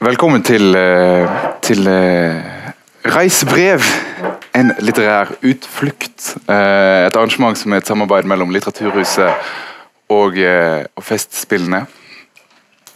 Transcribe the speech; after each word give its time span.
Velkommen 0.00 0.40
til, 0.42 0.74
eh, 0.76 1.28
til 1.60 1.86
eh, 1.86 2.36
Reisebrev. 3.04 3.82
En 4.56 4.72
litterær 4.80 5.28
utflukt. 5.44 6.36
Eh, 6.48 7.06
Et 7.06 7.16
arrangement 7.16 7.58
som 7.58 7.72
er 7.72 7.82
et 7.82 7.86
samarbeid 7.86 8.24
mellom 8.24 8.48
Litteraturhuset 8.50 9.28
og, 10.08 10.38
og 10.96 11.04
Festspillene. 11.04 11.82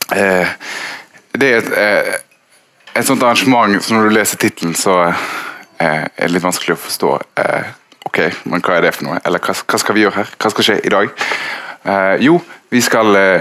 Det 0.08 1.50
er 1.50 1.58
et, 1.58 1.70
et 2.96 3.06
sånt 3.06 3.22
arrangement 3.22 3.76
som 3.84 3.98
når 3.98 4.08
du 4.08 4.16
leser 4.16 4.40
tittelen, 4.40 4.74
så 4.74 5.12
er 5.78 6.08
det 6.16 6.30
litt 6.32 6.44
vanskelig 6.46 6.78
å 6.78 6.82
forstå. 6.86 7.12
Ok, 8.08 8.20
men 8.48 8.64
hva 8.64 8.78
er 8.78 8.88
det 8.88 8.94
for 8.96 9.10
noe? 9.10 9.20
Eller 9.26 9.44
hva, 9.44 9.54
skal 9.54 9.94
vi 9.94 10.06
gjøre 10.06 10.22
her? 10.22 10.34
Hva 10.40 10.54
skal 10.54 10.68
skje 10.70 10.80
i 10.80 10.94
dag? 10.96 11.12
Jo, 12.24 12.40
vi 12.74 12.80
skal 12.82 13.14
eh, 13.16 13.40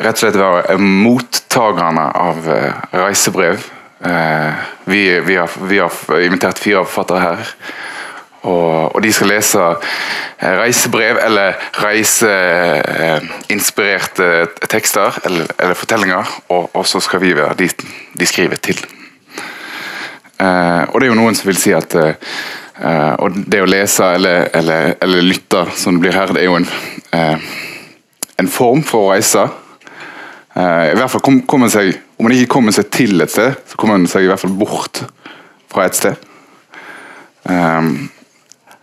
rett 0.00 0.16
og 0.16 0.20
slett 0.22 0.36
være 0.40 0.62
eh, 0.72 0.78
mottakerne 0.80 2.06
av 2.16 2.48
eh, 2.48 2.72
reisebrev. 2.96 3.60
Vi, 4.88 5.20
vi, 5.20 5.36
har, 5.36 5.50
vi 5.68 5.76
har 5.76 5.92
invitert 6.24 6.56
fire 6.58 6.84
forfattere 6.88 7.20
her. 7.20 7.38
Og, 8.48 8.96
og 8.96 9.02
de 9.04 9.12
skal 9.12 9.28
lese 9.28 9.60
reisebrev 10.40 11.20
eller 11.20 11.52
reiseinspirerte 11.82 14.48
tekster 14.72 15.12
eller, 15.28 15.44
eller 15.58 15.74
fortellinger, 15.76 16.24
og, 16.48 16.72
og 16.72 16.86
så 16.88 16.96
skal 17.04 17.20
vi 17.20 17.36
være 17.36 17.60
de 17.60 17.68
de 18.16 18.26
skriver 18.26 18.56
til. 18.56 18.80
Eh, 20.40 20.82
og 20.88 21.00
det 21.00 21.06
er 21.06 21.12
jo 21.12 21.20
noen 21.20 21.36
som 21.36 21.50
vil 21.50 21.58
si 21.60 21.72
at 21.76 21.94
uh, 22.00 23.14
og 23.20 23.34
det 23.52 23.60
å 23.60 23.68
lese 23.68 24.06
eller, 24.16 24.46
eller, 24.56 24.94
eller 25.04 25.26
lytte, 25.26 25.66
som 25.76 25.98
det 25.98 26.06
blir 26.06 26.16
her, 26.16 26.32
det 26.32 26.40
er 26.40 26.48
jo 26.48 26.56
en, 26.56 26.68
en 28.40 28.50
form 28.50 28.82
for 28.86 29.06
å 29.06 29.12
reise. 29.14 29.44
Eh, 30.54 30.86
I 30.90 30.96
hvert 30.98 31.12
fall 31.12 31.22
kom, 31.24 31.42
kom 31.48 31.66
seg, 31.70 31.94
Om 32.18 32.26
man 32.26 32.34
ikke 32.36 32.52
kommer 32.52 32.74
seg 32.74 32.90
til 32.92 33.22
et 33.22 33.32
sted, 33.32 33.54
så 33.68 33.78
kommer 33.80 33.96
man 33.96 34.10
seg 34.10 34.26
i 34.26 34.28
hvert 34.28 34.42
fall 34.42 34.56
bort 34.60 35.02
fra 35.70 35.86
et 35.86 35.96
sted. 35.96 36.18
Um, 37.48 38.10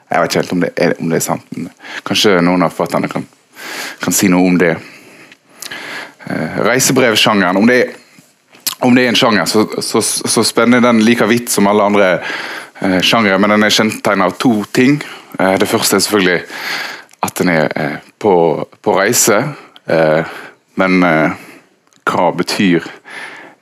jeg 0.08 0.24
vet 0.24 0.32
ikke 0.32 0.42
helt 0.42 0.54
om 0.56 0.64
det 0.64 0.72
er, 0.74 0.96
om 0.98 1.12
det 1.12 1.20
er 1.20 1.26
sant, 1.28 1.46
men 1.54 1.68
kanskje 2.08 2.40
noen 2.42 2.66
av 2.66 2.74
forfatterne 2.74 3.12
kan, 3.12 3.28
kan 4.02 4.16
si 4.16 4.30
noe 4.32 4.48
om 4.48 4.58
det. 4.58 4.72
Uh, 6.26 6.58
reisebrevsjangeren, 6.66 7.62
om 7.62 7.70
om 8.80 8.96
det 8.96 9.04
er 9.04 9.10
en 9.10 9.18
sjanger, 9.18 9.46
så, 9.46 9.68
så, 9.82 10.02
så 10.02 10.44
spenner 10.46 10.82
den 10.82 11.04
like 11.06 11.26
vidt 11.30 11.50
som 11.54 11.70
alle 11.70 11.86
andre 11.86 12.10
uh, 12.18 13.00
sjangere, 13.06 13.38
men 13.42 13.54
den 13.54 13.70
er 13.70 13.74
kjennetegnet 13.74 14.32
av 14.32 14.38
to 14.42 14.54
ting. 14.74 14.98
Uh, 15.38 15.56
det 15.62 15.70
første 15.70 15.98
er 15.98 16.06
selvfølgelig 16.06 16.42
at 17.26 17.40
den 17.42 17.54
er 17.54 18.02
på, 18.20 18.66
på 18.82 18.94
reise, 18.98 19.38
eh, 19.86 20.26
men 20.76 21.04
eh, 21.04 21.32
hva 22.08 22.32
betyr 22.38 22.86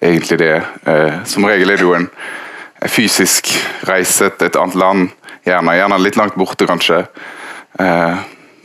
egentlig 0.01 0.39
det? 0.39 0.55
Eh, 0.85 1.23
som 1.27 1.47
regel 1.47 1.73
er 1.73 1.81
det 1.81 1.87
jo 1.87 1.95
en, 1.97 2.07
en 2.81 2.91
fysisk 2.91 3.51
reise 3.89 4.29
til 4.31 4.49
et 4.49 4.59
annet 4.59 4.79
land, 4.79 5.09
gjerne, 5.45 5.75
gjerne 5.77 6.01
litt 6.01 6.19
langt 6.19 6.37
borte 6.39 6.65
kanskje. 6.65 7.03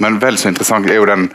Men 0.00 0.18
vel 0.22 0.36
så 0.38 0.48
interessant 0.48 0.86
er 0.88 1.00
jo 1.00 1.08
den 1.08 1.26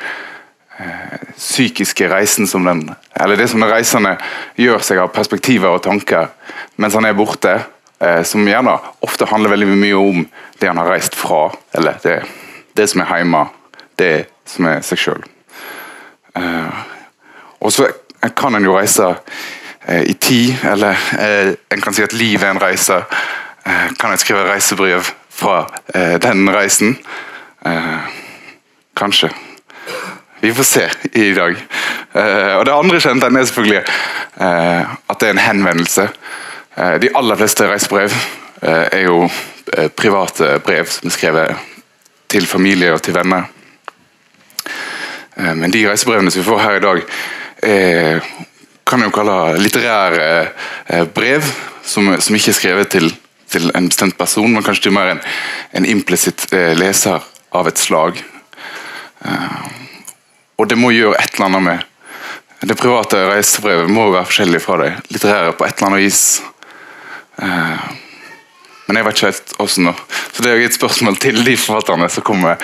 psykiske 1.35 2.07
reisen 2.09 2.47
som 2.47 2.63
den 2.65 2.85
Eller 3.13 3.37
det 3.37 3.49
som 3.51 3.59
den 3.61 3.69
reisende 3.69 4.15
gjør 4.57 4.81
seg 4.81 5.01
av 5.03 5.11
perspektiver 5.13 5.75
og 5.75 5.83
tanker 5.83 6.31
mens 6.81 6.95
han 6.97 7.05
er 7.05 7.13
borte, 7.13 7.53
som 8.25 8.47
gjerne 8.47 8.73
ofte 9.05 9.27
handler 9.29 9.53
veldig 9.53 9.69
mye 9.75 9.99
om 9.99 10.25
det 10.59 10.71
han 10.71 10.81
har 10.81 10.89
reist 10.95 11.19
fra, 11.19 11.51
eller 11.77 11.99
det, 12.03 12.15
det 12.73 12.89
som 12.89 13.03
er 13.03 13.11
hjemme, 13.19 13.43
det 13.99 14.25
som 14.45 14.67
er 14.69 14.83
seg 14.85 15.01
sjøl. 15.01 15.23
Eh, 16.35 16.79
og 17.59 17.73
så 17.73 17.87
kan 18.37 18.55
en 18.55 18.65
jo 18.65 18.75
reise 18.75 19.07
eh, 19.87 20.03
i 20.09 20.13
tid, 20.13 20.55
eller 20.63 20.99
eh, 21.19 21.53
en 21.71 21.83
kan 21.83 21.95
si 21.95 22.03
at 22.03 22.15
livet 22.15 22.43
er 22.43 22.55
en 22.55 22.61
reise. 22.61 23.01
Kan 23.65 24.11
en 24.13 24.21
skrive 24.21 24.43
reisebrev 24.45 25.07
fra 25.33 25.63
den 26.21 26.45
reisen? 26.53 26.91
Kanskje. 28.93 29.31
Vi 30.39 30.51
får 30.53 30.67
se 30.69 30.83
i 31.17 31.31
dag. 31.33 31.57
Og 32.59 32.65
Det 32.65 32.75
andre 32.75 32.99
kjennetegnet 33.01 33.41
er 33.41 33.49
selvfølgelig 33.49 33.81
at 35.09 35.17
det 35.19 35.31
er 35.31 35.33
en 35.33 35.41
henvendelse. 35.41 36.05
De 37.01 37.09
aller 37.17 37.41
fleste 37.41 37.71
reisebrev 37.71 38.13
er 38.61 39.01
jo 39.07 39.25
private 39.97 40.59
brev 40.61 40.85
som 40.85 41.09
er 41.09 41.17
skrevet 41.17 41.65
til 42.29 42.45
familie 42.45 42.93
og 42.93 43.01
til 43.01 43.17
venner. 43.17 43.49
Eh, 45.35 45.55
men 45.55 45.71
de 45.71 45.85
reisebrevene 45.87 46.31
som 46.31 46.41
vi 46.41 46.47
får 46.47 46.63
her 46.63 46.79
i 46.79 46.83
dag, 46.83 47.01
er, 47.65 48.27
kan 48.85 49.01
jeg 49.01 49.09
jo 49.09 49.15
kalle 49.15 49.37
litterære 49.59 50.27
eh, 50.87 51.05
brev, 51.15 51.47
som, 51.85 52.13
som 52.21 52.37
ikke 52.37 52.51
er 52.53 52.59
skrevet 52.59 52.91
til, 52.93 53.09
til 53.51 53.69
en 53.77 53.89
bestemt 53.89 54.17
person, 54.17 54.51
men 54.51 54.65
kanskje 54.65 54.87
til 54.87 54.95
mer 54.95 55.15
en, 55.15 55.23
en 55.77 55.89
implisitt 55.89 56.47
eh, 56.53 56.73
leser 56.77 57.23
av 57.55 57.69
et 57.69 57.81
slag. 57.81 58.21
Eh, 59.25 59.59
og 60.59 60.69
det 60.71 60.79
må 60.79 60.93
gjøre 60.95 61.19
et 61.19 61.35
eller 61.35 61.49
annet 61.49 61.65
med 61.65 61.91
Det 62.65 62.77
private 62.79 63.19
reisebrevet 63.29 63.91
må 63.91 64.07
være 64.13 64.25
forskjellig 64.29 64.61
fra 64.63 64.77
det 64.81 64.91
litterære 65.11 65.53
på 65.57 65.65
et 65.67 65.75
eller 65.75 65.89
annet 65.89 66.05
vis. 66.05 66.21
Eh, 68.85 68.87
men 68.87 68.97
jeg 68.99 69.05
vet 69.05 69.15
ikke 69.17 69.25
helt 69.31 69.55
hvordan 69.57 69.87
nå. 69.89 69.93
Så 70.31 70.43
det 70.43 70.51
er 70.51 70.59
jo 70.59 70.65
et 70.69 70.77
spørsmål 70.77 71.17
til 71.17 71.39
de 71.45 71.57
forfatterne 71.57 72.09
som 72.09 72.23
kommer. 72.23 72.55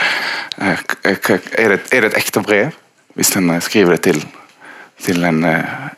Eh, 0.61 0.77
k- 0.85 1.39
er, 1.57 1.69
det, 1.75 1.79
er 1.91 2.01
det 2.01 2.11
et 2.11 2.17
ekte 2.21 2.41
brev, 2.45 2.71
hvis 3.15 3.33
en 3.35 3.49
eh, 3.49 3.61
skriver 3.61 3.97
det 3.97 4.01
til, 4.01 4.21
til 5.01 5.23
en, 5.25 5.43
eh, 5.43 5.89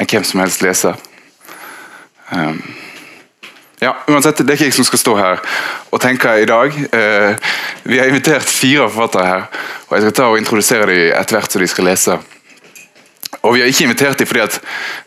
en 0.00 0.06
hvem 0.12 0.24
som 0.24 0.40
helst 0.40 0.62
leser? 0.62 0.94
Um, 2.32 2.62
ja, 3.82 3.90
uansett, 4.08 4.38
Det 4.38 4.50
er 4.50 4.52
ikke 4.56 4.64
jeg 4.70 4.74
som 4.76 4.84
skal 4.88 4.98
stå 4.98 5.16
her 5.18 5.40
og 5.92 6.00
tenke 6.00 6.36
i 6.40 6.46
dag. 6.48 6.72
Eh, 6.94 7.34
vi 7.84 7.98
har 7.98 8.06
invitert 8.08 8.46
fire 8.48 8.86
forfattere 8.88 9.26
her, 9.26 9.42
og 9.88 9.96
jeg 9.96 10.02
skal 10.06 10.12
ta 10.16 10.28
og 10.30 10.38
introdusere 10.38 10.86
dem 10.86 11.12
etter 11.18 11.36
hvert 11.36 11.52
så 11.52 11.58
de 11.60 11.66
skal 11.68 11.84
lese. 11.90 12.18
Og 13.42 13.54
Vi 13.54 13.60
har 13.60 13.66
ikke 13.68 13.84
invitert 13.88 14.18
dem 14.18 14.26
fordi 14.30 14.40
at 14.44 14.60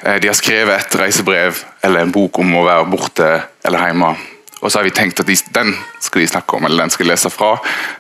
eh, 0.04 0.18
de 0.22 0.28
har 0.28 0.36
skrevet 0.38 0.76
et 0.76 0.98
reisebrev 1.00 1.64
eller 1.84 2.02
en 2.04 2.12
bok 2.12 2.40
om 2.40 2.56
å 2.60 2.66
være 2.66 2.86
borte 2.92 3.30
eller 3.66 3.86
hjemme. 3.88 4.16
Og 4.62 4.72
så 4.72 4.80
har 4.80 4.88
vi 4.88 4.94
tenkt 4.96 5.20
at 5.20 5.28
de, 5.28 5.36
den 5.54 5.74
skal 6.02 6.22
de 6.22 6.28
snakke 6.32 6.58
om, 6.58 6.66
eller 6.66 6.86
den 6.86 6.94
skal 6.94 7.06
de 7.06 7.12
lese 7.12 7.30
fra. 7.30 7.56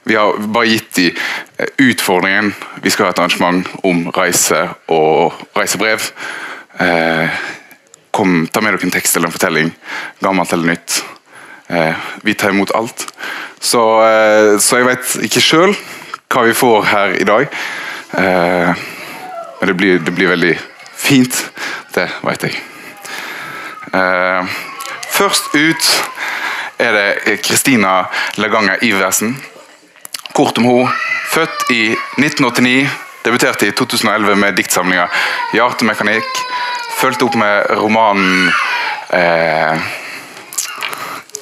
Vi 0.07 0.15
har 0.17 0.37
bare 0.39 0.71
gitt 0.71 0.95
dem 0.97 1.17
eh, 1.57 1.73
utfordringen. 1.89 2.53
Vi 2.83 2.93
skal 2.93 3.09
ha 3.09 3.13
et 3.13 3.19
arrangement 3.19 3.67
om 3.83 4.05
reise 4.15 4.61
og 4.91 5.35
reisebrev. 5.57 6.07
Eh, 6.79 7.43
kom, 8.15 8.45
ta 8.47 8.63
med 8.63 8.75
dere 8.75 8.87
en 8.87 8.95
tekst 8.95 9.17
eller 9.17 9.29
en 9.29 9.35
fortelling, 9.35 9.73
gammelt 10.23 10.53
eller 10.55 10.73
nytt. 10.73 11.01
Eh, 11.67 12.07
vi 12.23 12.33
tar 12.33 12.55
imot 12.55 12.71
alt. 12.75 13.07
Så, 13.59 13.83
eh, 14.05 14.57
så 14.59 14.79
jeg 14.79 14.89
vet 14.89 15.15
ikke 15.27 15.43
sjøl 15.43 15.75
hva 16.31 16.45
vi 16.47 16.55
får 16.55 16.85
her 16.91 17.17
i 17.19 17.27
dag. 17.27 17.47
Eh, 18.17 18.85
men 19.59 19.67
det 19.71 19.75
blir, 19.77 19.99
det 19.99 20.13
blir 20.15 20.31
veldig 20.33 20.55
fint, 20.95 21.37
det 21.95 22.09
vet 22.23 22.47
jeg. 22.47 22.59
Eh, 23.95 24.55
først 25.15 25.55
ut 25.55 25.91
er 26.77 26.91
det 26.91 27.37
Kristina 27.43 28.05
Leganger 28.35 28.83
Iversen. 28.83 29.35
Kort 30.33 30.57
om 30.57 30.65
henne. 30.67 30.91
Født 31.31 31.71
i 31.71 31.95
1989, 32.19 32.89
debuterte 33.25 33.67
i 33.67 33.71
2011 33.71 34.35
med 34.35 34.55
diktsamlinga 34.55 35.07
'Hjertemekanikk'. 35.53 36.41
Fulgte 36.99 37.25
opp 37.25 37.35
med 37.35 37.65
romanen 37.69 38.51
eh, 39.09 39.79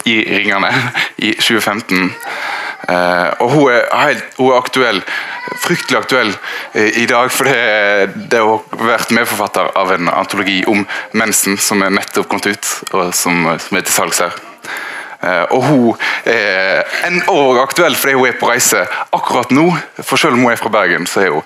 'I 0.05 0.15
ringene' 0.37 0.73
i 1.27 1.33
2015. 1.33 2.13
Eh, 2.89 3.29
og 3.39 3.51
hun 3.51 3.71
er, 3.71 3.85
helt, 3.97 4.23
hun 4.37 4.51
er 4.51 4.57
aktuell, 4.57 5.03
fryktelig 5.61 5.99
aktuell 5.99 6.33
eh, 6.73 7.03
i 7.03 7.05
dag, 7.05 7.31
for 7.31 7.45
det 7.45 8.39
har 8.39 8.81
vært 8.87 9.13
medforfatter 9.15 9.73
av 9.77 9.93
en 9.93 10.09
antologi 10.09 10.63
om 10.67 10.87
mensen 11.11 11.57
som 11.57 11.81
er 11.83 11.93
nettopp 11.93 12.29
kommet 12.29 12.49
ut, 12.53 12.73
og 12.93 13.13
som, 13.13 13.45
som 13.59 13.77
er 13.77 13.85
til 13.85 13.93
salgs 13.93 14.25
her. 14.25 14.52
Eh, 15.23 15.45
og 15.55 15.63
hun 15.63 16.03
er 16.29 16.83
en 17.07 17.21
år 17.31 17.61
aktuell 17.63 17.95
fordi 17.95 18.17
hun 18.17 18.27
er 18.27 18.37
på 18.39 18.49
reise 18.51 18.83
akkurat 19.15 19.53
nå. 19.55 19.69
For 20.01 20.19
selv 20.19 20.37
om 20.37 20.45
hun 20.45 20.53
er 20.53 20.59
fra 20.59 20.73
Bergen, 20.73 21.07
så 21.07 21.23
er 21.23 21.33
hun 21.37 21.43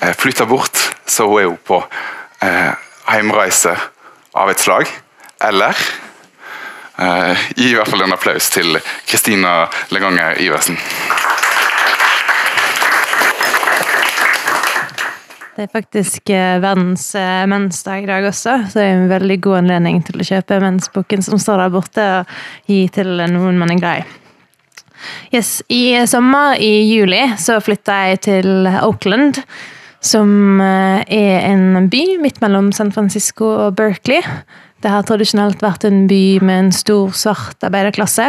eh, 0.00 0.14
flytta 0.14 0.46
bort. 0.46 0.78
Så 1.06 1.26
hun 1.26 1.42
er 1.42 1.56
på 1.66 1.82
eh, 2.42 2.72
heimreise 3.10 3.74
av 4.36 4.50
et 4.52 4.62
slag. 4.62 4.90
Eller 5.44 5.74
eh, 7.02 7.46
Gi 7.56 7.70
i 7.72 7.76
hvert 7.76 7.90
fall 7.90 8.06
en 8.06 8.16
applaus 8.16 8.50
til 8.54 8.78
Kristina 9.08 9.66
Leganger 9.94 10.40
Iversen. 10.46 10.78
Det 15.56 15.64
er 15.64 15.72
faktisk 15.72 16.28
eh, 16.36 16.58
verdens 16.60 17.14
eh, 17.16 17.46
mensdag 17.48 18.02
i 18.04 18.08
dag 18.10 18.26
også, 18.28 18.58
så 18.68 18.76
det 18.76 18.82
er 18.84 18.98
en 18.98 19.06
veldig 19.08 19.38
god 19.46 19.62
anledning 19.62 20.02
til 20.04 20.20
å 20.20 20.26
kjøpe 20.28 20.58
mensboken 20.60 21.24
som 21.24 21.40
står 21.40 21.62
der 21.62 21.72
borte, 21.72 22.04
og 22.18 22.68
gi 22.68 22.82
til 22.92 23.22
noen 23.32 23.56
man 23.56 23.72
er 23.72 23.80
glad 23.80 24.02
i. 24.02 24.18
Yes, 25.32 25.62
I 25.72 26.04
sommer, 26.12 26.60
i 26.60 26.84
juli, 26.90 27.22
så 27.40 27.56
flytta 27.64 27.96
jeg 28.10 28.20
til 28.28 28.68
Oakland, 28.82 29.40
som 30.04 30.60
eh, 30.60 31.00
er 31.08 31.48
en 31.48 31.88
by 31.88 32.04
midt 32.20 32.42
mellom 32.44 32.68
San 32.76 32.92
Francisco 32.92 33.48
og 33.54 33.80
Berkeley. 33.80 34.20
Det 34.84 34.90
har 34.92 35.06
tradisjonelt 35.08 35.62
vært 35.64 35.86
en 35.88 36.02
by 36.10 36.36
med 36.44 36.66
en 36.66 36.72
stor, 36.74 37.14
svart 37.16 37.64
arbeiderklasse. 37.64 38.26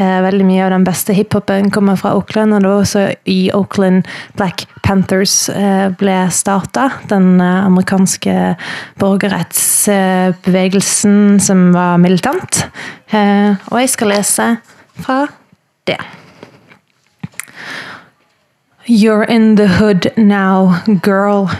Eh, 0.00 0.20
veldig 0.24 0.46
mye 0.48 0.62
av 0.64 0.70
den 0.72 0.86
beste 0.86 1.12
hiphopen 1.12 1.68
kommer 1.74 1.96
fra 2.00 2.14
Oakland, 2.16 2.54
og 2.56 2.60
det 2.64 2.70
var 2.70 2.80
også 2.80 3.02
i 3.28 3.52
Oakland 3.52 4.08
Black 4.38 4.64
Panthers 4.86 5.50
eh, 5.52 5.92
ble 6.00 6.30
starta. 6.32 6.88
Den 7.12 7.36
eh, 7.44 7.66
amerikanske 7.66 8.56
borgerrettsbevegelsen 9.02 11.40
som 11.44 11.76
var 11.76 12.00
militant. 12.00 12.64
Og 13.12 13.76
jeg 13.76 13.92
skal 13.92 14.08
lese 14.14 14.56
fra 15.04 15.28
det. 15.86 16.00
You're 18.88 19.28
in 19.28 19.56
the 19.56 19.68
hood 19.68 20.06
now, 20.16 20.74
girl. 21.04 21.50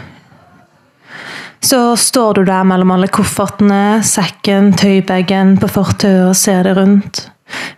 Så 1.63 1.97
står 1.97 2.35
du 2.35 2.45
der 2.49 2.65
mellom 2.67 2.91
alle 2.91 3.07
koffertene, 3.13 4.03
sekken, 4.03 4.73
tøybagen 4.75 5.55
på 5.63 5.71
fortauet 5.71 6.33
og 6.33 6.37
ser 6.39 6.67
deg 6.67 6.77
rundt. 6.81 7.29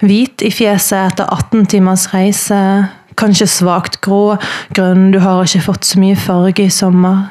Hvit 0.00 0.42
i 0.46 0.50
fjeset 0.54 1.12
etter 1.12 1.28
18 1.28 1.66
timers 1.68 2.08
reise, 2.14 2.60
kanskje 3.20 3.48
svakt 3.50 4.00
grå, 4.04 4.38
grønn, 4.74 5.10
du 5.12 5.20
har 5.22 5.44
ikke 5.44 5.66
fått 5.68 5.88
så 5.88 6.00
mye 6.00 6.16
farge 6.18 6.64
i 6.64 6.72
sommer. 6.72 7.26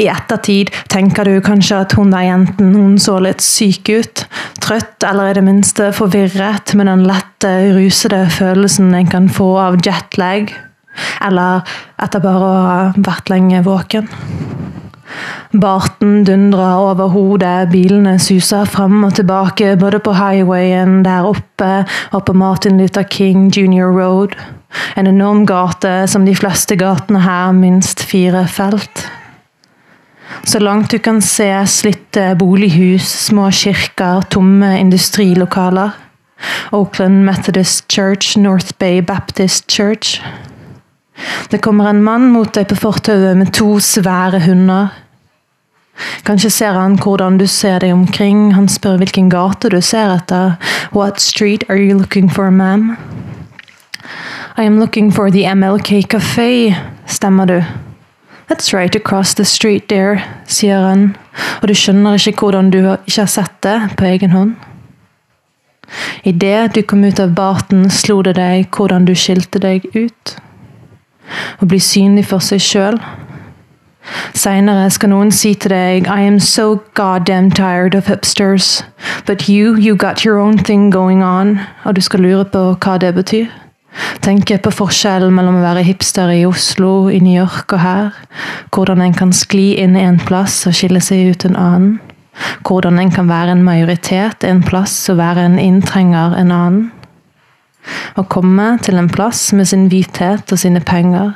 I 0.00 0.08
ettertid 0.12 0.72
tenker 0.92 1.28
du 1.28 1.38
kanskje 1.44 1.82
at 1.84 1.94
hun 1.96 2.12
der 2.12 2.26
jenten 2.26 2.74
hun 2.76 2.98
så 3.00 3.18
litt 3.24 3.44
syk 3.44 3.88
ut. 3.92 4.24
Trøtt 4.64 5.04
eller 5.08 5.30
i 5.30 5.36
det 5.38 5.44
minste 5.46 5.90
forvirret 5.96 6.74
med 6.78 6.88
den 6.88 7.06
lette, 7.08 7.52
rusede 7.76 8.24
følelsen 8.32 8.92
en 8.96 9.12
kan 9.12 9.30
få 9.32 9.54
av 9.68 9.80
jetlag. 9.84 10.52
Eller 11.24 11.76
etter 12.02 12.24
bare 12.24 12.48
å 12.48 12.66
ha 12.66 12.80
vært 13.00 13.32
lenge 13.32 13.64
våken. 13.64 14.10
Barten 15.52 16.24
dundrer 16.24 16.78
over 16.80 17.10
hodet, 17.12 17.70
bilene 17.72 18.16
suser 18.22 18.64
frem 18.64 19.02
og 19.04 19.14
tilbake 19.18 19.74
både 19.80 20.00
på 20.00 20.14
highwayen 20.16 21.02
der 21.04 21.28
oppe 21.28 21.72
og 22.12 22.24
på 22.26 22.32
Martin 22.32 22.80
Luther 22.80 23.04
King 23.04 23.50
Junior 23.56 23.92
Road. 23.92 24.36
En 24.96 25.06
enorm 25.06 25.44
gate 25.46 26.06
som 26.08 26.24
de 26.26 26.36
fleste 26.36 26.76
gatene 26.80 27.20
her, 27.20 27.52
minst 27.52 28.04
fire 28.08 28.46
felt. 28.48 29.08
Så 30.44 30.58
langt 30.58 30.90
du 30.90 30.98
kan 30.98 31.20
se 31.20 31.50
slitte 31.68 32.32
bolighus, 32.40 33.04
små 33.28 33.50
kirker, 33.52 34.24
tomme 34.30 34.78
industrilokaler. 34.78 35.92
Oakland 36.72 37.24
Methodist 37.24 37.92
Church, 37.92 38.38
North 38.38 38.72
Bay 38.78 39.02
Baptist 39.02 39.70
Church. 39.70 40.22
Det 41.50 41.58
kommer 41.58 41.90
en 41.90 42.02
mann 42.02 42.30
mot 42.32 42.50
deg 42.54 42.66
på 42.70 42.78
fortauet 42.80 43.36
med 43.38 43.52
to 43.54 43.76
svære 43.78 44.40
hunder. 44.46 44.90
Kanskje 46.24 46.50
ser 46.50 46.72
han 46.78 46.96
hvordan 46.98 47.38
du 47.38 47.46
ser 47.46 47.80
deg 47.82 47.92
omkring. 47.92 48.52
Han 48.54 48.68
spør 48.68 49.00
hvilken 49.02 49.30
gate 49.30 49.70
du 49.70 49.80
ser 49.82 50.14
etter. 50.16 50.56
What 50.92 51.20
street 51.20 51.64
are 51.68 51.78
you 51.78 51.98
looking 51.98 52.30
for, 52.30 52.50
ma'am? 52.50 52.96
I 54.56 54.64
am 54.64 54.78
looking 54.78 55.10
for 55.10 55.30
the 55.30 55.44
MLK 55.44 56.02
Café, 56.08 56.76
stemmer 57.06 57.46
du. 57.46 57.62
That's 58.48 58.74
right 58.74 58.94
across 58.94 59.34
the 59.34 59.44
street 59.44 59.88
there, 59.88 60.22
sier 60.46 60.82
han, 60.84 61.16
og 61.62 61.68
du 61.68 61.74
skjønner 61.74 62.20
ikke 62.20 62.44
hvordan 62.44 62.68
du 62.70 62.78
ikke 62.82 63.22
har 63.22 63.30
sett 63.32 63.54
det 63.64 63.78
på 63.96 64.04
egen 64.04 64.34
hånd. 64.36 64.52
Idet 66.28 66.74
du 66.74 66.82
kom 66.82 67.04
ut 67.04 67.20
av 67.20 67.32
barten, 67.36 67.88
slo 67.90 68.20
det 68.22 68.36
deg 68.36 68.68
hvordan 68.76 69.08
du 69.08 69.14
skilte 69.16 69.62
deg 69.62 69.88
ut. 69.96 70.36
Å 71.62 71.68
bli 71.68 71.80
synlig 71.80 72.26
for 72.28 72.44
seg 72.44 72.60
sjøl 72.60 73.00
Seinere 74.34 74.90
skal 74.90 75.12
noen 75.12 75.30
si 75.34 75.52
til 75.54 75.70
deg 75.70 76.08
I 76.10 76.26
am 76.26 76.38
so 76.40 76.82
goddamn 76.98 77.50
tired 77.50 77.94
of 77.94 78.06
hipsters. 78.06 78.82
But 79.26 79.48
you, 79.48 79.76
you 79.76 79.96
got 79.96 80.24
your 80.24 80.38
own 80.38 80.58
thing 80.58 80.90
going 80.90 81.22
on. 81.22 81.60
Og 81.84 81.96
du 81.96 82.00
skal 82.00 82.20
lure 82.20 82.44
på 82.44 82.64
hva 82.82 82.98
det 82.98 83.14
betyr. 83.14 83.50
Tenke 84.24 84.56
på 84.62 84.72
forskjellen 84.72 85.34
mellom 85.34 85.58
å 85.60 85.66
være 85.66 85.84
hipster 85.84 86.30
i 86.32 86.46
Oslo, 86.48 87.10
i 87.12 87.20
New 87.20 87.34
York 87.36 87.74
og 87.76 87.82
her. 87.82 88.16
Hvordan 88.72 89.02
en 89.04 89.14
kan 89.14 89.34
skli 89.36 89.74
inn 89.82 89.98
en 90.00 90.18
plass 90.18 90.62
og 90.66 90.76
skille 90.78 91.02
seg 91.04 91.34
ut 91.34 91.46
en 91.48 91.58
annen. 91.60 92.00
Hvordan 92.64 92.98
en 92.98 93.12
kan 93.12 93.28
være 93.28 93.52
en 93.52 93.64
majoritet 93.66 94.46
en 94.48 94.62
plass 94.64 94.94
og 95.12 95.20
være 95.20 95.44
en 95.44 95.58
inntrenger 95.60 96.38
en 96.40 96.54
annen. 96.54 96.90
Å 98.16 98.24
komme 98.30 98.76
til 98.82 98.96
en 98.96 99.10
plass 99.10 99.50
med 99.52 99.68
sin 99.68 99.88
hvithet 99.92 100.54
og 100.54 100.60
sine 100.62 100.80
penger 100.86 101.34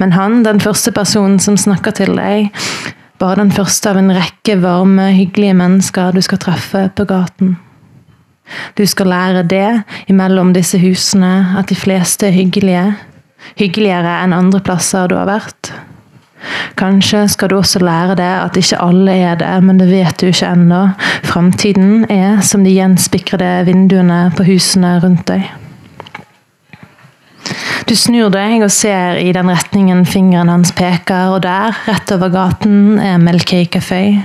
men 0.00 0.14
han, 0.16 0.42
den 0.46 0.60
første 0.62 0.92
personen 0.92 1.38
som 1.42 1.58
snakker 1.60 1.94
til 1.96 2.14
deg, 2.18 2.50
bare 3.20 3.42
den 3.42 3.52
første 3.52 3.90
av 3.90 3.98
en 4.00 4.12
rekke 4.16 4.56
varme, 4.62 5.10
hyggelige 5.12 5.56
mennesker 5.58 6.14
du 6.16 6.22
skal 6.24 6.40
treffe 6.40 6.86
på 6.96 7.04
gaten. 7.08 7.58
Du 8.74 8.86
skal 8.88 9.12
lære 9.12 9.44
det 9.46 9.82
imellom 10.10 10.54
disse 10.56 10.80
husene, 10.80 11.54
at 11.58 11.70
de 11.70 11.76
fleste 11.78 12.30
er 12.30 12.34
hyggelige. 12.34 12.88
Hyggeligere 13.60 14.16
enn 14.24 14.34
andre 14.36 14.60
plasser 14.64 15.08
du 15.08 15.16
har 15.18 15.28
vært. 15.30 15.72
Kanskje 16.80 17.26
skal 17.28 17.50
du 17.52 17.58
også 17.58 17.82
lære 17.84 18.16
det 18.16 18.30
at 18.40 18.56
ikke 18.56 18.80
alle 18.80 19.12
er 19.12 19.40
det, 19.40 19.52
men 19.64 19.80
det 19.80 19.90
vet 19.90 20.20
du 20.20 20.30
ikke 20.30 20.52
ennå. 20.54 20.84
Framtiden 21.28 22.06
er 22.10 22.40
som 22.46 22.64
de 22.64 22.72
gjenspikrede 22.72 23.66
vinduene 23.68 24.22
på 24.36 24.48
husene 24.48 24.96
rundt 25.04 25.26
deg. 25.28 25.44
Du 27.88 27.96
snur 27.98 28.30
deg 28.30 28.62
og 28.62 28.70
ser 28.70 29.18
i 29.18 29.32
den 29.34 29.50
retningen 29.50 30.04
fingeren 30.06 30.50
hans 30.52 30.70
peker, 30.76 31.34
og 31.34 31.40
der, 31.42 31.74
rett 31.88 32.12
over 32.14 32.30
gaten, 32.32 33.00
er 33.02 33.18
Melkay 33.18 33.66
Café. 33.66 34.20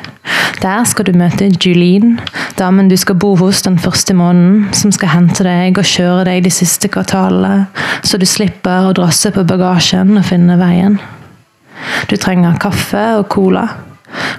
Der 0.62 0.86
skal 0.88 1.08
du 1.08 1.16
møte 1.18 1.48
Julene, 1.50 2.20
damen 2.60 2.90
du 2.90 2.96
skal 2.98 3.18
bo 3.20 3.34
hos 3.40 3.64
den 3.66 3.80
første 3.82 4.16
måneden, 4.18 4.70
som 4.74 4.94
skal 4.94 5.12
hente 5.12 5.44
deg 5.46 5.78
og 5.78 5.90
kjøre 5.90 6.28
deg 6.30 6.46
de 6.46 6.54
siste 6.54 6.90
kvartalene, 6.94 7.66
så 8.06 8.20
du 8.22 8.26
slipper 8.30 8.90
å 8.90 8.96
drasse 8.96 9.34
på 9.36 9.44
bagasjen 9.48 10.16
og 10.16 10.26
finne 10.30 10.60
veien. 10.62 11.00
Du 12.10 12.16
trenger 12.22 12.60
kaffe 12.62 13.04
og 13.20 13.28
cola. 13.34 13.68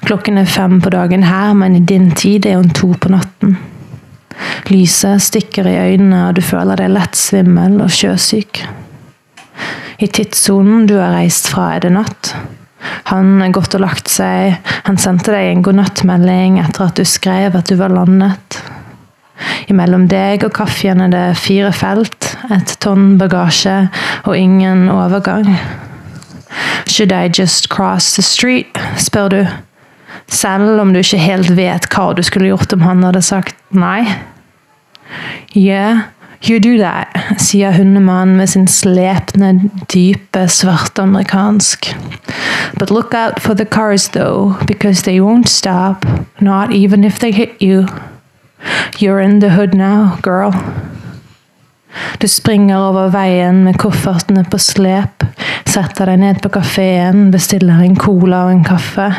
Klokken 0.06 0.38
er 0.38 0.48
fem 0.48 0.80
på 0.80 0.90
dagen 0.94 1.26
her, 1.26 1.52
men 1.58 1.76
i 1.76 1.84
din 1.84 2.12
tid 2.16 2.46
er 2.46 2.60
hun 2.60 2.70
to 2.70 2.94
på 2.94 3.10
natten. 3.12 3.58
Lyset 4.70 5.22
stikker 5.22 5.66
i 5.68 5.76
øynene, 5.92 6.28
og 6.28 6.38
du 6.38 6.42
føler 6.42 6.78
deg 6.78 6.94
lett 6.94 7.18
svimmel 7.18 7.80
og 7.84 7.92
sjøsyk. 7.92 8.64
I 9.98 10.08
tidssonen 10.08 10.86
du 10.88 10.96
har 10.98 11.14
reist 11.16 11.48
fra, 11.52 11.72
er 11.76 11.86
det 11.86 11.94
natt. 11.96 12.34
Han 13.10 13.40
er 13.42 13.54
gått 13.54 13.74
og 13.76 13.82
lagt 13.82 14.10
seg. 14.12 14.58
Han 14.86 14.98
sendte 15.00 15.32
deg 15.34 15.50
en 15.50 15.64
godnattmelding 15.66 16.60
etter 16.62 16.88
at 16.88 16.98
du 16.98 17.06
skrev 17.08 17.56
at 17.56 17.70
du 17.70 17.78
var 17.80 17.94
landet. 17.94 18.60
Imellom 19.70 20.06
deg 20.08 20.44
og 20.46 20.54
kaffen 20.56 21.02
er 21.04 21.12
det 21.12 21.24
fire 21.40 21.72
felt, 21.74 22.30
et 22.52 22.76
tonn 22.82 23.16
bagasje 23.20 23.86
og 24.24 24.36
ingen 24.36 24.86
overgang. 24.92 25.48
Should 26.86 27.12
I 27.12 27.28
just 27.28 27.68
cross 27.68 28.14
the 28.14 28.22
street? 28.22 28.78
spør 28.96 29.28
du. 29.28 29.40
Selv 30.28 30.80
om 30.80 30.92
du 30.92 31.00
ikke 31.00 31.20
helt 31.22 31.52
vet 31.56 31.86
hva 31.92 32.10
du 32.16 32.22
skulle 32.26 32.50
gjort 32.50 32.72
om 32.74 32.86
han 32.86 33.04
hadde 33.06 33.22
sagt 33.22 33.58
nei. 33.70 34.06
Yeah, 35.54 36.08
You 36.46 36.60
do 36.60 36.78
that, 36.78 37.08
sier 37.42 37.72
hundemannen 37.74 38.36
med 38.38 38.48
sin 38.48 38.68
slepne, 38.70 39.48
dype 39.90 40.44
svartamerikansk. 40.46 41.88
But 42.78 42.90
look 42.90 43.14
out 43.14 43.40
for 43.42 43.54
the 43.54 43.64
cars 43.64 44.08
though, 44.08 44.54
because 44.66 45.02
they 45.02 45.20
won't 45.20 45.48
stop, 45.48 46.06
not 46.40 46.72
even 46.72 47.02
if 47.02 47.18
they 47.18 47.32
hit 47.32 47.60
you. 47.60 47.86
You're 48.98 49.18
in 49.18 49.40
the 49.40 49.50
hood 49.50 49.74
now, 49.74 50.18
girl. 50.22 50.54
Du 52.18 52.28
springer 52.28 52.78
over 52.78 53.10
veien 53.10 53.64
med 53.64 53.80
koffertene 53.82 54.44
på 54.46 54.60
slep, 54.62 55.26
setter 55.66 56.12
deg 56.12 56.22
ned 56.22 56.40
på 56.44 56.52
kafeen, 56.54 57.32
bestiller 57.34 57.82
en 57.82 57.98
cola 57.98 58.44
og 58.46 58.54
en 58.54 58.64
kaffe. 58.64 59.10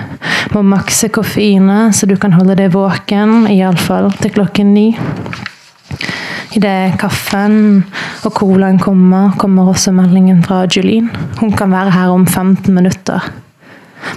Må 0.56 0.64
makse 0.64 1.12
koffeinet 1.12 1.98
så 1.98 2.08
du 2.08 2.16
kan 2.16 2.40
holde 2.40 2.56
deg 2.56 2.72
våken, 2.72 3.50
iallfall 3.52 4.14
til 4.24 4.38
klokken 4.40 4.72
ni. 4.78 4.88
Idet 6.58 6.96
kaffen 7.02 7.84
og 8.26 8.32
colaen 8.38 8.80
kommer, 8.82 9.34
kommer 9.40 9.70
også 9.74 9.92
meldingen 9.96 10.40
fra 10.46 10.64
Julene. 10.66 11.12
Hun 11.42 11.54
kan 11.58 11.74
være 11.74 11.94
her 11.96 12.14
om 12.14 12.26
15 12.26 12.74
minutter. 12.74 13.28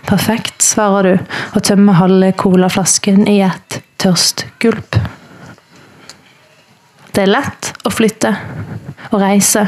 Perfekt, 0.06 0.62
svarer 0.62 1.08
du 1.08 1.36
og 1.56 1.62
tømmer 1.66 1.98
halve 1.98 2.32
colaflasken 2.38 3.26
i 3.28 3.40
et 3.44 3.80
tørst 4.00 4.46
gulp. 4.62 4.96
Det 7.10 7.24
er 7.24 7.32
lett 7.32 7.72
å 7.84 7.90
flytte 7.92 8.30
og 9.10 9.20
reise. 9.22 9.64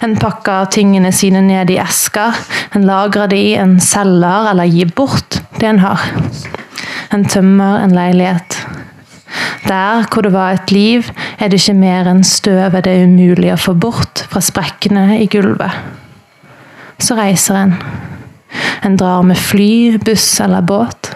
En 0.00 0.14
pakker 0.20 0.70
tingene 0.72 1.10
sine 1.12 1.42
ned 1.44 1.72
i 1.74 1.80
esker. 1.82 2.36
En 2.76 2.86
lagrer 2.86 3.30
de, 3.32 3.42
en 3.58 3.76
selger 3.82 4.52
eller 4.52 4.70
gir 4.70 4.92
bort 4.96 5.40
det 5.58 5.68
en 5.72 5.82
har. 5.82 6.06
En 7.10 7.26
tømmer 7.26 7.82
en 7.82 7.94
leilighet. 7.96 8.59
Der 9.66 10.06
hvor 10.10 10.24
det 10.26 10.32
var 10.34 10.56
et 10.56 10.72
liv, 10.74 11.10
er 11.38 11.48
det 11.48 11.60
ikke 11.60 11.78
mer 11.78 12.10
enn 12.10 12.22
støvet 12.26 12.84
det 12.86 12.96
er 12.96 13.08
umulig 13.08 13.52
å 13.54 13.60
få 13.60 13.74
bort 13.78 14.24
fra 14.30 14.42
sprekkene 14.44 15.20
i 15.20 15.28
gulvet. 15.30 15.72
Så 17.00 17.16
reiser 17.18 17.62
en. 17.62 17.74
En 18.84 18.96
drar 18.98 19.22
med 19.24 19.38
fly, 19.38 19.98
buss 20.04 20.40
eller 20.42 20.64
båt. 20.66 21.12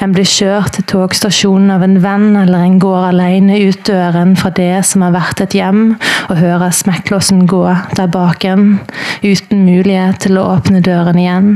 En 0.00 0.14
blir 0.14 0.24
kjørt 0.24 0.78
til 0.78 0.86
togstasjonen 0.88 1.72
av 1.74 1.82
en 1.84 1.98
venn, 2.00 2.30
eller 2.40 2.64
en 2.64 2.78
går 2.80 3.10
alene 3.10 3.58
ut 3.68 3.82
døren 3.84 4.32
fra 4.38 4.52
det 4.56 4.80
som 4.88 5.04
har 5.04 5.12
vært 5.12 5.42
et 5.44 5.56
hjem, 5.58 5.82
og 6.30 6.40
hører 6.40 6.72
smekklåsen 6.72 7.44
gå 7.50 7.66
der 7.98 8.08
bak 8.12 8.46
en, 8.48 8.78
uten 9.20 9.66
mulighet 9.66 10.22
til 10.24 10.40
å 10.40 10.46
åpne 10.54 10.80
døren 10.86 11.20
igjen. 11.20 11.52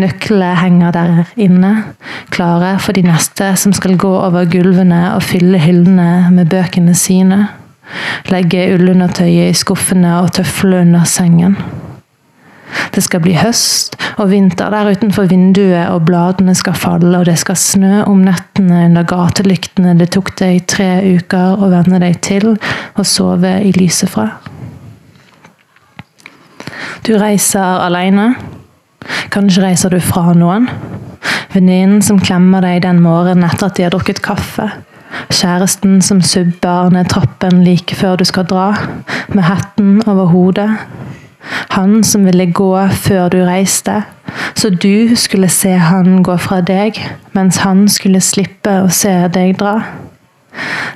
Nøklene 0.00 0.54
henger 0.60 0.94
der 0.94 1.12
inne, 1.40 1.72
klare 2.30 2.76
for 2.82 2.96
de 2.96 3.04
neste 3.06 3.52
som 3.60 3.74
skal 3.76 3.98
gå 4.00 4.10
over 4.10 4.48
gulvene 4.50 5.02
og 5.14 5.24
fylle 5.26 5.60
hyllene 5.62 6.30
med 6.34 6.50
bøkene 6.52 6.94
sine. 6.94 7.46
Legge 8.30 8.68
ullundertøyet 8.74 9.50
i 9.50 9.58
skuffene 9.58 10.20
og 10.20 10.32
tøflene 10.36 10.84
under 10.86 11.06
sengen. 11.08 11.56
Det 12.94 13.02
skal 13.02 13.22
bli 13.22 13.34
høst 13.38 13.96
og 14.20 14.30
vinter 14.30 14.70
der 14.72 14.90
utenfor 14.92 15.26
vinduet, 15.30 15.88
og 15.90 16.04
bladene 16.06 16.54
skal 16.54 16.76
falle, 16.78 17.18
og 17.18 17.26
det 17.26 17.38
skal 17.40 17.58
snø 17.58 18.02
om 18.06 18.22
nettene 18.26 18.84
under 18.86 19.06
gatelyktene 19.08 19.96
det 19.98 20.10
tok 20.14 20.32
deg 20.38 20.64
tre 20.70 20.90
uker 21.16 21.58
å 21.60 21.70
venne 21.72 22.00
deg 22.02 22.20
til 22.24 22.52
og 22.52 23.04
sove 23.06 23.56
i 23.64 23.72
lyset 23.76 24.12
fra. 24.12 24.28
Du 27.06 27.14
reiser 27.18 27.80
alene. 27.86 28.34
Kanskje 29.30 29.64
reiser 29.64 29.92
du 29.92 30.00
fra 30.02 30.32
noen. 30.36 30.68
Venninnen 31.54 32.02
som 32.02 32.20
klemmer 32.22 32.62
deg 32.64 32.84
den 32.84 33.02
morgenen 33.02 33.46
etter 33.48 33.70
at 33.70 33.78
de 33.78 33.86
har 33.86 33.94
drukket 33.94 34.22
kaffe. 34.24 34.68
Kjæresten 35.30 36.00
som 36.02 36.20
subber 36.22 36.90
ned 36.94 37.10
trappen 37.10 37.64
like 37.66 37.96
før 37.98 38.16
du 38.20 38.24
skal 38.28 38.46
dra, 38.50 38.68
med 39.34 39.46
hetten 39.46 40.00
over 40.06 40.30
hodet. 40.30 40.68
Han 41.74 42.04
som 42.04 42.26
ville 42.26 42.50
gå 42.52 42.72
før 43.02 43.28
du 43.32 43.40
reiste, 43.46 44.02
så 44.54 44.70
du 44.70 45.16
skulle 45.16 45.48
se 45.48 45.72
han 45.78 46.22
gå 46.22 46.36
fra 46.36 46.60
deg, 46.60 46.98
mens 47.32 47.62
han 47.64 47.88
skulle 47.88 48.22
slippe 48.22 48.82
å 48.84 48.90
se 48.92 49.14
deg 49.32 49.56
dra. 49.58 49.80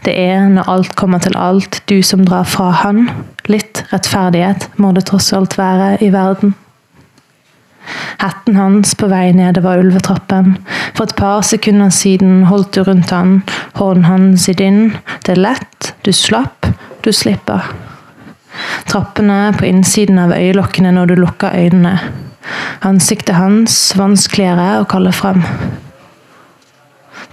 Det 0.05 0.13
er, 0.21 0.49
når 0.53 0.69
alt 0.69 0.97
kommer 0.99 1.23
til 1.23 1.37
alt, 1.39 1.81
du 1.89 2.03
som 2.03 2.25
drar 2.27 2.45
fra 2.45 2.71
han. 2.83 3.09
Litt 3.49 3.85
rettferdighet 3.93 4.69
må 4.77 4.93
det 4.93 5.07
tross 5.09 5.33
alt 5.33 5.57
være 5.59 5.97
i 6.05 6.11
verden. 6.13 6.55
Hetten 8.19 8.57
hans 8.57 8.95
på 8.95 9.09
vei 9.11 9.33
nedover 9.37 9.83
ulvetrappen. 9.83 10.57
For 10.95 11.05
et 11.05 11.17
par 11.19 11.43
sekunder 11.47 11.93
siden 11.93 12.45
holdt 12.49 12.75
du 12.77 12.85
rundt 12.87 13.13
han, 13.13 13.43
hånden 13.79 14.05
hans 14.09 14.49
i 14.49 14.57
din. 14.59 14.95
Det 15.27 15.37
er 15.37 15.43
lett, 15.43 15.95
du 16.05 16.13
slapp, 16.13 16.67
du 17.05 17.13
slipper. 17.13 17.67
Trappene 18.87 19.53
på 19.59 19.67
innsiden 19.67 20.19
av 20.23 20.33
øyelokkene 20.37 20.93
når 20.95 21.11
du 21.11 21.15
lukker 21.19 21.57
øynene. 21.57 21.99
Ansiktet 22.85 23.37
hans 23.37 23.95
vanskeligere 23.99 24.81
å 24.81 24.89
kalle 24.89 25.13
frem. 25.13 25.43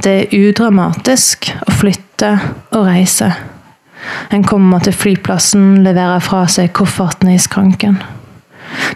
Det 0.01 0.13
er 0.17 0.31
udramatisk 0.33 1.51
å 1.67 1.73
flytte 1.77 2.31
og 2.71 2.87
reise. 2.87 3.29
En 4.33 4.43
kommer 4.43 4.81
til 4.81 4.95
flyplassen, 4.97 5.83
leverer 5.85 6.23
fra 6.23 6.47
seg 6.49 6.71
koffertene 6.73 7.35
i 7.35 7.41
skranken. 7.41 7.99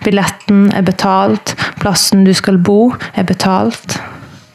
Billetten 0.04 0.70
er 0.76 0.86
betalt, 0.86 1.56
plassen 1.82 2.26
du 2.26 2.34
skal 2.34 2.58
bo, 2.58 2.94
er 3.14 3.28
betalt. 3.28 3.98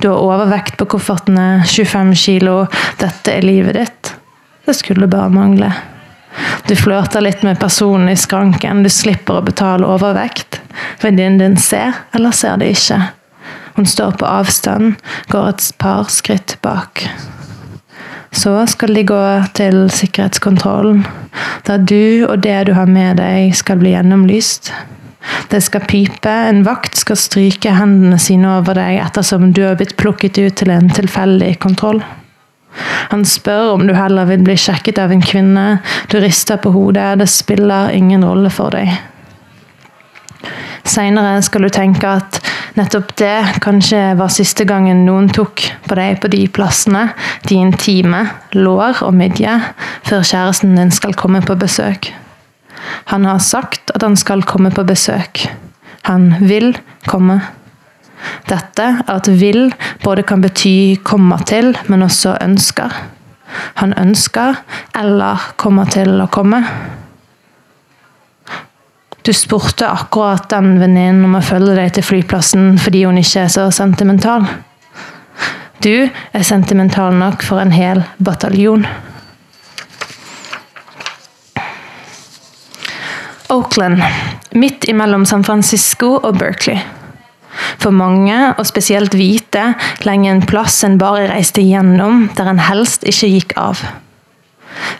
Du 0.00 0.08
har 0.08 0.22
overvekt 0.22 0.78
på 0.80 0.86
koffertene, 0.94 1.62
25 1.66 2.14
kilo, 2.16 2.64
dette 3.00 3.34
er 3.36 3.44
livet 3.44 3.76
ditt. 3.76 4.12
Det 4.64 4.76
skulle 4.78 5.10
bare 5.10 5.32
mangle. 5.32 5.72
Du 6.68 6.76
flørter 6.76 7.20
litt 7.20 7.42
med 7.42 7.58
personen 7.60 8.08
i 8.08 8.16
skranken, 8.16 8.82
du 8.82 8.90
slipper 8.92 9.40
å 9.40 9.44
betale 9.44 9.88
overvekt. 9.88 10.60
Venninnen 11.02 11.40
din 11.42 11.56
ser, 11.60 12.04
eller 12.14 12.32
ser 12.36 12.60
det 12.60 12.70
ikke. 12.76 13.00
Hun 13.74 13.86
står 13.86 14.16
på 14.20 14.28
avstand, 14.28 14.94
går 15.28 15.48
et 15.48 15.66
par 15.78 16.08
skritt 16.12 16.56
bak. 16.62 17.04
Så 18.32 18.54
skal 18.70 18.94
de 18.94 19.02
gå 19.04 19.20
til 19.58 19.88
sikkerhetskontrollen, 19.90 21.02
der 21.66 21.82
du 21.82 22.26
og 22.28 22.38
det 22.46 22.58
du 22.68 22.72
har 22.78 22.86
med 22.86 23.18
deg, 23.18 23.50
skal 23.58 23.80
bli 23.82 23.92
gjennomlyst. 23.96 24.70
Det 25.50 25.60
skal 25.64 25.84
pipe, 25.90 26.30
en 26.30 26.62
vakt 26.64 26.96
skal 26.96 27.18
stryke 27.18 27.74
hendene 27.76 28.18
sine 28.22 28.48
over 28.60 28.78
deg 28.78 29.00
ettersom 29.02 29.50
du 29.52 29.64
har 29.66 29.76
blitt 29.80 29.96
plukket 30.00 30.38
ut 30.38 30.56
til 30.60 30.72
en 30.72 30.90
tilfeldig 30.92 31.56
kontroll. 31.62 32.02
Han 33.10 33.24
spør 33.26 33.74
om 33.74 33.86
du 33.88 33.94
heller 33.96 34.28
vil 34.30 34.44
bli 34.46 34.54
sjekket 34.58 35.00
av 35.02 35.12
en 35.12 35.24
kvinne. 35.24 35.80
Du 36.10 36.20
rister 36.22 36.60
på 36.62 36.72
hodet, 36.74 37.18
det 37.18 37.28
spiller 37.30 37.90
ingen 37.94 38.24
rolle 38.24 38.52
for 38.54 38.72
deg. 38.76 38.92
Seinere 40.86 41.42
skal 41.44 41.66
du 41.66 41.70
tenke 41.74 42.08
at 42.08 42.40
nettopp 42.78 43.12
det 43.20 43.60
kanskje 43.62 44.14
var 44.18 44.32
siste 44.32 44.64
gangen 44.66 45.04
noen 45.06 45.28
tok 45.34 45.66
på 45.86 45.98
deg 45.98 46.22
på 46.22 46.30
de 46.32 46.46
plassene, 46.48 47.10
de 47.46 47.58
intime, 47.60 48.24
lår 48.56 49.02
og 49.06 49.14
midje, 49.18 49.58
før 50.06 50.24
kjæresten 50.24 50.78
din 50.78 50.94
skal 50.94 51.14
komme 51.18 51.42
på 51.44 51.58
besøk. 51.60 52.12
Han 53.12 53.24
har 53.24 53.38
sagt 53.38 53.90
at 53.94 54.02
han 54.02 54.16
skal 54.16 54.42
komme 54.42 54.70
på 54.74 54.84
besøk. 54.88 55.46
Han 56.08 56.34
vil 56.40 56.74
komme. 57.06 57.40
Dette 58.48 58.82
er 58.82 59.02
at 59.08 59.28
vil 59.40 59.72
både 60.04 60.22
kan 60.22 60.40
bety 60.40 60.96
'komme 61.02 61.38
til, 61.46 61.76
men 61.88 62.02
også 62.02 62.36
ønsker. 62.40 62.92
Han 63.74 63.94
ønsker 63.98 64.54
eller 64.94 65.52
kommer 65.56 65.84
til 65.84 66.20
å 66.20 66.26
komme. 66.26 66.64
Du 69.22 69.32
spurte 69.32 69.88
akkurat 69.88 70.48
den 70.48 70.78
venninnen 70.80 71.24
om 71.24 71.36
å 71.36 71.44
følge 71.44 71.76
deg 71.76 71.92
til 71.92 72.02
flyplassen 72.02 72.78
fordi 72.78 73.04
hun 73.04 73.18
ikke 73.20 73.40
er 73.44 73.52
så 73.52 73.70
sentimental. 73.70 74.46
Du 75.84 76.08
er 76.08 76.42
sentimental 76.42 77.12
nok 77.16 77.42
for 77.42 77.60
en 77.60 77.72
hel 77.72 78.02
bataljon. 78.18 78.86
Oakland, 83.50 84.02
midt 84.54 84.84
imellom 84.88 85.26
San 85.26 85.44
Francisco 85.44 86.14
og 86.22 86.38
Berkeley. 86.38 86.78
For 87.82 87.90
mange, 87.90 88.36
og 88.54 88.66
spesielt 88.68 89.14
hvite, 89.18 89.72
lenge 90.06 90.30
en 90.30 90.44
plass 90.46 90.84
en 90.86 90.98
bare 91.00 91.26
reiste 91.32 91.64
gjennom, 91.64 92.28
der 92.38 92.52
en 92.52 92.62
helst 92.62 93.06
ikke 93.08 93.32
gikk 93.34 93.56
av. 93.58 93.82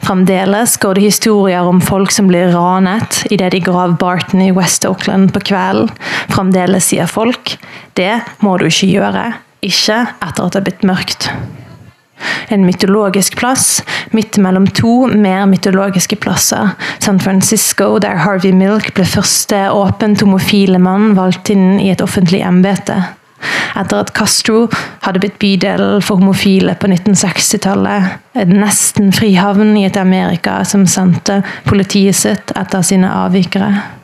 Fremdeles 0.03 0.75
går 0.83 0.99
det 0.99 1.07
historier 1.07 1.69
om 1.71 1.81
folk 1.85 2.11
som 2.13 2.29
blir 2.31 2.51
ranet 2.55 3.23
idet 3.31 3.53
de 3.55 3.63
grav 3.65 3.95
Barton 4.01 4.43
i 4.43 4.51
West 4.57 4.85
Oakland 4.89 5.31
på 5.35 5.45
kvelden. 5.53 5.93
Fremdeles 6.33 6.91
sier 6.91 7.11
folk 7.11 7.55
det 7.99 8.13
må 8.43 8.57
du 8.59 8.67
ikke 8.67 8.91
gjøre, 8.91 9.25
ikke 9.63 10.03
etter 10.19 10.47
at 10.47 10.55
det 10.57 10.61
er 10.61 10.69
blitt 10.69 10.87
mørkt. 10.91 11.31
En 12.51 12.67
mytologisk 12.67 13.37
plass 13.41 13.81
midt 14.17 14.39
mellom 14.43 14.67
to 14.67 15.07
mer 15.07 15.47
mytologiske 15.51 16.17
plasser. 16.17 16.75
San 16.99 17.21
Francisco, 17.21 17.99
der 17.99 18.23
Harvey 18.25 18.53
Milk 18.53 18.93
ble 18.97 19.07
første 19.07 19.69
åpent 19.71 20.25
homofile 20.25 20.81
mann 20.83 21.15
valgt 21.19 21.53
inn 21.55 21.79
i 21.81 21.91
et 21.93 22.03
offentlig 22.05 22.43
embete. 22.47 22.99
Etter 23.79 24.03
at 24.03 24.13
Castro 24.17 24.67
hadde 25.05 25.23
blitt 25.23 25.39
bydel 25.41 26.01
for 26.05 26.21
homofile 26.21 26.75
på 26.81 26.91
1960-tallet. 26.91 28.19
En 28.43 28.53
nesten 28.61 29.15
frihavn 29.17 29.77
i 29.79 29.87
et 29.89 29.97
Amerika 30.01 30.61
som 30.69 30.85
sendte 30.91 31.41
politiet 31.69 32.19
sitt 32.19 32.53
etter 32.59 32.85
sine 32.87 33.09
avvikere. 33.23 34.00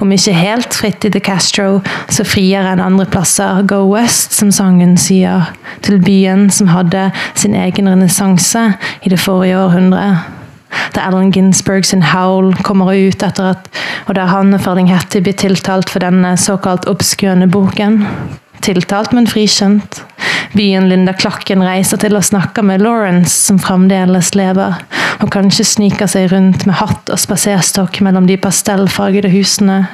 Om 0.00 0.12
ikke 0.12 0.32
helt 0.36 0.74
fritt 0.76 1.04
i 1.04 1.10
The 1.10 1.20
Castro, 1.20 1.80
så 2.12 2.24
friere 2.26 2.74
enn 2.74 2.82
andre 2.82 3.06
plasser. 3.10 3.62
Go 3.68 3.82
West, 3.90 4.36
som 4.36 4.52
sangen 4.52 4.96
sier. 5.00 5.52
Til 5.86 6.00
byen 6.02 6.48
som 6.52 6.70
hadde 6.72 7.10
sin 7.34 7.56
egen 7.56 7.88
renessanse 7.88 8.68
i 9.02 9.12
det 9.12 9.20
forrige 9.20 9.58
århundret. 9.58 10.32
Der 10.94 11.06
Allen 11.06 11.30
Ginsberg 11.32 11.84
sin 11.84 12.02
Howl 12.02 12.52
kommer 12.66 12.92
ut 12.92 13.22
etter 13.22 13.52
at 13.54 13.68
Og 14.06 14.14
der 14.14 14.28
han 14.30 14.54
og 14.54 14.60
Ferding 14.60 14.90
Hattie 14.92 15.22
blir 15.22 15.34
tiltalt 15.34 15.90
for 15.90 16.04
denne 16.04 16.36
såkalt 16.38 16.86
obskøne 16.86 17.48
boken. 17.50 18.04
Tiltalt, 18.62 19.12
men 19.12 19.26
frikjent. 19.26 20.04
Byen 20.56 20.88
Linda 20.88 21.12
Klakken 21.16 21.62
reiser 21.64 22.00
til 22.00 22.16
og 22.16 22.24
snakker 22.24 22.64
med 22.66 22.82
Lawrence, 22.84 23.34
som 23.48 23.58
fremdeles 23.60 24.32
lever, 24.38 24.78
og 25.20 25.30
kanskje 25.32 25.66
sniker 25.68 26.10
seg 26.10 26.30
rundt 26.32 26.66
med 26.68 26.78
hatt 26.80 27.12
og 27.12 27.20
spaserstokk 27.20 28.00
mellom 28.04 28.28
de 28.28 28.38
pastellfargede 28.40 29.30
husene, 29.32 29.84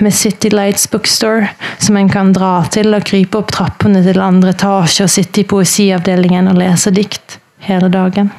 med 0.00 0.14
City 0.16 0.48
Lights 0.52 0.88
Bookstore, 0.90 1.50
som 1.78 1.96
en 1.96 2.08
kan 2.12 2.32
dra 2.36 2.62
til 2.72 2.94
og 2.96 3.04
krype 3.08 3.42
opp 3.42 3.52
trappene 3.52 4.02
til 4.04 4.22
andre 4.22 4.54
etasje 4.56 5.06
og 5.06 5.12
sitte 5.12 5.42
i 5.42 5.48
poesiavdelingen 5.48 6.48
og 6.52 6.60
lese 6.60 6.94
dikt 6.94 7.38
hele 7.68 7.92
dagen. 7.92 8.32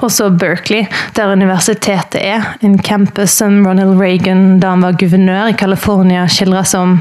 Også 0.00 0.30
Berkeley, 0.32 0.86
der 1.16 1.32
universitetet 1.32 2.22
er. 2.24 2.54
En 2.64 2.78
campus 2.82 3.34
som 3.36 3.66
Ronald 3.66 4.00
Reagan 4.00 4.60
da 4.60 4.72
han 4.72 4.84
var 4.84 4.96
guvernør 4.96 5.50
i 5.50 5.56
California 5.60 6.24
skildra 6.28 6.62
som 6.64 7.00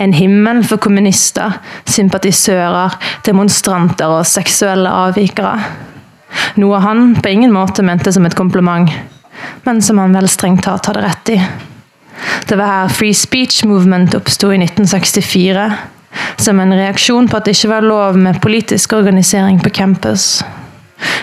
en 0.00 0.14
himmel 0.16 0.62
for 0.64 0.80
kommunister, 0.80 1.58
sympatisører, 1.84 2.96
demonstranter 3.26 4.16
og 4.16 4.26
seksuelle 4.26 4.88
avvikere. 4.88 5.58
Noe 6.60 6.80
han 6.80 7.12
på 7.20 7.32
ingen 7.32 7.52
måte 7.52 7.84
mente 7.84 8.12
som 8.16 8.24
et 8.24 8.36
kompliment, 8.38 8.88
men 9.64 9.82
som 9.84 10.00
han 10.00 10.16
vel 10.16 10.28
strengt 10.28 10.64
tatt 10.64 10.88
hadde 10.88 11.04
rett 11.04 11.34
i. 11.34 11.38
Det 12.48 12.56
var 12.56 12.72
her 12.72 12.88
Free 12.92 13.14
Speech 13.14 13.64
Movement 13.68 14.16
oppsto 14.16 14.50
i 14.52 14.60
1964. 14.62 15.70
som 16.36 16.60
en 16.60 16.72
reaksjon 16.72 17.28
på 17.28 17.36
at 17.36 17.44
det 17.44 17.52
ikke 17.54 17.68
var 17.68 17.84
lov 17.84 18.16
med 18.16 18.40
politisk 18.40 18.92
organisering 18.96 19.60
på 19.60 19.70
campus. 19.70 20.40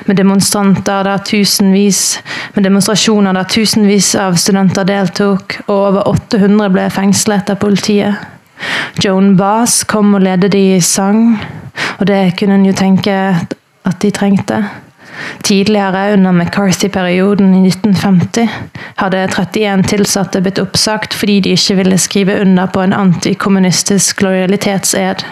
Med 0.06 0.18
demonstranter 0.18 1.04
der 1.04 1.18
tusenvis, 1.26 2.22
med 2.54 2.64
demonstrasjoner 2.64 3.34
der 3.34 3.50
tusenvis 3.50 4.14
av 4.16 4.38
studenter 4.40 4.88
deltok, 4.88 5.60
og 5.68 5.76
over 5.76 6.08
800 6.14 6.70
ble 6.74 6.88
fengslet 6.94 7.50
av 7.52 7.60
politiet. 7.64 8.16
Joan 9.04 9.36
Bass 9.38 9.84
kom 9.84 10.14
og 10.16 10.24
ledet 10.24 10.54
de 10.54 10.64
i 10.76 10.82
sang, 10.82 11.36
og 12.00 12.08
det 12.08 12.38
kunne 12.40 12.60
en 12.60 12.68
jo 12.68 12.74
tenke 12.78 13.16
at 13.86 14.02
de 14.02 14.12
trengte. 14.12 14.64
Tidligere, 15.44 16.14
under 16.14 16.32
McCarthy-perioden 16.32 17.54
i 17.54 17.68
1950, 17.68 18.50
hadde 19.00 19.24
31 19.28 19.84
tilsatte 19.88 20.42
blitt 20.42 20.60
oppsagt 20.60 21.16
fordi 21.16 21.40
de 21.40 21.56
ikke 21.56 21.78
ville 21.80 21.98
skrive 22.02 22.40
under 22.42 22.68
på 22.68 22.84
en 22.84 22.94
antikommunistisk 22.94 24.22
lojalitetsed. 24.22 25.24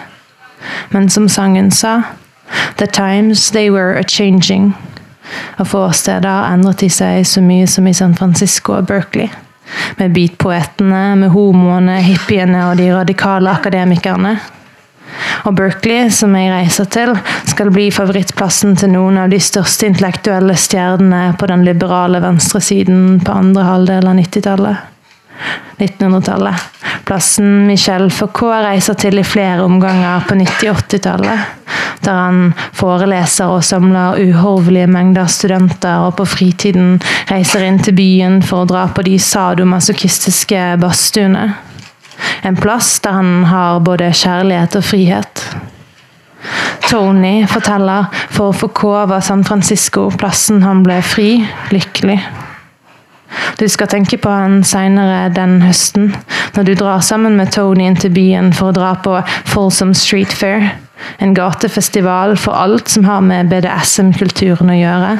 Men 0.90 1.10
som 1.10 1.28
sangen 1.28 1.70
sa 1.70 2.00
The 2.76 2.86
times 2.86 3.50
they 3.50 3.70
were 3.70 3.98
a-changing. 3.98 4.74
Og 5.58 5.68
få 5.68 5.86
steder 5.92 6.52
endret 6.52 6.82
de 6.84 6.90
seg 6.92 7.24
så 7.26 7.42
mye 7.42 7.66
som 7.70 7.86
i 7.88 7.94
San 7.96 8.14
Francisco 8.14 8.76
og 8.78 8.86
Berkeley. 8.86 9.30
Med 9.98 10.12
beatpoetene, 10.14 11.14
med 11.16 11.32
homoene, 11.32 12.00
hippiene 12.04 12.66
og 12.68 12.76
de 12.78 12.90
radikale 12.92 13.50
akademikerne. 13.50 14.36
Og 15.44 15.54
Berkeley, 15.56 16.10
som 16.10 16.34
jeg 16.36 16.52
reiser 16.52 16.88
til, 16.90 17.14
skal 17.48 17.70
bli 17.72 17.90
favorittplassen 17.94 18.74
til 18.80 18.94
noen 18.94 19.20
av 19.22 19.30
de 19.32 19.40
største 19.42 19.88
intellektuelle 19.88 20.56
stjernene 20.58 21.36
på 21.38 21.48
den 21.50 21.64
liberale 21.66 22.20
venstresiden 22.24 23.20
på 23.24 23.38
andre 23.44 23.68
halvdel 23.68 24.10
av 24.10 24.18
90-tallet. 24.20 24.93
1900-tallet. 25.78 26.54
Plassen 27.04 27.66
Michel 27.66 28.10
Foucault 28.10 28.64
reiser 28.64 28.96
til 29.00 29.18
i 29.20 29.26
flere 29.26 29.64
omganger 29.64 30.24
på 30.28 30.36
90-80-tallet. 30.40 31.52
Der 32.04 32.18
han 32.20 32.40
foreleser 32.76 33.52
og 33.52 33.64
samler 33.64 34.20
uhorvelige 34.20 34.88
mengder 34.92 35.28
studenter, 35.30 36.06
og 36.06 36.16
på 36.18 36.26
fritiden 36.28 36.98
reiser 37.30 37.64
inn 37.64 37.80
til 37.82 37.96
byen 37.96 38.40
for 38.44 38.64
å 38.64 38.68
dra 38.68 38.86
på 38.92 39.04
de 39.06 39.18
sadomasochistiske 39.20 40.64
badstuene. 40.80 41.46
En 42.44 42.56
plass 42.56 42.98
der 43.04 43.16
han 43.18 43.44
har 43.48 43.80
både 43.84 44.12
kjærlighet 44.14 44.76
og 44.78 44.84
frihet. 44.84 45.44
Tony 46.84 47.46
forteller 47.48 48.10
for 48.30 48.52
Foucault 48.52 49.08
var 49.10 49.24
San 49.24 49.44
Francisco 49.44 50.10
plassen 50.12 50.62
han 50.62 50.84
ble 50.84 51.00
fri, 51.02 51.30
lykkelig. 51.72 52.20
Du 53.60 53.66
skal 53.70 53.90
tenke 53.90 54.18
på 54.20 54.30
han 54.30 54.62
seinere 54.66 55.28
den 55.34 55.60
høsten, 55.64 56.12
når 56.56 56.68
du 56.68 56.74
drar 56.78 57.04
sammen 57.04 57.38
med 57.38 57.52
Tony 57.54 57.86
inn 57.88 57.98
til 57.98 58.14
byen 58.14 58.52
for 58.56 58.70
å 58.70 58.76
dra 58.76 58.94
på 59.04 59.20
Folsom 59.50 59.94
Street 59.98 60.32
Fair, 60.34 60.72
en 61.22 61.34
gatefestival 61.36 62.36
for 62.40 62.56
alt 62.56 62.90
som 62.90 63.06
har 63.08 63.22
med 63.24 63.50
BDSM-kulturen 63.52 64.72
å 64.72 64.78
gjøre. 64.78 65.14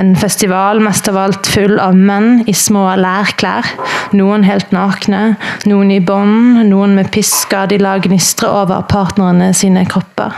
En 0.00 0.14
festival 0.18 0.80
mest 0.82 1.08
av 1.10 1.18
alt 1.20 1.46
full 1.46 1.78
av 1.82 1.94
menn 1.96 2.42
i 2.50 2.54
små 2.56 2.88
lærklær. 2.98 3.68
Noen 4.16 4.46
helt 4.46 4.72
nakne, 4.74 5.36
noen 5.70 5.92
i 5.94 6.00
bånd, 6.02 6.64
noen 6.70 6.96
med 6.98 7.12
pisker 7.14 7.70
de 7.70 7.78
lar 7.82 8.02
gnistre 8.02 8.50
over 8.50 8.82
partnerne 8.90 9.52
sine 9.56 9.84
kropper. 9.86 10.34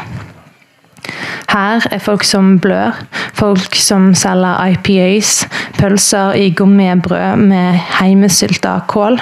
Her 1.52 1.84
er 1.92 2.00
folk 2.00 2.24
som 2.24 2.54
blør, 2.62 2.96
folk 3.36 3.74
som 3.76 4.12
selger 4.16 4.72
IPAs, 4.72 5.42
pølser 5.78 6.36
i 6.38 6.50
gummibrød 6.56 7.42
med 7.42 7.78
heimesylta 7.98 8.78
kål, 8.88 9.18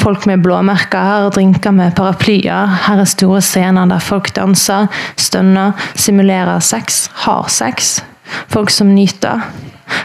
folk 0.00 0.26
med 0.26 0.44
blåmerker, 0.44 1.28
drinker 1.34 1.74
med 1.76 1.96
paraplyer. 1.98 2.78
Her 2.86 3.02
er 3.02 3.10
store 3.10 3.42
scener 3.44 3.90
der 3.90 4.02
folk 4.02 4.32
danser, 4.36 4.86
stønner, 5.16 5.76
simulerer 5.94 6.60
sex, 6.64 7.06
har 7.26 7.50
sex. 7.52 7.98
Folk 8.48 8.70
som 8.70 8.94
nyter. 8.94 9.44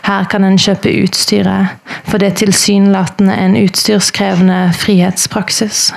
Her 0.05 0.25
kan 0.29 0.43
en 0.45 0.59
kjøpe 0.61 0.91
utstyret, 1.03 1.77
for 2.05 2.21
det 2.21 2.27
er 2.31 2.39
tilsynelatende 2.43 3.37
en 3.37 3.57
utstyrskrevende 3.63 4.63
frihetspraksis. 4.77 5.91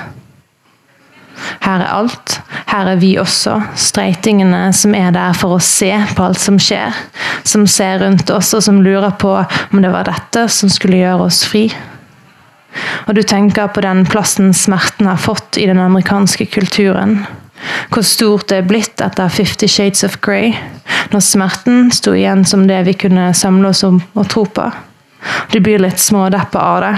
Her 1.63 1.81
er 1.81 1.91
alt. 1.91 2.39
Her 2.69 2.91
er 2.93 2.99
vi 3.01 3.15
også, 3.19 3.57
streitingene 3.79 4.69
som 4.75 4.95
er 4.97 5.11
der 5.15 5.35
for 5.37 5.57
å 5.57 5.63
se 5.63 5.91
på 6.15 6.27
alt 6.27 6.41
som 6.41 6.59
skjer. 6.61 6.95
Som 7.43 7.67
ser 7.69 7.99
rundt 8.03 8.29
oss, 8.33 8.53
og 8.57 8.63
som 8.65 8.81
lurer 8.83 9.15
på 9.19 9.33
om 9.37 9.81
det 9.83 9.91
var 9.93 10.07
dette 10.09 10.47
som 10.51 10.71
skulle 10.71 11.01
gjøre 11.01 11.29
oss 11.29 11.43
fri. 11.47 11.67
Og 13.07 13.15
du 13.15 13.23
tenker 13.23 13.71
på 13.71 13.83
den 13.85 14.03
plassen 14.09 14.53
smerten 14.53 15.07
har 15.07 15.21
fått 15.21 15.59
i 15.61 15.67
den 15.69 15.79
amerikanske 15.79 16.47
kulturen. 16.51 17.21
Hvor 17.89 18.03
stort 18.03 18.49
det 18.51 18.61
er 18.61 18.67
blitt 18.67 19.01
etter 19.01 19.31
Fifty 19.31 19.67
Shades 19.71 20.03
of 20.03 20.19
Grey, 20.25 20.51
når 21.13 21.23
smerten 21.23 21.87
sto 21.95 22.13
igjen 22.15 22.43
som 22.45 22.65
det 22.67 22.81
vi 22.89 22.97
kunne 23.05 23.31
samle 23.37 23.71
oss 23.71 23.85
om 23.87 24.01
og 24.13 24.27
tro 24.31 24.45
på. 24.45 24.67
Du 25.51 25.59
blir 25.59 25.81
litt 25.81 25.99
smådeppa 25.99 26.59
av 26.59 26.81
det. 26.83 26.93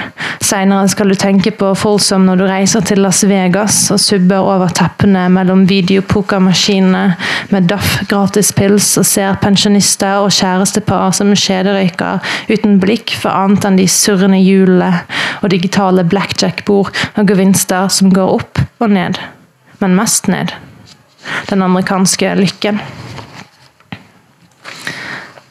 Seinere 0.47 0.88
skal 0.88 1.12
du 1.12 1.15
tenke 1.19 1.51
på 1.51 1.73
Folsom 1.75 2.23
når 2.27 2.39
du 2.39 2.45
reiser 2.47 2.86
til 2.88 3.01
Las 3.03 3.23
Vegas 3.27 3.81
og 3.91 3.99
subber 3.99 4.47
over 4.47 4.71
teppene 4.71 5.25
mellom 5.33 5.65
videopokermaskinene 5.67 7.03
med 7.51 7.67
Daff 7.67 7.97
gratispils 8.07 8.93
og 9.01 9.07
ser 9.10 9.36
pensjonister 9.43 10.23
og 10.23 10.31
kjærestepar 10.31 11.12
som 11.17 11.33
kjederøyker 11.36 12.23
uten 12.53 12.77
blikk 12.79 13.17
for 13.19 13.36
annet 13.36 13.67
enn 13.67 13.81
de 13.81 13.89
surrende 13.91 14.39
hjulene 14.39 14.93
og 15.41 15.51
digitale 15.51 16.07
blackjack-bord 16.07 16.95
og 17.17 17.25
gevinster 17.27 17.91
som 17.91 18.13
går 18.15 18.38
opp 18.39 18.63
og 18.79 18.93
ned 18.95 19.19
men 19.79 19.95
mest 19.95 20.27
ned. 20.27 20.53
Den 21.49 21.62
amerikanske 21.62 22.36
lykken. 22.36 22.79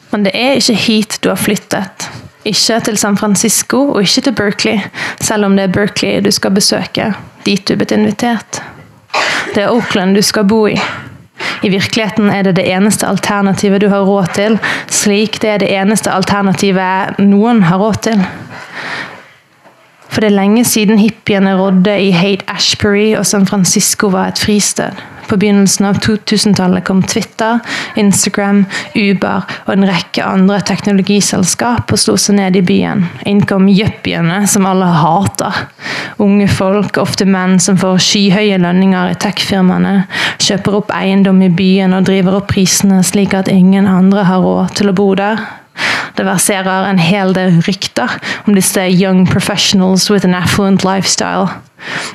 Men 0.09 0.23
det 0.25 0.33
er 0.35 0.57
ikke 0.57 0.79
hit 0.87 1.19
du 1.21 1.29
har 1.29 1.39
flyttet. 1.39 2.09
Ikke 2.45 2.79
til 2.85 2.97
San 2.97 3.17
Francisco 3.17 3.89
og 3.89 4.01
ikke 4.01 4.21
til 4.21 4.35
Berkeley, 4.35 4.79
selv 5.21 5.45
om 5.45 5.55
det 5.57 5.63
er 5.63 5.73
Berkeley 5.73 6.21
du 6.25 6.31
skal 6.31 6.51
besøke. 6.51 7.13
Dit 7.45 7.67
du 7.67 7.75
blitt 7.75 7.91
invitert. 7.91 8.61
Det 9.55 9.63
er 9.63 9.71
Oakland 9.71 10.15
du 10.15 10.21
skal 10.21 10.45
bo 10.47 10.67
i. 10.67 10.77
I 11.63 11.69
virkeligheten 11.69 12.29
er 12.29 12.43
det 12.43 12.55
det 12.55 12.67
eneste 12.71 13.07
alternativet 13.07 13.81
du 13.81 13.89
har 13.89 14.05
råd 14.05 14.33
til, 14.33 14.59
slik 14.89 15.41
det 15.41 15.49
er 15.49 15.57
det 15.63 15.71
eneste 15.73 16.11
alternativet 16.11 17.19
noen 17.19 17.63
har 17.63 17.81
råd 17.81 18.01
til. 18.09 18.23
For 20.09 20.21
det 20.21 20.31
er 20.31 20.37
lenge 20.39 20.65
siden 20.65 20.97
hippiene 20.97 21.57
rådde 21.59 21.99
i 22.01 22.11
Haight 22.11 22.43
Ashbury, 22.47 23.15
og 23.17 23.25
San 23.25 23.47
Francisco 23.47 24.07
var 24.07 24.27
et 24.27 24.39
fristed. 24.39 24.91
På 25.27 25.37
begynnelsen 25.37 25.85
av 25.85 25.99
2000-tallet 26.03 26.85
kom 26.87 27.03
Twitter, 27.03 27.59
Instagram, 27.95 28.65
Uber 28.95 29.43
og 29.65 29.73
en 29.73 29.87
rekke 29.89 30.23
andre 30.23 30.61
teknologiselskap 30.67 31.91
og 31.91 31.99
slo 31.99 32.15
seg 32.21 32.39
ned 32.39 32.55
i 32.59 32.63
byen. 32.65 33.05
Inn 33.27 33.43
kom 33.47 33.67
yuppiene, 33.71 34.43
som 34.47 34.67
alle 34.69 34.87
hater. 35.01 35.63
Unge 36.23 36.47
folk, 36.47 36.97
ofte 37.01 37.27
menn 37.27 37.59
som 37.61 37.77
får 37.77 37.99
skyhøye 38.07 38.57
lønninger 38.63 39.13
i 39.13 39.19
tech-firmaene, 39.21 40.07
kjøper 40.41 40.79
opp 40.79 40.95
eiendom 40.95 41.43
i 41.45 41.51
byen 41.53 41.93
og 41.97 42.07
driver 42.07 42.39
opp 42.39 42.51
prisene 42.53 43.03
slik 43.05 43.35
at 43.37 43.51
ingen 43.51 43.87
andre 43.89 44.25
har 44.29 44.43
råd 44.43 44.77
til 44.79 44.91
å 44.91 44.97
bo 44.97 45.11
der. 45.19 45.43
Det 46.17 46.25
verserer 46.25 46.89
en 46.89 47.01
hel 47.01 47.33
del 47.37 47.61
rykter 47.67 48.17
om 48.45 48.55
disse 48.57 48.87
young 48.89 49.25
professionals 49.29 50.09
with 50.11 50.25
an 50.25 50.37
affluent 50.37 50.85
lifestyle. 50.87 51.47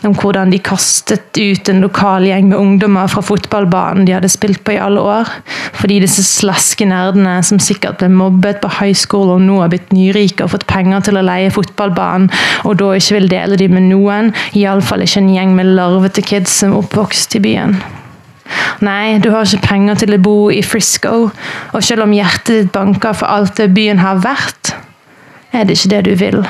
Om 0.03 0.16
hvordan 0.18 0.51
de 0.51 0.59
kastet 0.59 1.38
ut 1.38 1.68
en 1.70 1.85
lokal 1.85 2.27
gjeng 2.27 2.48
med 2.51 2.59
ungdommer 2.59 3.07
fra 3.11 3.22
fotballbanen 3.22 4.09
de 4.09 4.16
hadde 4.16 4.31
spilt 4.33 4.64
på 4.66 4.75
i 4.75 4.81
alle 4.83 5.01
år. 5.01 5.31
Fordi 5.79 6.01
disse 6.03 6.25
slaske 6.27 6.87
nerdene 6.90 7.38
som 7.46 7.62
sikkert 7.62 8.03
ble 8.03 8.11
mobbet 8.11 8.59
på 8.62 8.72
high 8.81 8.98
school 8.98 9.31
og 9.37 9.46
nå 9.46 9.61
har 9.62 9.70
blitt 9.72 9.94
nyrike 9.94 10.42
og 10.42 10.57
fått 10.57 10.66
penger 10.70 11.07
til 11.07 11.20
å 11.20 11.27
leie 11.27 11.55
fotballbanen, 11.55 12.31
og 12.66 12.79
da 12.83 12.92
ikke 12.98 13.20
vil 13.20 13.31
dele 13.31 13.59
dem 13.61 13.79
med 13.79 13.90
noen, 13.92 14.35
iallfall 14.59 15.07
ikke 15.07 15.22
en 15.22 15.35
gjeng 15.37 15.57
med 15.59 15.75
larvete 15.79 16.27
kids 16.27 16.59
som 16.62 16.75
er 16.75 16.83
oppvokst 16.83 17.38
i 17.38 17.46
byen. 17.46 17.79
Nei, 18.82 19.18
du 19.22 19.30
har 19.30 19.46
ikke 19.46 19.68
penger 19.68 20.02
til 20.02 20.16
å 20.16 20.22
bo 20.22 20.36
i 20.50 20.62
Frisco, 20.66 21.30
og 21.72 21.84
selv 21.84 22.06
om 22.06 22.14
hjertet 22.16 22.56
ditt 22.56 22.74
banker 22.74 23.14
for 23.16 23.30
alt 23.30 23.56
det 23.60 23.70
byen 23.76 24.02
har 24.02 24.22
vært, 24.24 24.74
er 25.52 25.66
det 25.68 25.78
ikke 25.78 25.92
det 25.94 26.04
du 26.08 26.14
vil. 26.18 26.44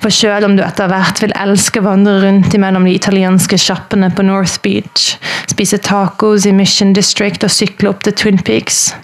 For 0.00 0.12
selv 0.14 0.46
om 0.48 0.54
du 0.56 0.62
etter 0.64 0.88
hvert 0.88 1.20
vil 1.20 1.34
elske 1.36 1.82
å 1.82 1.84
vandre 1.84 2.16
rundt 2.22 2.54
imellom 2.56 2.86
de 2.88 2.94
italienske 2.96 3.58
sjappene 3.60 4.08
på 4.16 4.24
North 4.24 4.56
Beach, 4.64 5.18
spise 5.50 5.78
tacos 5.84 6.46
i 6.48 6.54
Mission 6.56 6.94
District 6.96 7.44
og 7.44 7.52
sykle 7.52 7.92
opp 7.92 8.06
til 8.06 8.16
Twin 8.16 8.40
Peaks, 8.40 8.94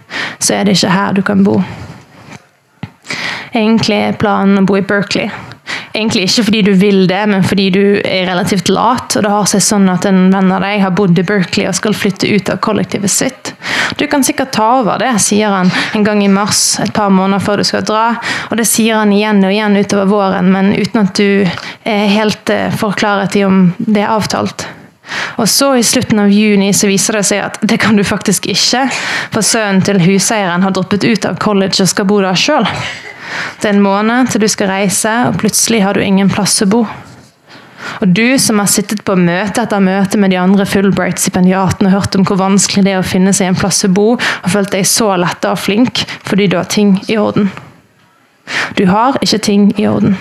så 0.41 0.57
er 0.57 0.65
det 0.65 0.79
ikke 0.79 0.95
her 0.95 1.19
du 1.19 1.21
kan 1.27 1.45
bo. 1.45 1.59
Egentlig 3.53 3.97
er 3.97 4.17
planen 4.21 4.63
å 4.63 4.65
bo 4.69 4.79
i 4.81 4.85
Berkeley, 4.85 5.29
Egentlig 5.97 6.27
ikke 6.27 6.43
fordi 6.51 6.61
du 6.67 6.73
vil 6.77 7.07
det, 7.09 7.23
men 7.31 7.45
fordi 7.47 7.71
du 7.73 7.83
er 8.05 8.27
relativt 8.29 8.69
lat. 8.69 9.17
Og 9.17 9.25
det 9.25 9.33
har 9.33 9.47
seg 9.49 9.63
sånn 9.65 9.89
at 9.89 10.05
en 10.09 10.27
venn 10.33 10.53
av 10.53 10.61
deg 10.61 10.83
har 10.83 10.93
bodd 10.97 11.17
i 11.17 11.25
Berkeley 11.25 11.71
og 11.71 11.77
skal 11.79 11.97
flytte 11.97 12.29
ut 12.29 12.51
av 12.53 12.61
kollektivet 12.65 13.13
sitt. 13.13 13.53
Du 13.97 14.05
kan 14.11 14.25
sikkert 14.27 14.53
ta 14.53 14.67
over 14.83 15.01
det, 15.01 15.15
sier 15.25 15.55
han 15.55 15.71
en 15.97 16.05
gang 16.05 16.21
i 16.25 16.29
mars, 16.29 16.77
et 16.85 16.93
par 16.93 17.09
måneder 17.15 17.41
før 17.41 17.63
du 17.63 17.69
skal 17.69 17.87
dra. 17.89 18.05
Og 18.51 18.61
det 18.61 18.69
sier 18.69 19.01
han 19.01 19.15
igjen 19.15 19.41
og 19.47 19.55
igjen 19.55 19.79
utover 19.81 20.11
våren, 20.11 20.53
men 20.53 20.75
uten 20.77 21.07
at 21.07 21.17
du 21.17 21.47
er 21.87 22.11
helt 22.13 22.53
får 22.77 22.97
forklaret 22.97 23.37
i 23.37 23.45
om 23.45 23.71
det 23.79 24.05
er 24.05 24.13
avtalt. 24.13 24.67
Og 25.41 25.49
så 25.49 25.73
i 25.77 25.85
slutten 25.87 26.21
av 26.23 26.31
juni 26.33 26.73
så 26.75 26.89
viser 26.91 27.19
det 27.19 27.25
seg 27.29 27.43
at 27.45 27.59
det 27.63 27.79
kan 27.83 27.97
du 27.97 28.05
faktisk 28.07 28.49
ikke, 28.51 28.87
for 29.35 29.45
sønnen 29.45 29.83
til 29.87 30.01
huseieren 30.03 30.65
har 30.67 30.75
droppet 30.77 31.05
ut 31.05 31.29
av 31.29 31.41
college 31.43 31.83
og 31.83 31.91
skal 31.93 32.09
bo 32.09 32.21
der 32.25 32.39
sjøl. 32.39 32.67
Det 33.61 33.69
er 33.69 33.75
en 33.75 33.85
måned 33.85 34.31
til 34.31 34.45
du 34.45 34.49
skal 34.51 34.71
reise, 34.71 35.13
og 35.29 35.41
plutselig 35.41 35.83
har 35.85 35.97
du 35.97 36.05
ingen 36.05 36.31
plass 36.31 36.61
å 36.63 36.71
bo. 36.71 36.85
Og 38.01 38.09
du 38.09 38.39
som 38.39 38.59
har 38.61 38.69
sittet 38.71 39.03
på 39.07 39.17
møte 39.19 39.63
etter 39.63 39.83
møte 39.83 40.19
med 40.21 40.33
de 40.33 40.41
andre 40.41 40.67
Fulbright-stipendiatene 40.69 41.91
og 41.91 41.97
hørt 41.97 42.17
om 42.19 42.25
hvor 42.27 42.41
vanskelig 42.41 42.85
det 42.87 42.97
er 42.97 43.03
å 43.03 43.07
finne 43.07 43.35
seg 43.37 43.51
en 43.51 43.59
plass 43.59 43.85
å 43.87 43.93
bo, 43.93 44.17
har 44.19 44.53
følt 44.53 44.73
deg 44.75 44.89
så 44.89 45.13
letta 45.21 45.55
og 45.55 45.63
flink 45.63 46.03
fordi 46.27 46.49
du 46.51 46.59
har 46.59 46.69
ting 46.73 46.97
i 47.07 47.19
orden. 47.21 47.51
Du 48.79 48.87
har 48.91 49.19
ikke 49.25 49.43
ting 49.43 49.71
i 49.79 49.87
orden. 49.91 50.17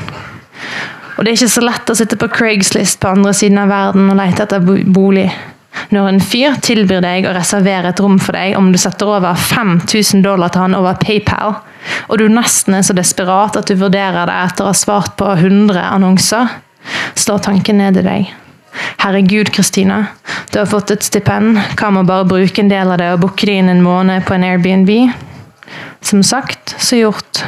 Og 1.15 1.23
det 1.23 1.31
er 1.31 1.37
ikke 1.37 1.53
så 1.55 1.63
lett 1.63 1.91
å 1.91 1.97
sitte 1.97 2.19
på 2.19 2.29
Craigslist 2.31 2.99
på 3.01 3.11
andre 3.11 3.33
siden 3.37 3.59
av 3.61 3.71
verden 3.71 4.09
og 4.11 4.19
lete 4.19 4.45
etter 4.45 4.63
bolig. 4.95 5.29
Når 5.91 6.09
en 6.09 6.21
fyr 6.23 6.55
tilbyr 6.63 7.03
deg 7.03 7.27
å 7.27 7.33
reservere 7.35 7.91
et 7.91 8.01
rom 8.03 8.17
for 8.21 8.35
deg 8.35 8.55
om 8.57 8.71
du 8.71 8.79
setter 8.79 9.11
over 9.17 9.35
5000 9.39 10.23
dollar 10.25 10.51
til 10.51 10.65
han 10.65 10.77
over 10.77 10.97
PayPal, 10.99 11.57
og 12.07 12.19
du 12.21 12.27
nesten 12.31 12.77
er 12.77 12.85
så 12.85 12.95
desperat 12.97 13.57
at 13.59 13.69
du 13.69 13.75
vurderer 13.79 14.29
det 14.29 14.37
etter 14.45 14.65
å 14.65 14.71
ha 14.71 14.77
svart 14.77 15.15
på 15.19 15.27
100 15.35 15.79
annonser, 15.89 16.57
slår 17.17 17.45
tanken 17.45 17.79
ned 17.81 17.99
i 18.01 18.05
deg. 18.05 18.33
Herregud, 19.01 19.51
Kristina. 19.55 20.05
Du 20.51 20.59
har 20.59 20.67
fått 20.69 20.91
et 20.91 21.05
stipend. 21.05 21.59
Hva 21.79 21.91
med 21.93 22.05
å 22.05 22.09
bare 22.09 22.27
bruke 22.27 22.61
en 22.61 22.71
del 22.71 22.91
av 22.91 22.99
det 22.99 23.11
og 23.13 23.21
booke 23.23 23.47
det 23.47 23.59
inn 23.61 23.71
en 23.71 23.83
måned 23.85 24.25
på 24.27 24.35
en 24.35 24.45
Airbnb? 24.47 24.91
Som 26.05 26.23
sagt, 26.23 26.75
så 26.77 26.99
gjort. 26.99 27.45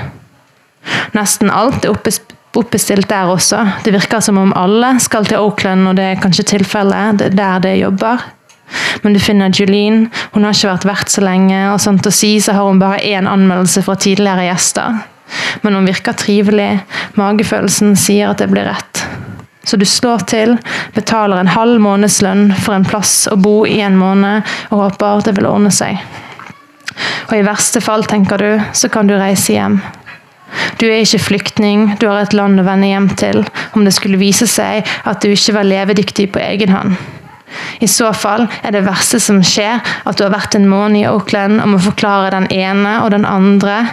Nesten 1.17 1.51
alt 1.53 1.85
er 1.85 1.93
oppbestilt 1.93 3.09
der 3.11 3.29
også. 3.29 3.59
Det 3.83 3.93
virker 3.95 4.23
som 4.23 4.39
om 4.41 4.55
alle 4.57 4.95
skal 5.03 5.27
til 5.27 5.43
Oakland, 5.43 5.89
og 5.89 5.99
det 5.99 6.11
er 6.13 6.23
kanskje 6.23 6.47
tilfellet. 6.55 7.21
Er 7.27 7.35
der 7.35 7.63
det 7.65 7.77
jobber. 7.81 8.23
Men 9.03 9.13
du 9.15 9.19
finner 9.19 9.53
Julene. 9.53 10.09
Hun 10.33 10.45
har 10.45 10.55
ikke 10.55 10.71
vært 10.73 10.87
vert 10.89 11.13
så 11.13 11.23
lenge, 11.23 11.59
og 11.71 11.81
sånn 11.81 11.99
til 12.01 12.11
å 12.11 12.17
si 12.17 12.31
så 12.43 12.57
har 12.57 12.67
hun 12.67 12.81
bare 12.81 13.03
én 13.05 13.29
anmeldelse 13.29 13.83
fra 13.85 13.95
tidligere 13.99 14.49
gjester. 14.49 14.99
Men 15.63 15.77
hun 15.77 15.87
virker 15.87 16.17
trivelig. 16.17 16.71
Magefølelsen 17.19 17.95
sier 17.99 18.31
at 18.31 18.43
det 18.43 18.49
blir 18.51 18.67
rett. 18.67 19.03
Så 19.67 19.75
du 19.75 19.85
slår 19.85 20.23
til, 20.31 20.55
betaler 20.95 21.41
en 21.41 21.51
halv 21.51 21.81
månedslønn 21.83 22.53
for 22.63 22.77
en 22.77 22.87
plass 22.87 23.25
å 23.27 23.35
bo 23.35 23.65
i 23.67 23.81
en 23.83 23.97
måned, 23.99 24.47
og 24.71 24.85
håper 24.85 25.25
det 25.25 25.35
vil 25.35 25.49
ordne 25.49 25.73
seg. 25.75 25.99
Og 27.27 27.33
i 27.35 27.43
verste 27.43 27.81
fall, 27.83 28.07
tenker 28.07 28.39
du, 28.39 28.51
så 28.71 28.87
kan 28.89 29.09
du 29.09 29.17
reise 29.19 29.57
hjem. 29.57 29.81
Du 30.79 30.85
er 30.87 31.01
ikke 31.01 31.19
flyktning, 31.19 31.97
du 31.99 32.07
har 32.07 32.21
et 32.23 32.35
land 32.37 32.61
å 32.61 32.65
vende 32.65 32.87
hjem 32.87 33.09
til 33.19 33.43
om 33.75 33.83
det 33.83 33.91
skulle 33.97 34.19
vise 34.21 34.47
seg 34.47 34.87
at 35.03 35.19
du 35.19 35.33
ikke 35.33 35.57
var 35.57 35.67
levedyktig 35.67 36.29
på 36.31 36.41
egen 36.41 36.71
hånd. 36.71 36.95
I 37.79 37.87
så 37.87 38.11
fall 38.13 38.47
er 38.61 38.73
det 38.75 38.85
verste 38.87 39.19
som 39.23 39.41
skjer, 39.45 39.79
at 39.79 40.17
du 40.17 40.25
har 40.25 40.33
vært 40.33 40.57
en 40.57 40.67
måned 40.69 41.01
i 41.01 41.09
Oakland 41.09 41.61
og 41.63 41.75
må 41.75 41.83
forklare 41.83 42.33
den 42.33 42.49
ene 42.53 42.97
og 43.03 43.13
den 43.15 43.27
andre 43.27 43.85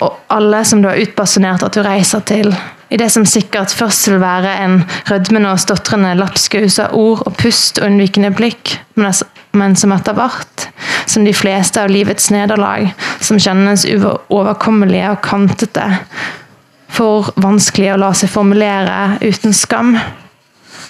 og 0.00 0.16
alle 0.32 0.62
som 0.64 0.80
du 0.82 0.88
har 0.88 1.00
utbasunert 1.00 1.64
at 1.66 1.76
du 1.76 1.82
reiser 1.84 2.22
til. 2.28 2.54
I 2.90 2.98
det 2.98 3.10
som 3.14 3.26
sikkert 3.28 3.72
først 3.76 4.08
vil 4.08 4.18
være 4.22 4.54
en 4.64 4.80
rødmende 5.10 5.52
og 5.52 5.60
stotrende 5.62 6.14
lapskaus 6.18 6.80
av 6.82 6.96
ord 6.96 7.22
og 7.28 7.36
pust 7.38 7.78
og 7.78 7.86
unnvikende 7.86 8.32
blikk, 8.34 8.78
men 8.96 9.76
som 9.78 9.94
etter 9.94 10.16
hvert, 10.16 10.66
som 11.06 11.26
de 11.26 11.34
fleste 11.36 11.82
av 11.82 11.92
livets 11.92 12.30
nederlag, 12.34 12.88
som 13.22 13.38
kjennes 13.38 13.86
uoverkommelige 13.86 15.12
og 15.12 15.22
kantete, 15.22 15.86
for 16.90 17.30
vanskelig 17.38 17.92
å 17.92 18.00
la 18.02 18.10
seg 18.16 18.32
formulere 18.32 19.20
uten 19.22 19.54
skam, 19.54 19.94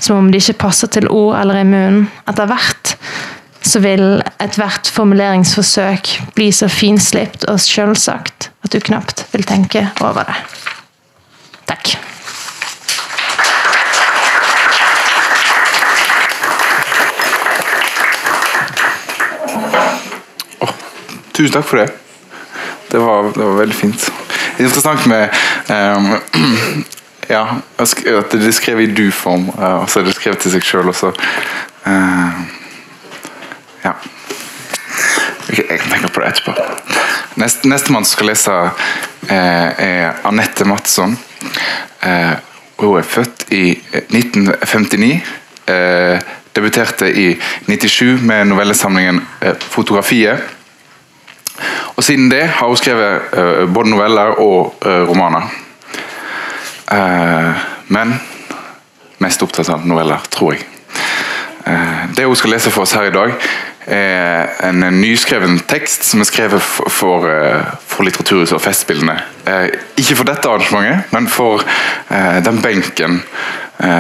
som 0.00 0.16
om 0.16 0.30
de 0.32 0.40
ikke 0.40 0.60
passer 0.66 0.90
til 0.92 1.08
ord 1.08 1.36
eller 1.40 1.60
i 1.60 1.68
munnen, 1.68 2.08
etter 2.28 2.48
hvert 2.50 2.96
så 3.62 3.80
vil 3.84 4.22
ethvert 4.40 4.88
formuleringsforsøk 4.88 6.14
bli 6.34 6.48
så 6.54 6.68
finslipt 6.72 7.44
og 7.50 7.60
sjølsagt 7.60 8.48
at 8.64 8.72
du 8.72 8.80
knapt 8.80 9.26
vil 9.34 9.44
tenke 9.44 9.84
over 10.00 10.24
det. 10.28 10.36
Takk. 11.68 11.92
Oh, 20.60 20.72
tusen 21.36 21.54
takk 21.54 21.68
for 21.68 21.82
det. 21.82 21.90
Det 22.90 22.98
var, 22.98 23.30
det 23.36 23.44
var 23.44 23.60
veldig 23.60 23.76
fint. 23.76 24.08
Interessant 24.58 25.06
med 25.06 25.28
um, 25.70 26.16
ja, 27.30 27.44
at 27.78 28.34
er 28.34 28.52
skrevet 28.56 28.88
i 28.88 28.94
du-form, 28.94 29.48
og 29.54 29.86
så 29.90 30.00
er 30.00 30.08
det 30.08 30.16
skrevet 30.18 30.42
til 30.42 30.54
seg 30.56 30.66
sjøl 30.66 30.90
også. 30.92 31.12
Uh, 31.86 32.40
ja. 33.84 33.94
Jeg 35.50 35.80
kan 35.80 35.90
tenke 35.90 36.10
på 36.12 36.22
det 36.22 36.34
etterpå. 36.34 36.54
Nest, 37.40 37.64
Nestemann 37.64 38.04
som 38.04 38.18
skal 38.18 38.32
lese, 38.32 38.52
uh, 38.52 39.30
er 39.30 40.20
Anette 40.28 40.66
Madsson. 40.68 41.16
Uh, 42.02 42.36
hun 42.80 42.98
er 42.98 43.02
født 43.02 43.46
i 43.52 43.64
1959. 43.92 45.20
Eh, 45.70 46.20
debuterte 46.56 47.10
i 47.12 47.38
97 47.66 48.22
med 48.22 48.44
novellesamlingen 48.44 49.20
eh, 49.40 49.54
'Fotografiet'. 49.54 50.40
Og 51.96 52.04
Siden 52.04 52.30
det 52.30 52.46
har 52.48 52.66
hun 52.66 52.76
skrevet 52.76 53.20
eh, 53.32 53.74
både 53.74 53.90
noveller 53.90 54.40
og 54.40 54.74
eh, 56.90 57.64
men 57.88 58.14
mest 59.20 59.42
opptatt 59.42 59.68
av 59.68 59.86
noveller, 59.86 60.22
tror 60.32 60.54
jeg. 60.56 60.66
det 62.16 62.24
hun 62.24 62.36
skal 62.36 62.54
lese 62.54 62.70
for 62.72 62.82
oss 62.82 62.94
her 62.96 63.10
i 63.10 63.12
dag, 63.14 63.34
er 63.90 64.50
en 64.68 64.80
nyskreven 65.00 65.58
tekst 65.68 66.04
som 66.06 66.20
er 66.20 66.28
skrevet 66.28 66.62
for, 66.62 67.26
eh, 67.26 67.64
for 67.86 68.04
Litteraturhuset 68.04 68.54
og 68.54 68.62
Festspillene. 68.62 69.16
Eh, 69.46 69.70
ikke 69.96 70.16
for 70.16 70.24
dette 70.24 70.48
arrangementet, 70.48 71.12
men 71.12 71.28
for 71.28 71.64
eh, 72.10 72.40
den 72.40 72.60
benken 72.60 73.22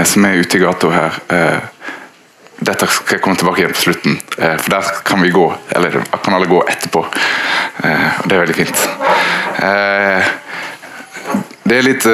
som 0.04 0.24
er 0.28 0.36
ute 0.36 0.58
i 0.58 0.60
gata 0.60 0.90
her. 0.92 1.14
Dette 2.60 2.84
skal 2.92 3.16
jeg 3.16 3.22
komme 3.24 3.38
tilbake 3.40 3.62
igjen 3.62 3.72
på 3.72 3.80
slutten, 3.80 4.18
for 4.36 4.68
der 4.68 4.90
kan 5.08 5.22
vi 5.24 5.30
gå, 5.32 5.46
eller 5.72 6.02
kan 6.20 6.34
alle 6.36 6.50
gå 6.50 6.60
etterpå. 6.68 7.00
og 7.00 8.28
Det 8.28 8.36
er 8.36 8.42
veldig 8.42 8.58
fint. 8.58 8.82
Det 11.62 11.76
er 11.76 11.84
litt 11.84 12.06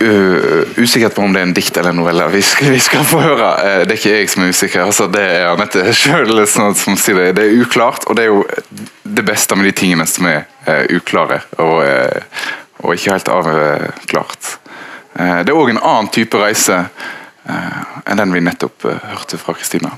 uh, 0.00 0.80
usikker 0.80 1.08
på 1.12 1.22
om 1.22 1.34
det 1.34 1.42
er 1.42 1.48
en 1.48 1.54
dikt 1.54 1.76
eller 1.76 1.92
en 1.92 2.00
novelle. 2.00 2.28
Vi 2.32 2.42
skal, 2.42 2.70
vi 2.72 2.80
skal 2.80 3.04
få 3.04 3.20
høre. 3.22 3.50
Uh, 3.60 3.82
det 3.84 3.94
er 3.94 3.98
ikke 3.98 4.14
jeg 4.14 4.30
som 4.32 4.44
er 4.44 4.54
usikker, 4.54 4.84
altså, 4.86 5.08
det 5.12 5.24
er 5.24 5.50
Anette 5.50 5.84
sjøl 6.00 6.46
som, 6.48 6.72
som, 6.78 6.96
sier 7.00 7.20
det. 7.20 7.28
Det 7.38 7.46
er 7.46 7.60
uklart, 7.64 8.06
og 8.08 8.16
det 8.18 8.26
er 8.26 8.32
jo 8.32 8.44
det 9.04 9.26
beste 9.28 9.58
med 9.58 9.68
de 9.68 9.76
tingene 9.82 10.06
som 10.08 10.28
er 10.30 10.46
uh, 10.68 10.86
uklare 10.96 11.42
og, 11.58 11.82
og, 12.80 12.94
ikke 12.94 13.12
helt 13.12 13.28
avklart. 13.28 14.56
det 15.14 15.50
er 15.50 15.58
òg 15.58 15.74
en 15.74 15.82
annen 15.82 16.08
type 16.14 16.38
reise 16.40 16.84
enn 17.50 18.20
den 18.20 18.32
vi 18.32 18.40
nettopp 18.44 18.84
hørte 18.86 19.38
fra 19.40 19.52
Kristina. 19.56 19.90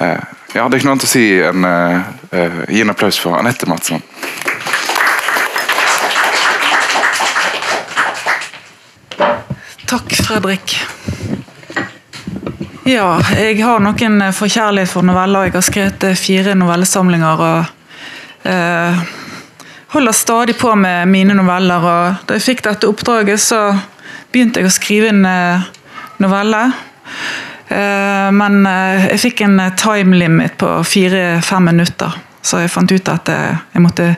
ja, 0.00 0.64
det 0.64 0.72
er 0.72 0.78
ikke 0.78 0.88
noe 0.88 0.94
annet 0.94 1.06
å 1.06 1.10
si 1.10 1.24
enn 1.44 1.66
gi 2.72 2.80
en 2.80 2.94
applaus 2.94 3.18
for 3.20 3.36
Anette 3.36 3.68
Madsson. 3.68 4.00
Takk, 9.92 10.12
Fredrik. 10.24 10.72
Ja, 12.88 13.18
jeg 13.36 13.58
har 13.60 13.82
noen 13.84 14.22
forkjærlighet 14.32 14.88
for 14.88 15.04
noveller. 15.04 15.50
Jeg 15.50 15.52
har 15.58 15.66
skrevet 15.66 16.06
eh, 16.08 16.16
fire 16.16 16.54
novellesamlinger. 16.56 17.42
og 17.44 18.48
eh, 18.48 19.02
holder 19.92 20.16
stadig 20.16 20.56
på 20.56 20.72
med 20.80 21.12
mine 21.12 21.36
noveller. 21.36 21.84
og 21.84 22.24
Da 22.24 22.40
jeg 22.40 22.46
fikk 22.46 22.64
dette 22.64 22.88
oppdraget, 22.88 23.40
så 23.44 23.60
begynte 24.32 24.62
jeg 24.62 24.70
å 24.70 24.72
skrive 24.72 25.12
en 25.12 25.28
eh, 25.28 25.68
novelle. 26.24 26.64
Eh, 27.68 28.32
men 28.32 28.62
eh, 28.64 29.10
jeg 29.12 29.24
fikk 29.28 29.44
en 29.44 29.60
eh, 29.60 29.76
time 29.76 30.16
limit 30.16 30.56
på 30.56 30.72
fire-fem 30.88 31.68
minutter. 31.68 32.16
Så 32.42 32.58
jeg 32.58 32.72
fant 32.74 32.90
ut 32.90 33.08
at 33.08 33.28
jeg 33.30 33.82
måtte 33.82 34.08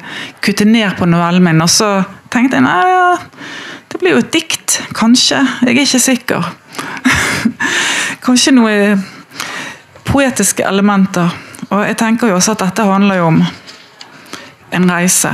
kutte 0.45 0.65
ned 0.65 0.97
på 0.97 1.07
novellen 1.09 1.45
min. 1.45 1.61
Og 1.61 1.69
så 1.71 1.91
tenkte 2.33 2.57
jeg 2.59 2.65
nei, 2.65 2.79
ja, 2.89 3.11
det 3.93 4.01
blir 4.01 4.17
jo 4.17 4.23
et 4.25 4.33
dikt. 4.33 4.79
Kanskje. 4.97 5.43
Jeg 5.63 5.77
er 5.77 5.83
ikke 5.85 6.01
sikker. 6.03 6.49
Kanskje 8.25 8.55
noe 8.57 8.97
poetiske 10.09 10.65
elementer. 10.67 11.31
Og 11.69 11.85
jeg 11.85 11.99
tenker 12.01 12.33
jo 12.33 12.39
også 12.39 12.57
at 12.57 12.65
dette 12.65 12.87
handler 12.89 13.21
jo 13.21 13.29
om 13.33 13.39
en 14.75 14.91
reise. 14.91 15.31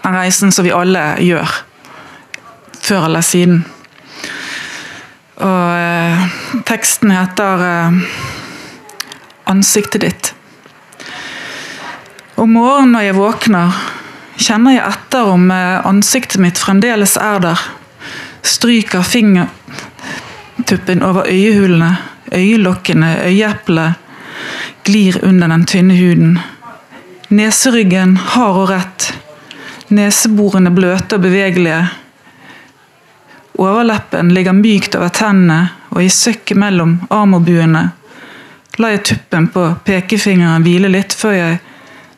Den 0.00 0.16
reisen 0.16 0.52
som 0.52 0.64
vi 0.64 0.72
alle 0.72 1.02
gjør. 1.20 1.60
Før 2.80 3.06
eller 3.10 3.24
siden. 3.24 3.62
Og 5.40 5.62
eh, 5.76 6.24
teksten 6.68 7.12
heter 7.14 7.64
eh, 7.68 8.02
'Ansiktet 9.50 10.04
ditt'. 10.04 10.29
Om 12.40 12.54
morgenen 12.56 12.94
når 12.94 13.02
jeg 13.04 13.16
våkner 13.18 13.80
kjenner 14.40 14.72
jeg 14.72 14.84
etter 14.88 15.28
om 15.28 15.50
eh, 15.52 15.82
ansiktet 15.84 16.40
mitt 16.40 16.56
fremdeles 16.56 17.18
er 17.20 17.42
der. 17.44 17.64
Stryker 18.40 19.04
finger, 19.04 19.50
fingertuppen 20.56 21.04
over 21.04 21.28
øyehulene, 21.28 21.90
øyelokkene, 22.32 23.10
øyeeplet 23.28 23.92
glir 24.88 25.20
under 25.22 25.52
den 25.52 25.66
tynne 25.66 25.96
huden. 26.00 26.38
Neseryggen 27.28 28.16
hard 28.16 28.56
og 28.62 28.70
rett. 28.70 29.12
Neseborene 29.92 30.72
bløte 30.72 31.20
og 31.20 31.28
bevegelige. 31.28 31.90
Overleppen 33.60 34.32
ligger 34.32 34.56
mykt 34.56 34.96
over 34.96 35.12
tennene, 35.12 35.74
og 35.90 36.04
i 36.04 36.08
søkket 36.08 36.56
mellom 36.56 37.02
armorbuene 37.10 37.90
lar 38.80 38.96
jeg 38.96 39.04
tuppen 39.04 39.50
på 39.52 39.74
pekefingeren 39.84 40.64
hvile 40.64 40.88
litt 40.88 41.12
før 41.12 41.36
jeg 41.36 41.66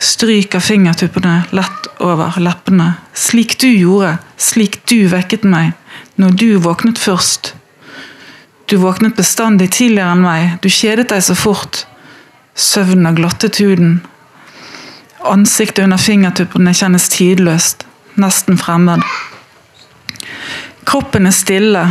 stryker 0.02 0.60
fingertuppene 0.60 1.42
lett 1.50 1.86
over 2.02 2.34
leppene. 2.42 2.94
Slik 3.14 3.58
du 3.62 3.68
gjorde, 3.70 4.16
slik 4.36 4.80
du 4.90 5.06
vekket 5.12 5.46
meg, 5.46 5.72
når 6.18 6.36
du 6.38 6.48
våknet 6.62 6.98
først. 6.98 7.54
Du 8.66 8.78
våknet 8.82 9.16
bestandig 9.18 9.70
tidligere 9.76 10.14
enn 10.16 10.24
meg, 10.24 10.56
du 10.62 10.68
kjedet 10.72 11.10
deg 11.12 11.22
så 11.22 11.36
fort. 11.38 11.84
Søvnen 12.58 13.06
har 13.08 13.16
glottet 13.16 13.60
huden. 13.62 14.00
Ansiktet 15.28 15.84
under 15.84 16.00
fingertuppene 16.02 16.74
kjennes 16.74 17.06
tidløst, 17.12 17.86
nesten 18.18 18.58
fremmed. 18.58 19.04
Kroppen 20.88 21.30
er 21.30 21.36
stille. 21.36 21.84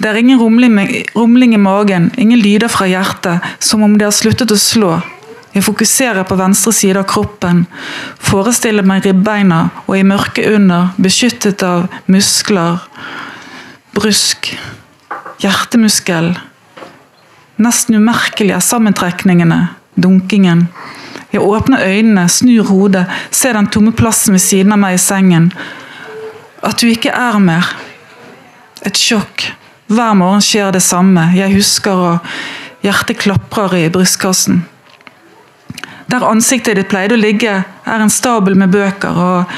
Det 0.00 0.08
er 0.08 0.16
ingen 0.20 0.38
rumling, 0.40 1.54
i 1.54 1.60
magen, 1.60 2.12
ingen 2.16 2.38
lyder 2.38 2.70
fra 2.72 2.86
hjertet, 2.88 3.42
som 3.58 3.82
om 3.82 3.98
det 3.98 4.06
har 4.06 4.14
sluttet 4.14 4.54
å 4.54 4.56
slå. 4.56 5.00
Jeg 5.50 5.64
fokuserer 5.66 6.22
på 6.28 6.36
venstre 6.38 6.72
side 6.74 7.00
av 7.00 7.08
kroppen, 7.10 7.64
forestiller 8.22 8.86
meg 8.86 9.02
ribbeina 9.06 9.64
og 9.88 9.96
i 9.98 10.04
mørket 10.06 10.46
under, 10.52 10.92
beskyttet 11.02 11.64
av 11.66 11.88
muskler, 12.06 12.78
brusk, 13.96 14.52
hjertemuskel. 15.42 16.36
Nesten 17.60 17.98
umerkelig 17.98 18.54
er 18.54 18.62
sammentrekningene, 18.62 19.60
dunkingen. 19.98 20.68
Jeg 21.34 21.42
åpner 21.42 21.82
øynene, 21.82 22.28
snur 22.30 22.70
hodet, 22.70 23.04
ser 23.30 23.58
den 23.58 23.68
tomme 23.74 23.92
plassen 23.92 24.38
ved 24.38 24.46
siden 24.46 24.74
av 24.74 24.80
meg 24.82 24.96
i 24.96 25.02
sengen. 25.02 25.50
At 26.62 26.78
du 26.78 26.86
ikke 26.90 27.10
er 27.10 27.38
mer. 27.42 27.74
Et 28.86 28.96
sjokk. 28.96 29.50
Hver 29.90 30.14
morgen 30.14 30.42
skjer 30.44 30.70
det 30.74 30.82
samme. 30.86 31.32
Jeg 31.34 31.54
husker, 31.54 31.98
og 32.14 32.84
hjertet 32.86 33.18
klaprer 33.18 33.78
i 33.80 33.88
brystkassen. 33.92 34.62
Der 36.10 36.26
ansiktet 36.26 36.74
ditt 36.74 36.88
pleide 36.90 37.14
å 37.14 37.20
ligge, 37.20 37.52
er 37.62 38.02
en 38.02 38.10
stabel 38.10 38.56
med 38.58 38.72
bøker, 38.74 39.14
og 39.14 39.52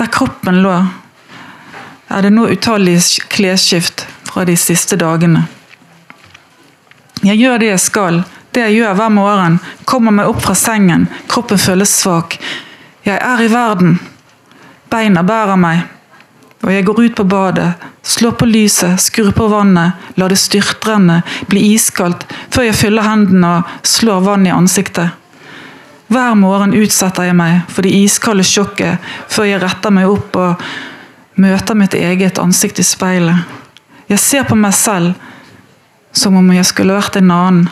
der 0.00 0.08
kroppen 0.08 0.62
lå, 0.64 0.76
er 2.10 2.24
det 2.24 2.30
nå 2.32 2.46
utallige 2.48 3.26
klesskift 3.28 4.06
fra 4.30 4.46
de 4.48 4.56
siste 4.56 4.96
dagene. 4.96 5.44
Jeg 7.20 7.36
gjør 7.36 7.60
det 7.60 7.68
jeg 7.74 7.82
skal, 7.84 8.22
det 8.56 8.64
jeg 8.64 8.78
gjør 8.78 8.96
hver 8.96 9.12
morgen, 9.12 9.60
kommer 9.84 10.14
meg 10.16 10.30
opp 10.30 10.40
fra 10.46 10.56
sengen, 10.56 11.04
kroppen 11.28 11.60
føles 11.60 11.92
svak. 12.00 12.38
Jeg 13.04 13.20
er 13.20 13.44
i 13.44 13.52
verden. 13.52 13.98
Beina 14.90 15.22
bærer 15.26 15.60
meg. 15.60 15.84
Og 16.64 16.72
jeg 16.72 16.84
går 16.84 17.04
ut 17.04 17.14
på 17.16 17.24
badet, 17.28 17.70
slår 18.04 18.34
på 18.40 18.48
lyset, 18.48 19.00
skrur 19.00 19.30
på 19.36 19.46
vannet, 19.52 20.00
lar 20.20 20.32
det 20.32 20.40
styrtrenne, 20.40 21.22
bli 21.48 21.70
iskaldt, 21.74 22.24
før 22.52 22.68
jeg 22.68 22.80
fyller 22.80 23.08
hendene 23.08 23.54
og 23.58 23.88
slår 23.88 24.24
vann 24.26 24.48
i 24.48 24.52
ansiktet. 24.52 25.16
Hver 26.10 26.34
morgen 26.34 26.72
utsetter 26.74 27.28
jeg 27.28 27.36
meg 27.38 27.68
for 27.70 27.86
det 27.86 27.92
iskalde 27.94 28.42
sjokket 28.42 28.98
før 29.30 29.46
jeg 29.46 29.60
retter 29.62 29.92
meg 29.94 30.10
opp 30.10 30.34
og 30.42 30.64
møter 31.38 31.78
mitt 31.78 31.94
eget 31.94 32.40
ansikt 32.42 32.80
i 32.82 32.86
speilet. 32.86 33.46
Jeg 34.10 34.18
ser 34.18 34.48
på 34.48 34.58
meg 34.58 34.74
selv 34.74 35.14
som 36.10 36.34
om 36.34 36.48
jeg 36.50 36.66
skulle 36.66 36.96
vært 36.96 37.20
en 37.20 37.30
annen. 37.30 37.68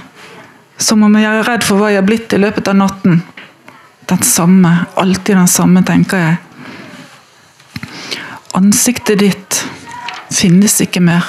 Som 0.79 1.03
om 1.03 1.17
jeg 1.19 1.27
er 1.27 1.49
redd 1.49 1.67
for 1.67 1.81
hva 1.81 1.91
jeg 1.91 1.99
har 1.99 2.07
blitt 2.07 2.37
i 2.37 2.39
løpet 2.39 2.71
av 2.71 2.79
natten. 2.79 3.19
Den 4.07 4.23
samme, 4.23 4.71
alltid 4.95 5.35
den 5.35 5.51
samme, 5.51 5.83
tenker 5.83 6.23
jeg. 6.23 6.37
Ansiktet 8.55 9.19
ditt 9.19 9.59
finnes 10.31 10.79
ikke 10.87 11.03
mer. 11.03 11.27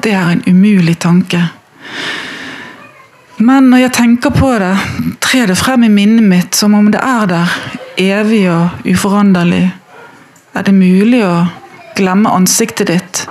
Det 0.00 0.16
er 0.16 0.32
en 0.32 0.42
umulig 0.48 0.96
tanke. 1.04 1.44
Men 3.36 3.70
når 3.70 3.86
jeg 3.86 3.92
tenker 3.96 4.30
på 4.34 4.52
det, 4.62 4.74
trer 5.24 5.50
det 5.50 5.58
frem 5.58 5.86
i 5.86 5.92
minnet 5.92 6.26
mitt 6.28 6.54
som 6.54 6.74
om 6.78 6.90
det 6.92 7.00
er 7.02 7.26
der, 7.30 7.54
evig 7.98 8.44
og 8.52 8.84
uforanderlig. 8.86 9.64
Er 10.54 10.66
det 10.66 10.74
mulig 10.74 11.24
å 11.26 11.46
glemme 11.98 12.30
ansiktet 12.30 12.92
ditt? 12.92 13.24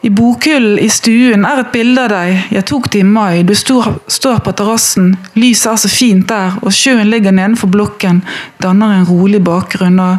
I 0.00 0.08
bokhyllen 0.16 0.78
i 0.80 0.86
stuen 0.88 1.42
er 1.44 1.60
et 1.60 1.72
bilde 1.74 2.06
av 2.06 2.12
deg. 2.14 2.46
Jeg 2.54 2.66
tok 2.70 2.86
det 2.92 3.02
i 3.02 3.08
mai. 3.08 3.42
Du 3.44 3.52
står, 3.58 3.98
står 4.08 4.38
på 4.46 4.54
terrassen. 4.56 5.10
Lyset 5.36 5.72
er 5.74 5.82
så 5.82 5.90
fint 5.92 6.28
der, 6.30 6.56
og 6.62 6.72
sjøen 6.72 7.10
ligger 7.10 7.34
nedenfor 7.36 7.68
blokken. 7.68 8.22
Danner 8.62 8.94
en 8.96 9.08
rolig 9.08 9.42
bakgrunn. 9.44 10.00
og 10.00 10.16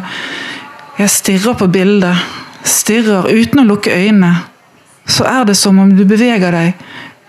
jeg 1.00 1.10
stirrer 1.10 1.56
på 1.58 1.66
bildet, 1.72 2.20
stirrer 2.62 3.26
uten 3.32 3.64
å 3.64 3.66
lukke 3.72 3.90
øynene. 3.90 4.36
Så 5.08 5.24
er 5.26 5.48
det 5.48 5.56
som 5.58 5.80
om 5.82 5.90
du 5.96 6.04
beveger 6.06 6.54
deg. 6.54 6.76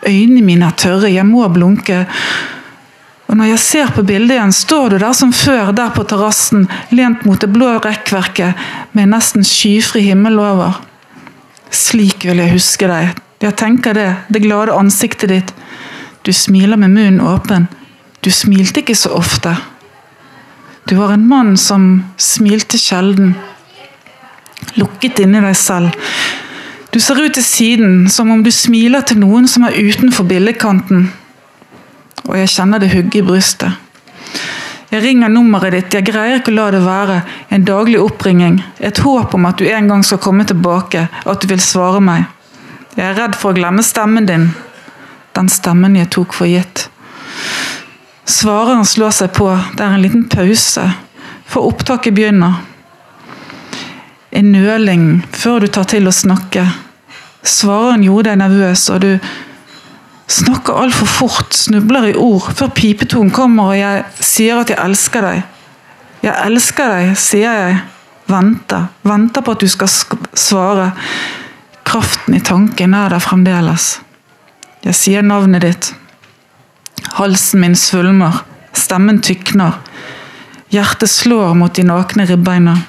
Øynene 0.08 0.44
mine 0.46 0.68
er 0.68 0.78
tørre, 0.78 1.12
jeg 1.12 1.26
må 1.26 1.48
blunke. 1.54 2.04
Og 3.28 3.38
når 3.40 3.54
jeg 3.54 3.60
ser 3.64 3.92
på 3.96 4.04
bildet 4.06 4.36
igjen, 4.36 4.54
står 4.54 4.94
du 4.94 4.98
der 5.02 5.14
som 5.18 5.32
før, 5.34 5.72
der 5.76 5.94
på 5.96 6.04
terrassen, 6.06 6.68
lent 6.92 7.24
mot 7.26 7.40
det 7.42 7.50
blå 7.54 7.78
rekkverket, 7.82 8.60
med 8.94 9.10
nesten 9.14 9.48
skyfri 9.48 10.04
himmel 10.10 10.38
over. 10.44 10.82
Slik 11.74 12.28
vil 12.28 12.44
jeg 12.44 12.54
huske 12.54 12.90
deg. 12.90 13.16
Jeg 13.44 13.58
tenker 13.60 13.98
det, 13.98 14.10
det 14.30 14.44
glade 14.44 14.76
ansiktet 14.76 15.32
ditt. 15.32 15.54
Du 16.24 16.32
smiler 16.32 16.80
med 16.80 16.94
munnen 16.94 17.24
åpen. 17.26 17.66
Du 18.24 18.30
smilte 18.32 18.84
ikke 18.84 18.96
så 18.96 19.12
ofte. 19.18 19.56
Du 20.88 20.96
var 21.00 21.16
en 21.16 21.26
mann 21.28 21.58
som 21.60 22.04
smilte 22.20 22.78
sjelden 22.80 23.34
lukket 24.80 25.20
inni 25.24 25.42
deg 25.44 25.58
selv. 25.58 25.92
Du 26.94 27.00
ser 27.00 27.18
ut 27.18 27.34
til 27.34 27.44
siden, 27.44 28.10
som 28.10 28.30
om 28.30 28.44
du 28.46 28.52
smiler 28.54 29.02
til 29.02 29.18
noen 29.18 29.48
som 29.50 29.64
er 29.66 29.74
utenfor 29.82 30.28
billedkanten. 30.30 31.08
Og 32.28 32.36
jeg 32.38 32.52
kjenner 32.54 32.82
det 32.84 32.92
hugge 32.92 33.18
i 33.18 33.24
brystet. 33.26 33.80
Jeg 34.92 35.02
ringer 35.02 35.32
nummeret 35.34 35.74
ditt, 35.74 35.96
jeg 35.98 36.06
greier 36.06 36.38
ikke 36.38 36.52
å 36.54 36.58
la 36.60 36.68
det 36.76 36.84
være. 36.84 37.16
En 37.50 37.66
daglig 37.66 37.98
oppringing. 37.98 38.60
Et 38.78 39.00
håp 39.02 39.34
om 39.34 39.48
at 39.50 39.58
du 39.58 39.66
en 39.66 39.90
gang 39.90 40.06
skal 40.06 40.22
komme 40.22 40.46
tilbake, 40.46 41.08
at 41.10 41.42
du 41.42 41.50
vil 41.50 41.64
svare 41.66 42.02
meg. 42.04 42.28
Jeg 42.94 43.08
er 43.08 43.18
redd 43.18 43.40
for 43.42 43.50
å 43.50 43.58
glemme 43.58 43.82
stemmen 43.82 44.30
din. 44.30 44.52
Den 45.34 45.50
stemmen 45.50 45.98
jeg 45.98 46.12
tok 46.14 46.38
for 46.38 46.46
gitt. 46.46 46.92
Svareren 48.30 48.86
slår 48.86 49.18
seg 49.18 49.34
på, 49.34 49.50
det 49.74 49.82
er 49.82 49.98
en 49.98 50.06
liten 50.06 50.30
pause, 50.30 50.86
for 51.50 51.74
opptaket 51.74 52.14
begynner 52.14 52.62
en 54.34 54.52
nøling 54.52 55.08
før 55.36 55.64
du 55.64 55.70
tar 55.72 55.88
til 55.92 56.10
å 56.10 56.16
snakke. 56.16 56.66
Svareren 57.44 58.06
gjorde 58.06 58.32
deg 58.32 58.40
nervøs, 58.42 58.88
og 58.94 59.04
du 59.04 59.12
snakker 60.34 60.80
altfor 60.80 61.10
fort, 61.10 61.54
snubler 61.54 62.10
i 62.10 62.16
ord, 62.18 62.50
før 62.58 62.72
pipetonen 62.74 63.34
kommer 63.36 63.74
og 63.74 63.78
jeg 63.78 64.06
sier 64.24 64.62
at 64.62 64.72
jeg 64.72 64.80
elsker 64.82 65.28
deg. 65.28 65.44
Jeg 66.24 66.48
elsker 66.48 66.94
deg, 66.96 67.18
sier 67.20 67.60
jeg. 67.60 67.82
Venter. 68.32 68.88
Venter 69.04 69.44
på 69.44 69.54
at 69.54 69.64
du 69.64 69.68
skal 69.68 69.92
svare. 70.40 70.94
Kraften 71.84 72.38
i 72.38 72.42
tanken 72.42 72.96
er 72.96 73.12
der 73.12 73.22
fremdeles. 73.22 73.98
Jeg 74.88 74.96
sier 74.96 75.26
navnet 75.28 75.66
ditt. 75.66 75.90
Halsen 77.20 77.60
min 77.60 77.76
svulmer. 77.76 78.40
Stemmen 78.74 79.20
tykner. 79.22 79.76
Hjertet 80.72 81.12
slår 81.12 81.52
mot 81.60 81.76
de 81.76 81.84
nakne 81.86 82.26
ribbeina. 82.32 82.80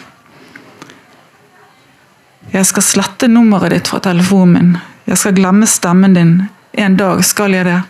Jeg 2.54 2.66
skal 2.68 2.84
slette 2.86 3.26
nummeret 3.26 3.72
ditt 3.74 3.88
fra 3.90 3.98
telefonen 3.98 4.52
min. 4.54 4.74
Jeg 5.10 5.18
skal 5.18 5.34
glemme 5.34 5.66
stemmen 5.66 6.14
din. 6.14 6.34
En 6.72 6.96
dag 6.96 7.24
skal 7.26 7.56
jeg 7.56 7.66
det. 7.66 7.80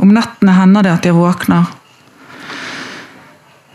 Om 0.00 0.14
nettene 0.16 0.54
hender 0.56 0.86
det 0.86 0.94
at 0.94 1.08
jeg 1.08 1.16
våkner. 1.16 1.68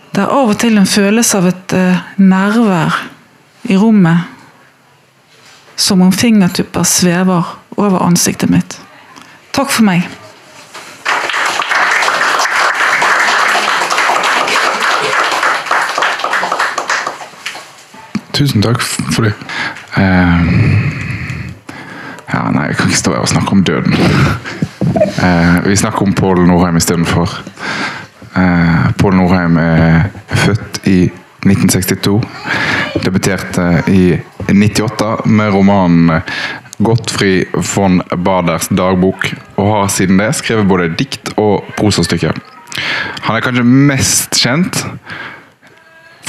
Det 0.09 0.23
er 0.23 0.33
av 0.33 0.49
og 0.51 0.57
til 0.59 0.79
en 0.81 0.89
følelse 0.89 1.37
av 1.37 1.51
et 1.51 1.75
uh, 1.77 2.01
nærvær 2.17 2.97
i 3.69 3.77
rommet. 3.77 4.25
Som 5.79 6.01
om 6.01 6.11
fingertupper 6.11 6.83
svever 6.83 7.53
over 7.77 8.01
ansiktet 8.03 8.49
mitt. 8.49 8.79
Takk 9.53 9.69
for 9.69 9.85
meg. 9.85 10.09
Tusen 18.39 18.63
takk 18.63 18.79
for 19.11 19.27
det. 19.27 19.33
Uh, 19.97 20.45
ja, 22.29 22.45
nei, 22.55 22.69
jeg 22.69 22.77
kan 22.79 22.87
ikke 22.87 22.99
stå 23.01 23.11
her 23.11 23.25
og 23.25 23.31
snakke 23.33 23.51
om 23.51 23.63
døden. 23.67 23.97
Uh, 25.19 25.57
vi 25.65 25.75
snakker 25.75 26.05
om 26.05 26.13
Pål 26.15 26.45
Nordheim 26.47 26.79
istedenfor. 26.79 27.33
Uh, 28.37 28.85
Pål 29.01 29.17
Nordheim 29.19 29.59
er 29.59 30.07
født 30.31 30.79
i 30.87 31.01
1962 31.43 32.15
debuterte 33.03 33.67
i 33.91 34.15
98 34.47 35.25
med 35.25 35.51
romanen 35.53 36.21
Gottfri 36.79 37.43
von 37.73 37.99
Baders 38.23 38.69
dagbok, 38.71 39.33
og 39.59 39.73
har 39.73 39.91
siden 39.91 40.19
det 40.21 40.31
skrevet 40.39 40.67
både 40.67 40.93
dikt 40.95 41.33
og 41.35 41.67
prosastykker. 41.75 42.39
Han 43.27 43.35
er 43.35 43.43
kanskje 43.43 43.67
mest 43.67 44.39
kjent 44.39 44.85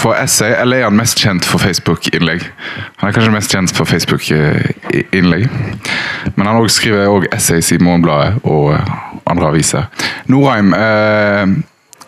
for 0.01 0.17
essay, 0.17 0.55
eller 0.57 0.81
er 0.81 0.89
han 0.89 0.97
mest 0.97 1.21
kjent 1.21 1.47
for 1.47 1.63
Facebook-innlegg? 1.63 2.45
Han 3.01 3.09
er 3.09 3.17
kanskje 3.17 3.35
mest 3.35 3.55
kjent 3.55 3.75
for 3.77 3.89
Facebook-innlegg, 3.89 5.49
men 6.35 6.47
han 6.47 6.57
også 6.57 6.81
skriver 6.81 7.09
også 7.09 7.33
essays 7.37 7.73
i 7.77 7.81
Morgenbladet 7.83 8.41
og 8.45 8.75
andre 9.31 9.53
aviser. 9.53 9.91
Norheim 10.27 10.75
eh, 10.77 11.59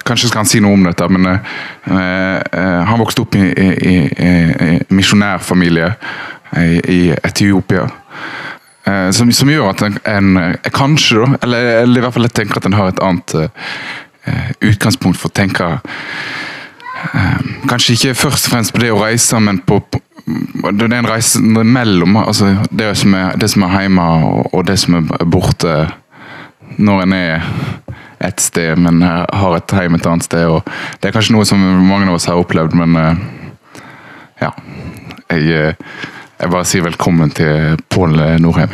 Kanskje 0.02 0.32
skal 0.32 0.40
han 0.42 0.48
si 0.50 0.58
noe 0.58 0.74
om 0.74 0.82
dette, 0.82 1.06
men 1.14 1.28
eh, 1.30 1.50
eh, 1.94 2.80
han 2.88 2.98
vokste 2.98 3.22
opp 3.22 3.36
i, 3.38 3.44
i, 3.46 3.68
i, 4.02 4.32
i 4.66 4.70
misjonærfamilie 4.90 5.92
i 6.90 7.02
Etiopia. 7.14 7.86
Eh, 8.84 9.10
som, 9.10 9.30
som, 9.32 9.50
gjør 9.50 9.70
at 9.70 9.82
en, 9.86 9.98
en 10.10 10.56
kanskje, 10.74 11.20
da, 11.22 11.38
eller, 11.46 11.68
eller, 11.84 12.00
i 12.00 12.02
hvert 12.02 12.16
fall 12.16 12.26
jeg 12.26 12.34
tenker 12.40 12.58
at 12.58 12.66
en 12.66 12.74
har 12.74 12.90
et 12.90 13.02
annet 13.04 13.34
uh, 13.38 14.48
utgangspunkt 14.58 15.20
for 15.20 15.30
å 15.30 15.36
tenke 15.36 15.68
Kanskje 17.68 17.96
ikke 17.96 18.14
først 18.14 18.46
og 18.46 18.54
fremst 18.54 18.74
på 18.74 18.82
det 18.82 18.92
å 18.92 19.00
reise, 19.00 19.40
men 19.42 19.60
på, 19.66 19.80
på 19.90 20.00
det 20.72 20.86
er 20.86 21.00
en 21.00 21.10
reise 21.10 21.40
mellom 21.42 22.16
altså 22.20 22.52
det, 22.70 22.92
som 23.00 23.14
er, 23.18 23.34
det 23.40 23.48
som 23.50 23.64
er 23.66 23.74
hjemme 23.80 24.04
og, 24.52 24.60
det 24.68 24.78
som 24.78 25.00
er 25.00 25.26
borte 25.26 25.74
når 26.78 27.02
en 27.04 27.14
er 27.16 27.48
et 28.22 28.40
sted, 28.40 28.78
men 28.78 29.02
har 29.02 29.56
et 29.56 29.74
hjem 29.74 29.98
et 29.98 30.06
annet 30.06 30.24
sted. 30.24 30.46
og 30.46 30.62
Det 31.00 31.10
er 31.10 31.16
kanskje 31.16 31.34
noe 31.34 31.46
som 31.48 31.60
mange 31.60 32.06
av 32.06 32.16
oss 32.16 32.28
har 32.30 32.38
opplevd, 32.38 32.78
men 32.78 32.96
ja. 34.40 34.52
Jeg 35.32 35.74
jeg 36.42 36.50
bare 36.50 36.66
sier 36.66 36.82
velkommen 36.82 37.30
til 37.30 37.76
Pål 37.94 38.16
Nordheim. 38.42 38.72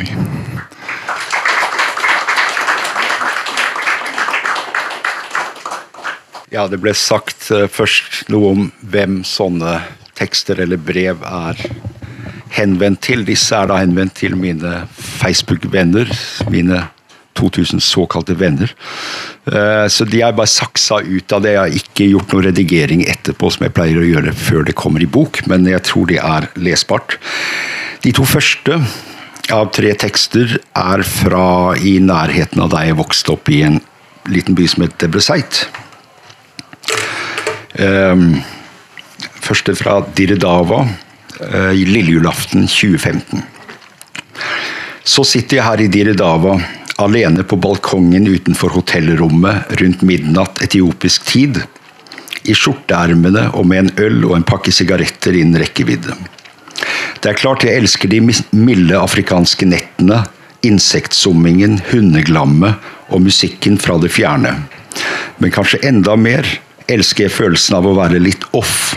Ja, 6.49 6.65
det 6.65 6.79
ble 6.81 6.95
sagt 6.97 7.51
uh, 7.53 7.67
først 7.69 8.29
noe 8.33 8.53
om 8.55 8.61
hvem 8.81 9.21
sånne 9.27 9.79
tekster 10.17 10.59
eller 10.63 10.81
brev 10.81 11.21
er 11.23 11.59
henvendt 12.55 13.03
til. 13.05 13.25
Disse 13.27 13.55
er 13.55 13.69
da 13.69 13.77
henvendt 13.79 14.17
til 14.19 14.33
mine 14.37 14.87
Facebook-venner, 14.97 16.09
mine 16.49 16.87
2000 17.39 17.79
såkalte 17.79 18.33
venner. 18.33 18.73
Eh, 19.45 19.87
så 19.87 20.05
de 20.05 20.21
er 20.21 20.35
bare 20.35 20.49
saksa 20.49 20.99
ut 21.05 21.31
av 21.31 21.45
det. 21.45 21.53
Jeg 21.53 21.61
har 21.61 21.77
ikke 21.81 22.07
gjort 22.11 22.33
noe 22.33 22.45
redigering 22.49 23.05
etterpå, 23.07 23.51
som 23.53 23.63
jeg 23.63 23.75
pleier 23.77 24.01
å 24.01 24.07
gjøre 24.07 24.33
før 24.35 24.65
det 24.67 24.75
kommer 24.79 25.05
i 25.05 25.07
bok, 25.09 25.43
men 25.47 25.67
jeg 25.69 25.85
tror 25.87 26.09
det 26.09 26.19
er 26.19 26.49
lesbart. 26.59 27.15
De 28.03 28.11
to 28.15 28.25
første 28.27 28.81
av 29.55 29.69
tre 29.73 29.93
tekster 29.97 30.57
er 30.59 31.05
fra 31.07 31.77
i 31.79 31.97
nærheten 32.03 32.61
av 32.65 32.73
der 32.73 32.89
jeg 32.89 32.99
vokste 32.99 33.37
opp 33.37 33.49
i 33.53 33.63
en 33.69 33.79
liten 34.29 34.57
by 34.57 34.67
som 34.69 34.83
het 34.85 34.99
Debrezeit. 35.01 35.63
Um, 37.79 38.41
første 39.39 39.71
fra 39.77 40.01
Diredava 40.17 40.81
uh, 40.83 41.71
i 41.71 41.85
lillejulaften 41.87 42.67
2015. 42.67 43.43
Så 45.07 45.23
sitter 45.23 45.59
jeg 45.59 45.65
her 45.65 45.83
i 45.83 45.87
Diredava 45.91 46.57
alene 46.99 47.45
på 47.47 47.55
balkongen 47.61 48.27
utenfor 48.27 48.75
hotellrommet 48.75 49.71
rundt 49.79 50.03
midnatt 50.03 50.59
etiopisk 50.65 51.29
tid, 51.29 51.61
i 52.43 52.55
skjorteermene 52.55 53.49
og 53.55 53.67
med 53.67 53.83
en 53.83 53.91
øl 54.05 54.21
og 54.29 54.35
en 54.37 54.47
pakke 54.47 54.71
sigaretter 54.73 55.35
innen 55.35 55.59
rekkevidde. 55.59 56.15
Det 57.19 57.31
er 57.31 57.39
klart 57.39 57.65
jeg 57.67 57.79
elsker 57.81 58.11
de 58.11 58.21
milde 58.55 58.95
afrikanske 58.95 59.67
nettene, 59.67 60.21
insektsummingen, 60.65 61.79
hundeglammet 61.91 62.79
og 63.11 63.23
musikken 63.23 63.79
fra 63.79 63.97
det 63.99 64.11
fjerne. 64.15 64.55
Men 65.39 65.53
kanskje 65.55 65.81
enda 65.87 66.15
mer 66.19 66.47
elsker 66.91 67.27
jeg 67.27 67.35
følelsen 67.35 67.77
av 67.79 67.87
å 67.87 67.95
være 67.97 68.21
litt 68.21 68.43
off, 68.57 68.95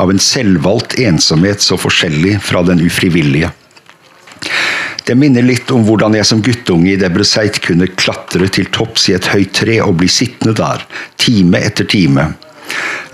av 0.00 0.12
en 0.12 0.20
selvvalgt 0.22 0.98
ensomhet 1.00 1.64
så 1.64 1.78
forskjellig 1.80 2.38
fra 2.44 2.62
den 2.66 2.80
ufrivillige. 2.84 3.50
Det 5.02 5.16
minner 5.18 5.42
litt 5.42 5.70
om 5.74 5.82
hvordan 5.86 6.14
jeg 6.14 6.28
som 6.28 6.42
guttunge 6.44 6.92
i 6.92 6.98
Debreceit 7.00 7.58
kunne 7.64 7.90
klatre 7.90 8.46
til 8.54 8.68
topps 8.70 9.08
i 9.10 9.16
et 9.16 9.26
høyt 9.32 9.50
tre 9.58 9.80
og 9.82 9.96
bli 9.98 10.08
sittende 10.10 10.54
der, 10.58 10.84
time 11.18 11.58
etter 11.58 11.88
time. 11.90 12.28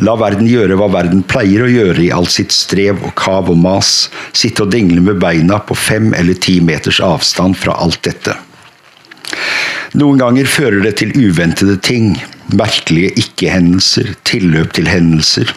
La 0.04 0.14
verden 0.20 0.46
gjøre 0.46 0.76
hva 0.78 0.86
verden 0.92 1.24
pleier 1.26 1.64
å 1.64 1.70
gjøre 1.70 2.04
i 2.04 2.10
all 2.14 2.28
sitt 2.30 2.52
strev 2.54 3.00
og 3.02 3.14
kav 3.18 3.48
og 3.50 3.58
mas, 3.58 4.10
sitte 4.36 4.66
og 4.66 4.74
dingle 4.74 5.02
med 5.02 5.18
beina 5.22 5.58
på 5.58 5.74
fem 5.74 6.12
eller 6.14 6.38
ti 6.38 6.60
meters 6.62 7.00
avstand 7.02 7.58
fra 7.58 7.74
alt 7.82 8.02
dette. 8.06 8.36
Noen 9.96 10.18
ganger 10.20 10.48
fører 10.50 10.82
det 10.84 10.98
til 11.00 11.14
uventede 11.16 11.78
ting, 11.80 12.12
merkelige 12.52 13.14
ikke-hendelser, 13.22 14.12
tilløp 14.28 14.74
til 14.76 14.88
hendelser. 14.90 15.54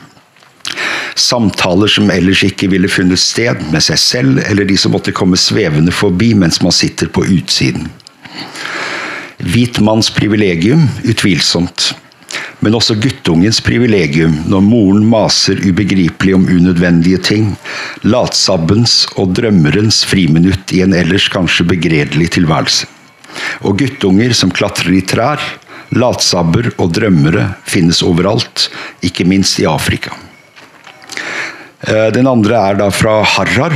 Samtaler 1.20 1.92
som 1.92 2.12
ellers 2.14 2.44
ikke 2.48 2.70
ville 2.72 2.92
funnet 2.92 3.20
sted 3.20 3.60
med 3.74 3.84
seg 3.84 4.00
selv 4.00 4.40
eller 4.46 4.68
de 4.68 4.78
som 4.80 4.94
måtte 4.96 5.12
komme 5.16 5.40
svevende 5.40 5.92
forbi 5.92 6.32
mens 6.38 6.62
man 6.64 6.76
sitter 6.76 7.12
på 7.12 7.26
utsiden. 7.28 7.90
Hvit 9.42 9.82
manns 9.84 10.12
privilegium, 10.14 10.86
utvilsomt. 11.04 11.92
Men 12.62 12.78
også 12.78 12.96
guttungens 13.02 13.60
privilegium 13.66 14.36
når 14.48 14.64
moren 14.64 15.04
maser 15.10 15.60
ubegripelig 15.66 16.38
om 16.38 16.46
unødvendige 16.46 17.20
ting. 17.26 17.52
Latsabbens 18.06 19.10
og 19.18 19.34
drømmerens 19.36 20.04
friminutt 20.08 20.72
i 20.78 20.84
en 20.86 20.96
ellers 20.96 21.28
kanskje 21.34 21.68
begredelig 21.74 22.30
tilværelse. 22.38 22.88
Og 23.68 23.78
guttunger 23.80 24.34
som 24.38 24.54
klatrer 24.54 24.96
i 24.98 25.04
trær. 25.06 25.42
Latsabber 25.92 26.72
og 26.78 26.94
drømmere 26.96 27.50
finnes 27.68 28.00
overalt, 28.06 28.70
ikke 29.04 29.26
minst 29.28 29.60
i 29.60 29.68
Afrika. 29.68 30.14
Eh, 31.82 32.08
den 32.16 32.30
andre 32.32 32.62
er 32.70 32.80
da 32.80 32.88
fra 32.94 33.20
Harrar. 33.28 33.76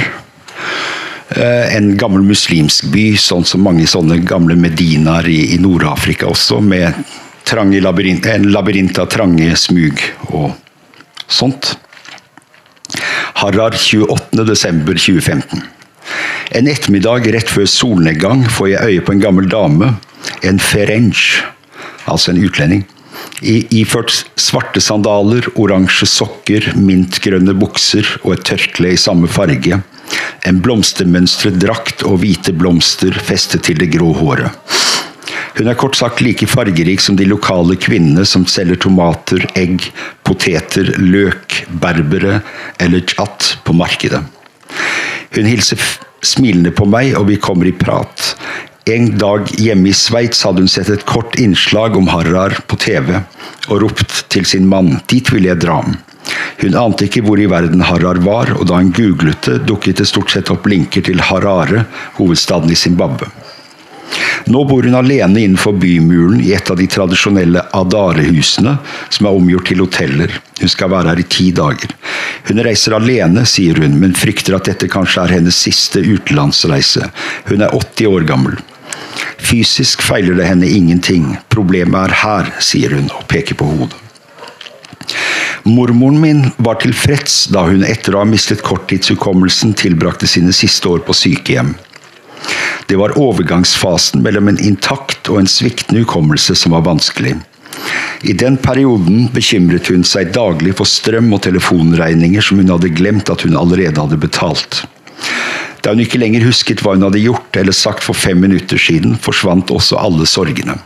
Eh, 1.36 1.76
en 1.76 1.98
gammel 1.98 2.24
muslimsk 2.24 2.88
by, 2.94 3.06
sånn 3.20 3.44
som 3.48 3.66
mange 3.66 3.88
sånne 3.90 4.22
gamle 4.24 4.56
medinaer 4.56 5.28
i, 5.28 5.56
i 5.56 5.60
Nord-Afrika 5.60 6.30
også, 6.32 6.62
med 6.62 6.94
labyrint, 7.82 8.26
en 8.26 8.52
labyrint 8.52 9.00
av 9.00 9.10
trange 9.12 9.56
smug 9.58 10.00
og 10.32 10.54
sånt. 11.28 11.76
Harrar 13.42 13.76
28.12.2015. 13.76 15.75
En 16.54 16.68
ettermiddag 16.70 17.26
rett 17.34 17.50
før 17.50 17.66
solnedgang 17.70 18.44
får 18.54 18.68
jeg 18.70 18.92
øye 18.92 19.06
på 19.06 19.16
en 19.16 19.24
gammel 19.24 19.48
dame, 19.50 19.96
en 20.46 20.60
ferench, 20.62 21.42
altså 22.06 22.32
en 22.32 22.44
utlending, 22.46 22.84
iført 23.42 24.14
svarte 24.40 24.82
sandaler, 24.84 25.48
oransje 25.58 26.08
sokker, 26.10 26.72
mintgrønne 26.78 27.56
bukser 27.58 28.08
og 28.24 28.36
et 28.36 28.46
tørkle 28.52 28.94
i 28.94 29.00
samme 29.00 29.30
farge. 29.32 29.82
En 30.46 30.62
blomstermønstret 30.62 31.58
drakt 31.62 32.06
og 32.06 32.22
hvite 32.22 32.54
blomster 32.54 33.18
festet 33.26 33.66
til 33.66 33.82
det 33.82 33.90
grå 33.96 34.14
håret. 34.14 34.54
Hun 35.56 35.70
er 35.72 35.78
kort 35.80 35.96
sagt 35.96 36.20
like 36.22 36.46
fargerik 36.52 37.00
som 37.02 37.16
de 37.16 37.26
lokale 37.26 37.78
kvinnene 37.80 38.26
som 38.28 38.44
selger 38.46 38.78
tomater, 38.86 39.46
egg, 39.56 39.88
poteter, 40.28 40.92
løk, 41.00 41.64
berbere 41.82 42.42
eller 42.84 43.06
chat 43.08 43.56
på 43.64 43.74
markedet. 43.74 44.20
Hun 45.36 45.48
hilser 45.48 45.80
smilende 46.24 46.72
på 46.76 46.88
meg, 46.90 47.16
og 47.20 47.28
vi 47.30 47.40
kommer 47.42 47.68
i 47.70 47.76
prat. 47.76 48.36
En 48.86 49.16
dag 49.18 49.50
hjemme 49.58 49.90
i 49.90 49.98
Sveits 49.98 50.44
hadde 50.46 50.62
hun 50.62 50.70
sett 50.70 50.92
et 50.94 51.06
kort 51.10 51.40
innslag 51.42 51.98
om 51.98 52.10
Harrar 52.14 52.54
på 52.70 52.78
TV, 52.78 53.16
og 53.68 53.82
ropt 53.82 54.26
til 54.30 54.46
sin 54.46 54.68
mann 54.70 55.00
'dit 55.08 55.32
vil 55.34 55.50
jeg 55.50 55.64
dra'. 55.64 55.96
Hun 56.62 56.78
ante 56.78 57.06
ikke 57.06 57.24
hvor 57.26 57.40
i 57.42 57.50
verden 57.50 57.82
Harrar 57.82 58.22
var, 58.26 58.54
og 58.60 58.68
da 58.70 58.80
hun 58.80 58.94
googlet 58.94 59.42
det, 59.42 59.66
dukket 59.66 59.98
det 59.98 60.08
stort 60.08 60.32
sett 60.32 60.52
opp 60.54 60.66
linker 60.70 61.02
til 61.02 61.22
Harare, 61.22 61.86
hovedstaden 62.18 62.72
i 62.72 62.78
Zimbabwe. 62.80 63.28
Nå 64.52 64.64
bor 64.70 64.84
hun 64.84 64.98
alene 64.98 65.42
innenfor 65.42 65.78
bymuren 65.82 66.42
i 66.44 66.54
et 66.56 66.70
av 66.72 66.78
de 66.80 66.88
tradisjonelle 66.92 67.64
Adare-husene, 67.78 68.78
som 69.10 69.28
er 69.28 69.40
omgjort 69.40 69.70
til 69.72 69.84
hoteller. 69.84 70.38
Hun 70.62 70.72
skal 70.72 70.92
være 70.94 71.14
her 71.14 71.24
i 71.24 71.28
ti 71.38 71.50
dager. 71.56 71.96
Hun 72.50 72.62
reiser 72.66 72.96
alene, 72.98 73.46
sier 73.50 73.82
hun, 73.82 73.98
men 74.02 74.16
frykter 74.18 74.58
at 74.58 74.70
dette 74.70 74.90
kanskje 74.92 75.26
er 75.26 75.38
hennes 75.40 75.58
siste 75.68 76.04
utenlandsreise. 76.04 77.10
Hun 77.50 77.66
er 77.66 77.76
80 77.76 78.12
år 78.12 78.30
gammel. 78.30 78.58
Fysisk 79.46 80.02
feiler 80.06 80.38
det 80.38 80.48
henne 80.50 80.70
ingenting. 80.70 81.36
Problemet 81.54 82.10
er 82.10 82.20
her, 82.24 82.52
sier 82.64 82.96
hun 82.98 83.10
og 83.14 83.28
peker 83.32 83.58
på 83.60 83.68
hodet. 83.70 84.02
Mormoren 85.66 86.20
min 86.22 86.44
var 86.62 86.78
tilfreds 86.82 87.48
da 87.54 87.64
hun 87.66 87.82
etter 87.86 88.14
å 88.14 88.22
ha 88.22 88.30
mistet 88.30 88.62
korttidshukommelsen 88.66 89.74
tilbrakte 89.78 90.30
sine 90.30 90.54
siste 90.54 90.90
år 90.92 91.02
på 91.08 91.16
sykehjem. 91.18 91.74
Det 92.88 92.98
var 93.02 93.18
overgangsfasen 93.18 94.22
mellom 94.26 94.52
en 94.52 94.62
intakt 94.62 95.30
og 95.32 95.42
en 95.42 95.50
sviktende 95.50 96.04
hukommelse 96.06 96.56
som 96.56 96.76
var 96.76 96.86
vanskelig. 96.86 97.36
I 98.26 98.34
den 98.34 98.58
perioden 98.62 99.28
bekymret 99.34 99.90
hun 99.92 100.06
seg 100.08 100.32
daglig 100.34 100.76
for 100.80 100.90
strøm 100.90 101.34
og 101.36 101.44
telefonregninger 101.46 102.46
som 102.46 102.62
hun 102.62 102.72
hadde 102.74 102.94
glemt 102.96 103.30
at 103.30 103.46
hun 103.46 103.58
allerede 103.60 104.02
hadde 104.02 104.22
betalt. 104.22 104.84
Da 105.86 105.94
hun 105.94 106.02
ikke 106.02 106.22
lenger 106.22 106.46
husket 106.48 106.82
hva 106.82 106.96
hun 106.96 107.06
hadde 107.06 107.22
gjort 107.22 107.58
eller 107.60 107.76
sagt 107.76 108.06
for 108.06 108.18
fem 108.18 108.40
minutter 108.42 108.80
siden, 108.82 109.18
forsvant 109.22 109.74
også 109.74 110.00
alle 110.02 110.26
sorgene. 110.30 110.80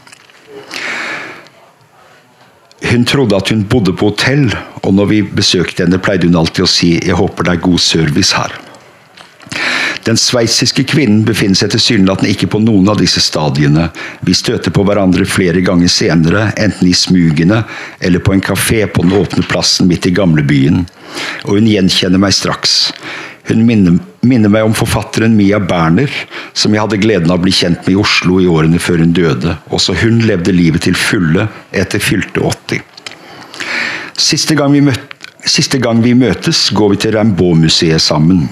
Hun 2.90 3.06
trodde 3.06 3.38
at 3.38 3.52
hun 3.52 3.68
bodde 3.70 3.94
på 3.94 4.10
hotell, 4.10 4.50
og 4.82 4.94
når 4.96 5.12
vi 5.12 5.22
besøkte 5.22 5.86
henne, 5.86 6.00
pleide 6.02 6.28
hun 6.28 6.40
alltid 6.40 6.66
å 6.66 6.74
si 6.74 6.98
'jeg 6.98 7.16
håper 7.16 7.44
det 7.44 7.54
er 7.54 7.68
god 7.68 7.80
service 7.80 8.34
her'. 8.34 8.69
Den 10.08 10.18
sveitsiske 10.18 10.86
kvinnen 10.88 11.24
befinner 11.28 11.60
seg 11.60 11.74
tilsynelatende 11.74 12.32
ikke 12.34 12.50
på 12.54 12.62
noen 12.64 12.88
av 12.92 13.00
disse 13.02 13.22
stadiene. 13.24 13.90
Vi 14.26 14.36
støter 14.38 14.74
på 14.74 14.86
hverandre 14.88 15.28
flere 15.28 15.64
ganger 15.66 15.92
senere, 15.92 16.50
enten 16.58 16.88
i 16.90 16.96
smugene 16.96 17.64
eller 18.00 18.24
på 18.24 18.36
en 18.36 18.44
kafé 18.44 18.86
på 18.88 19.06
den 19.06 19.18
åpne 19.20 19.44
plassen 19.50 19.90
midt 19.90 20.08
i 20.08 20.16
gamlebyen. 20.16 20.86
Og 21.48 21.58
hun 21.58 21.68
gjenkjenner 21.70 22.22
meg 22.22 22.36
straks. 22.38 22.78
Hun 23.50 23.64
minner, 23.66 23.98
minner, 24.22 24.52
meg 24.54 24.68
om 24.68 24.76
forfatteren 24.78 25.34
Mia 25.34 25.58
Berner, 25.60 26.12
som 26.54 26.74
jeg 26.74 26.84
hadde 26.84 27.00
gleden 27.02 27.32
av 27.34 27.40
å 27.40 27.46
bli 27.48 27.54
kjent 27.56 27.82
med 27.82 27.96
i 27.96 28.00
Oslo 28.00 28.38
i 28.44 28.48
årene 28.50 28.82
før 28.82 29.02
hun 29.02 29.16
døde. 29.18 29.56
Også 29.74 29.96
hun 30.04 30.22
levde 30.30 30.54
livet 30.54 30.86
til 30.86 30.98
fulle 30.98 31.48
etter 31.74 32.04
fylte 32.04 32.44
80. 32.46 32.84
Siste 34.20 34.56
gang 34.60 34.76
vi, 34.76 34.84
møt, 34.86 35.18
siste 35.50 35.80
gang 35.82 36.04
vi 36.06 36.14
møtes, 36.14 36.68
går 36.76 36.94
vi 36.94 37.02
til 37.02 37.16
Rimbaud-museet 37.18 38.04
sammen. 38.04 38.46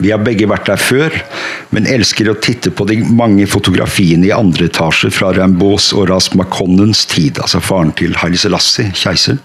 Vi 0.00 0.10
har 0.10 0.22
begge 0.24 0.48
vært 0.50 0.68
der 0.70 0.80
før, 0.80 1.14
men 1.74 1.88
elsker 1.90 2.30
å 2.30 2.38
titte 2.40 2.72
på 2.74 2.86
de 2.88 3.00
mange 3.04 3.46
fotografiene 3.50 4.28
i 4.30 4.34
andre 4.34 4.68
etasje 4.70 5.10
fra 5.14 5.32
Rambauds 5.36 5.92
og 5.94 6.08
Ras 6.10 6.30
Maconnens 6.38 7.04
tid, 7.10 7.38
altså 7.42 7.60
faren 7.62 7.92
til 7.98 8.16
Haile 8.22 8.40
Selassie, 8.40 8.90
keiser. 8.96 9.38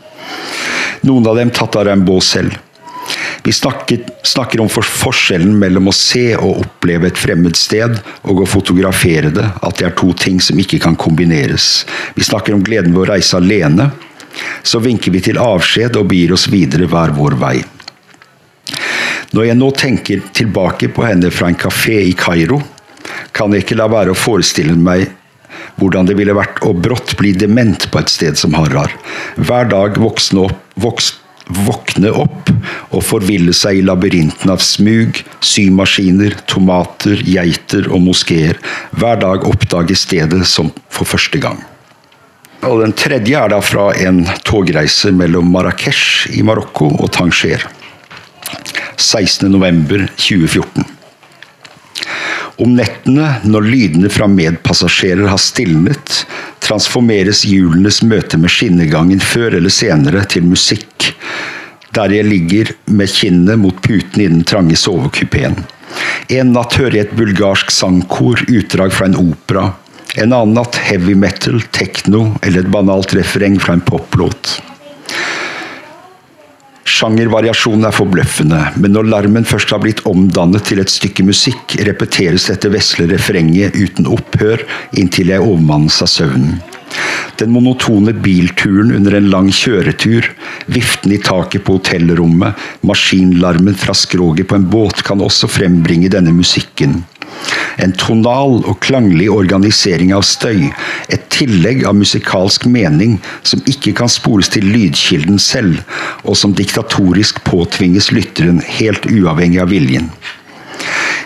Noen 1.07 1.27
av 1.29 1.37
dem 1.39 1.51
tatt 1.55 1.77
av 1.79 1.87
Rambaud 1.87 2.23
selv. 2.25 2.57
Vi 3.43 3.53
snakker, 3.55 4.03
snakker 4.27 4.61
om 4.61 4.69
for 4.69 4.85
forskjellen 4.85 5.55
mellom 5.57 5.89
å 5.89 5.95
se 5.95 6.33
og 6.35 6.59
oppleve 6.65 7.09
et 7.09 7.17
fremmed 7.17 7.55
sted 7.57 7.95
og 8.27 8.43
å 8.43 8.49
fotografere 8.49 9.31
det, 9.33 9.45
at 9.63 9.79
det 9.79 9.87
er 9.87 9.95
to 9.97 10.11
ting 10.13 10.41
som 10.43 10.59
ikke 10.59 10.81
kan 10.83 10.97
kombineres. 10.99 11.85
Vi 12.17 12.27
snakker 12.27 12.53
om 12.55 12.63
gleden 12.65 12.93
ved 12.93 13.05
å 13.05 13.09
reise 13.13 13.39
alene. 13.39 13.89
Så 14.61 14.81
vinker 14.83 15.15
vi 15.15 15.23
til 15.25 15.39
avskjed 15.41 15.97
og 15.97 16.11
begir 16.11 16.35
oss 16.35 16.47
videre 16.51 16.87
hver 16.91 17.15
vår 17.15 17.39
vei. 17.39 17.57
Når 19.35 19.45
jeg 19.45 19.57
nå 19.59 19.69
tenker 19.77 20.21
tilbake 20.33 20.89
på 20.89 21.05
henne 21.05 21.29
fra 21.29 21.51
en 21.51 21.57
kafé 21.59 21.99
i 22.07 22.15
Kairo, 22.17 22.57
kan 23.35 23.53
jeg 23.53 23.65
ikke 23.65 23.77
la 23.77 23.85
være 23.91 24.15
å 24.15 24.17
forestille 24.17 24.73
meg 24.73 25.07
hvordan 25.79 26.09
det 26.09 26.17
ville 26.19 26.35
vært 26.35 26.59
å 26.65 26.73
brått 26.75 27.15
bli 27.19 27.31
dement 27.37 27.85
på 27.91 28.01
et 28.01 28.11
sted 28.11 28.39
som 28.39 28.55
Harar. 28.57 28.91
Hver 29.37 29.69
dag 29.71 29.97
voksne 30.01 30.47
opp, 30.49 30.59
voks, 30.81 31.13
våkne 31.65 32.11
opp 32.13 32.51
og 32.93 33.05
forville 33.05 33.53
seg 33.55 33.79
i 33.79 33.85
labyrinten 33.85 34.51
av 34.51 34.61
smug, 34.65 35.21
symaskiner, 35.45 36.35
tomater, 36.49 37.21
geiter 37.25 37.89
og 37.89 38.03
moskeer. 38.09 38.59
Hver 38.97 39.21
dag 39.23 39.47
oppdage 39.49 39.97
stedet 39.97 40.45
som 40.49 40.73
for 40.89 41.09
første 41.09 41.41
gang. 41.41 41.61
Og 42.67 42.81
Den 42.81 42.91
tredje 42.97 43.39
er 43.39 43.53
da 43.53 43.61
fra 43.63 43.91
en 43.95 44.25
togreise 44.43 45.13
mellom 45.15 45.47
Marrakech 45.53 46.27
i 46.35 46.43
Marokko 46.43 46.89
og 46.97 47.13
Tanger. 47.15 47.63
16.11.2014. 48.97 50.83
Om 52.59 52.73
nettene, 52.75 53.35
når 53.47 53.67
lydene 53.71 54.09
fra 54.11 54.27
medpassasjerer 54.27 55.29
har 55.31 55.39
stilnet, 55.39 56.25
transformeres 56.59 57.45
hjulenes 57.47 58.01
møte 58.03 58.37
med 58.41 58.51
skinnegangen 58.51 59.21
før 59.23 59.55
eller 59.61 59.71
senere 59.71 60.25
til 60.27 60.43
musikk, 60.49 61.13
der 61.95 62.11
jeg 62.13 62.27
ligger 62.27 62.73
med 62.91 63.09
kinnet 63.13 63.61
mot 63.61 63.79
puten 63.81 64.21
i 64.21 64.27
den 64.27 64.43
trange 64.43 64.75
sovekupeen. 64.77 65.55
En 66.29 66.51
natt 66.53 66.75
hører 66.77 66.99
jeg 66.99 67.07
et 67.07 67.15
bulgarsk 67.17 67.71
sangkor, 67.73 68.43
utdrag 68.45 68.93
fra 68.93 69.07
en 69.09 69.17
opera. 69.17 69.69
En 70.19 70.33
annen 70.33 70.57
natt 70.57 70.77
heavy 70.83 71.15
metal, 71.17 71.61
tekno 71.71 72.35
eller 72.43 72.65
et 72.65 72.73
banalt 72.75 73.15
refreng 73.17 73.55
fra 73.61 73.77
en 73.77 73.85
poplåt. 73.87 74.59
Sjangervariasjonen 76.99 77.87
er 77.87 77.95
forbløffende, 77.95 78.57
men 78.83 78.91
når 78.91 79.07
larmen 79.07 79.45
først 79.47 79.71
har 79.71 79.79
blitt 79.79 80.01
omdannet 80.09 80.65
til 80.67 80.81
et 80.81 80.91
stykke 80.91 81.23
musikk, 81.23 81.77
repeteres 81.87 82.49
dette 82.49 82.67
vesle 82.73 83.05
refrenget 83.07 83.77
uten 83.79 84.09
opphør 84.11 84.65
inntil 84.99 85.31
jeg 85.31 85.45
overmannes 85.45 86.01
av 86.03 86.11
søvnen. 86.11 86.57
Den 87.39 87.53
monotone 87.55 88.11
bilturen 88.11 88.91
under 88.97 89.15
en 89.15 89.29
lang 89.31 89.47
kjøretur, 89.55 90.27
viften 90.67 91.13
i 91.15 91.21
taket 91.23 91.63
på 91.63 91.77
hotellrommet, 91.77 92.59
maskinlarmen 92.83 93.79
fra 93.79 93.95
skroget 93.95 94.49
på 94.49 94.59
en 94.59 94.67
båt 94.67 94.99
kan 95.07 95.23
også 95.23 95.47
frembringe 95.47 96.11
denne 96.11 96.35
musikken. 96.35 96.99
En 97.79 97.93
tonal 97.95 98.59
og 98.67 98.79
klanglig 98.83 99.29
organisering 99.31 100.11
av 100.15 100.25
støy, 100.27 100.67
et 101.07 101.29
tillegg 101.31 101.85
av 101.87 101.95
musikalsk 101.95 102.65
mening 102.67 103.17
som 103.47 103.63
ikke 103.69 103.93
kan 104.01 104.11
spores 104.11 104.51
til 104.51 104.67
lydkilden 104.67 105.39
selv, 105.39 105.79
og 106.27 106.35
som 106.39 106.55
diktatorisk 106.55 107.43
påtvinges 107.47 108.11
lytteren 108.15 108.59
helt 108.79 109.07
uavhengig 109.07 109.63
av 109.63 109.71
viljen. 109.71 110.11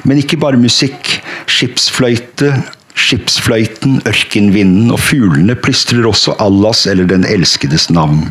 Men 0.04 0.20
ikke 0.20 0.40
bare 0.40 0.60
musikk. 0.60 1.20
Skipsfløyte, 1.48 2.54
Skipsfløyten, 2.94 4.02
ørkenvinden 4.08 4.92
og 4.94 5.00
fuglene 5.02 5.56
plystrer 5.58 6.06
også 6.06 6.36
Allahs 6.44 6.86
eller 6.90 7.08
Den 7.10 7.26
elskedes 7.26 7.90
navn. 7.90 8.28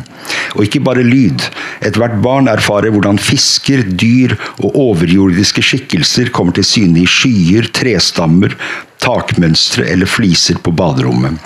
Og 0.55 0.65
ikke 0.65 0.83
bare 0.87 1.03
lyd. 1.03 1.43
Ethvert 1.83 2.15
barn 2.23 2.47
erfarer 2.47 2.93
hvordan 2.95 3.19
fisker, 3.19 3.83
dyr 3.83 4.37
og 4.63 4.77
overjordiske 4.87 5.63
skikkelser 5.63 6.31
kommer 6.35 6.55
til 6.55 6.67
syne 6.67 7.03
i 7.03 7.09
skyer, 7.09 7.67
trestammer, 7.75 8.55
takmønstre 9.03 9.89
eller 9.91 10.09
fliser 10.09 10.61
på 10.63 10.71
baderommet. 10.71 11.37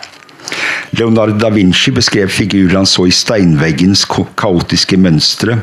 Leonardo 0.95 1.35
da 1.35 1.49
Vinci 1.51 1.91
beskrev 1.91 2.29
figurer 2.31 2.77
han 2.77 2.87
så 2.87 3.07
i 3.09 3.11
steinveggens 3.11 4.05
kaotiske 4.39 4.97
mønstre, 5.01 5.57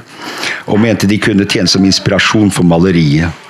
og 0.68 0.82
mente 0.82 1.08
de 1.08 1.18
kunne 1.22 1.46
tjene 1.48 1.70
som 1.70 1.86
inspirasjon 1.86 2.52
for 2.52 2.66
maleriet. 2.68 3.43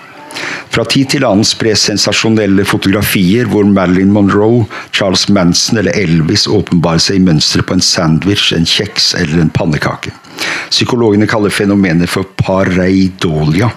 Fra 0.74 0.85
tid 0.91 1.12
til 1.12 1.26
annen 1.26 1.47
spres 1.47 1.85
sensasjonelle 1.89 2.64
fotografier 2.66 3.47
hvor 3.51 3.66
Marilyn 3.68 4.12
Monroe, 4.14 4.64
Charles 4.91 5.28
Manson 5.28 5.78
eller 5.78 5.95
Elvis 5.99 6.49
åpenbarer 6.51 7.03
seg 7.03 7.20
i 7.20 7.24
mønsteret 7.28 7.68
på 7.68 7.76
en 7.76 7.85
sandwich, 7.85 8.51
en 8.57 8.66
kjeks 8.66 9.12
eller 9.20 9.45
en 9.45 9.53
pannekake. 9.55 10.14
Psykologene 10.72 11.28
kaller 11.30 11.55
fenomenet 11.55 12.11
for 12.11 12.26
pareidolia. 12.41 13.70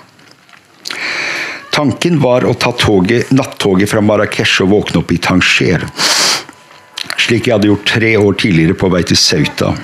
Tanken 1.77 2.17
var 2.23 2.47
å 2.49 2.55
ta 2.57 2.71
toget, 2.73 3.29
nattoget 3.37 3.91
fra 3.91 4.01
Marrakech 4.01 4.55
og 4.65 4.71
våkne 4.71 5.03
opp 5.03 5.13
i 5.13 5.19
Tanger. 5.21 5.85
Slik 7.21 7.45
jeg 7.45 7.53
hadde 7.53 7.69
gjort 7.69 7.85
tre 7.91 8.15
år 8.17 8.39
tidligere 8.41 8.77
på 8.79 8.89
vei 8.89 9.03
til 9.05 9.19
Sauta. 9.21 9.75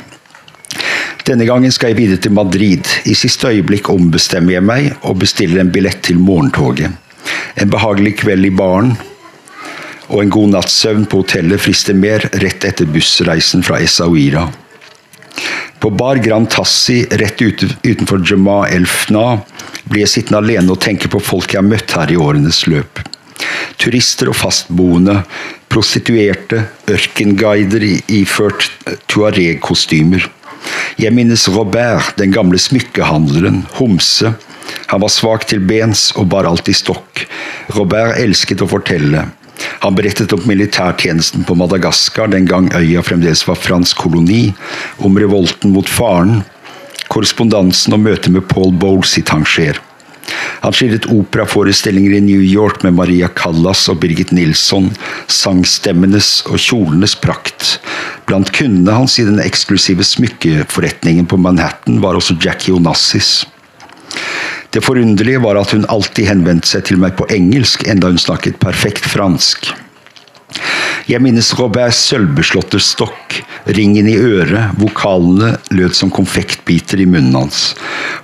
Denne 1.24 1.46
gangen 1.48 1.72
skal 1.72 1.94
jeg 1.94 2.02
videre 2.02 2.20
til 2.20 2.34
Madrid. 2.36 2.88
I 3.08 3.14
siste 3.16 3.48
øyeblikk 3.48 3.88
ombestemmer 3.94 4.58
jeg 4.58 4.66
meg 4.68 4.90
og 5.08 5.22
bestiller 5.22 5.62
en 5.62 5.72
billett 5.72 6.02
til 6.04 6.20
morgentoget. 6.20 6.92
En 7.56 7.72
behagelig 7.72 8.18
kveld 8.20 8.50
i 8.50 8.52
baren 8.52 8.92
og 10.10 10.20
en 10.20 10.34
god 10.34 10.52
natts 10.52 10.76
søvn 10.84 11.06
på 11.08 11.22
hotellet 11.22 11.64
frister 11.64 11.96
mer 11.96 12.26
rett 12.44 12.68
etter 12.68 12.90
bussreisen 12.92 13.64
fra 13.64 13.80
Essaouira. 13.80 14.50
På 15.80 15.94
Bar 15.96 16.20
Grand 16.24 16.50
Tassi 16.52 17.00
rett 17.24 17.42
utenfor 17.42 18.22
Jema 18.28 18.60
El 18.68 18.84
Fna 18.84 19.40
blir 19.88 20.04
jeg 20.04 20.12
sittende 20.18 20.44
alene 20.44 20.76
og 20.76 20.84
tenke 20.84 21.08
på 21.12 21.24
folk 21.24 21.56
jeg 21.56 21.64
har 21.64 21.70
møtt 21.72 21.96
her 21.96 22.12
i 22.12 22.20
årenes 22.20 22.66
løp. 22.68 23.00
Turister 23.80 24.30
og 24.32 24.38
fastboende, 24.38 25.22
prostituerte, 25.72 26.66
ørkenguider 26.92 27.88
iført 28.12 28.70
tuareg-kostymer. 29.12 30.28
Jeg 31.02 31.14
minnes 31.16 31.48
Robert, 31.50 32.14
den 32.20 32.34
gamle 32.34 32.60
smykkehandleren, 32.62 33.64
homse. 33.80 34.34
Han 34.92 35.02
var 35.04 35.12
svak 35.12 35.48
til 35.50 35.64
bens 35.64 36.12
og 36.20 36.30
bar 36.34 36.48
alltid 36.50 36.78
stokk. 36.78 37.24
Robert 37.78 38.20
elsket 38.22 38.62
å 38.64 38.70
fortelle. 38.70 39.26
Han 39.84 39.96
berettet 39.96 40.34
om 40.36 40.44
militærtjenesten 40.48 41.46
på 41.48 41.56
Madagaskar 41.60 42.32
den 42.32 42.48
gang 42.50 42.70
øya 42.76 43.04
fremdeles 43.06 43.46
var 43.48 43.60
fransk 43.60 44.04
koloni, 44.06 44.54
om 44.98 45.18
revolten 45.20 45.74
mot 45.76 45.90
faren, 45.90 46.42
korrespondansen 47.12 47.96
og 47.96 48.06
møtet 48.06 48.34
med 48.34 48.48
Paul 48.50 48.72
Bowles 48.72 49.18
i 49.20 49.26
Tanger. 49.28 49.80
Han 50.64 50.76
skildret 50.76 51.10
operaforestillinger 51.12 52.18
i 52.18 52.24
New 52.24 52.42
York 52.44 52.84
med 52.86 52.96
Maria 52.96 53.28
Callas 53.36 53.86
og 53.92 54.00
Birgit 54.04 54.32
Nilsson, 54.36 54.92
sangstemmenes 55.28 56.30
og 56.48 56.62
kjolenes 56.62 57.18
prakt. 57.20 57.78
Blant 58.30 58.54
kundene 58.56 58.96
hans 58.96 59.18
i 59.20 59.28
den 59.28 59.42
eksklusive 59.44 60.06
smykkeforretningen 60.08 61.28
på 61.28 61.40
Manhattan 61.42 62.00
var 62.04 62.16
også 62.16 62.38
Jackie 62.40 62.76
Onassis. 62.76 63.42
Det 64.74 64.82
forunderlige 64.82 65.42
var 65.44 65.60
at 65.60 65.76
hun 65.76 65.84
alltid 65.92 66.32
henvendte 66.32 66.72
seg 66.72 66.88
til 66.88 67.02
meg 67.02 67.14
på 67.20 67.28
engelsk, 67.34 67.84
enda 67.86 68.10
hun 68.10 68.22
snakket 68.22 68.58
perfekt 68.64 69.06
fransk. 69.06 69.68
Jeg 71.10 71.20
minnes 71.20 71.50
Robert 71.60 71.96
sølvbeslåtte 71.98 72.80
stokk, 72.80 73.42
ringen 73.76 74.08
i 74.08 74.16
øret, 74.16 74.76
vokalene 74.80 75.58
lød 75.76 75.96
som 75.98 76.12
konfektbiter 76.14 77.02
i 77.04 77.08
munnen 77.10 77.36
hans. 77.36 77.74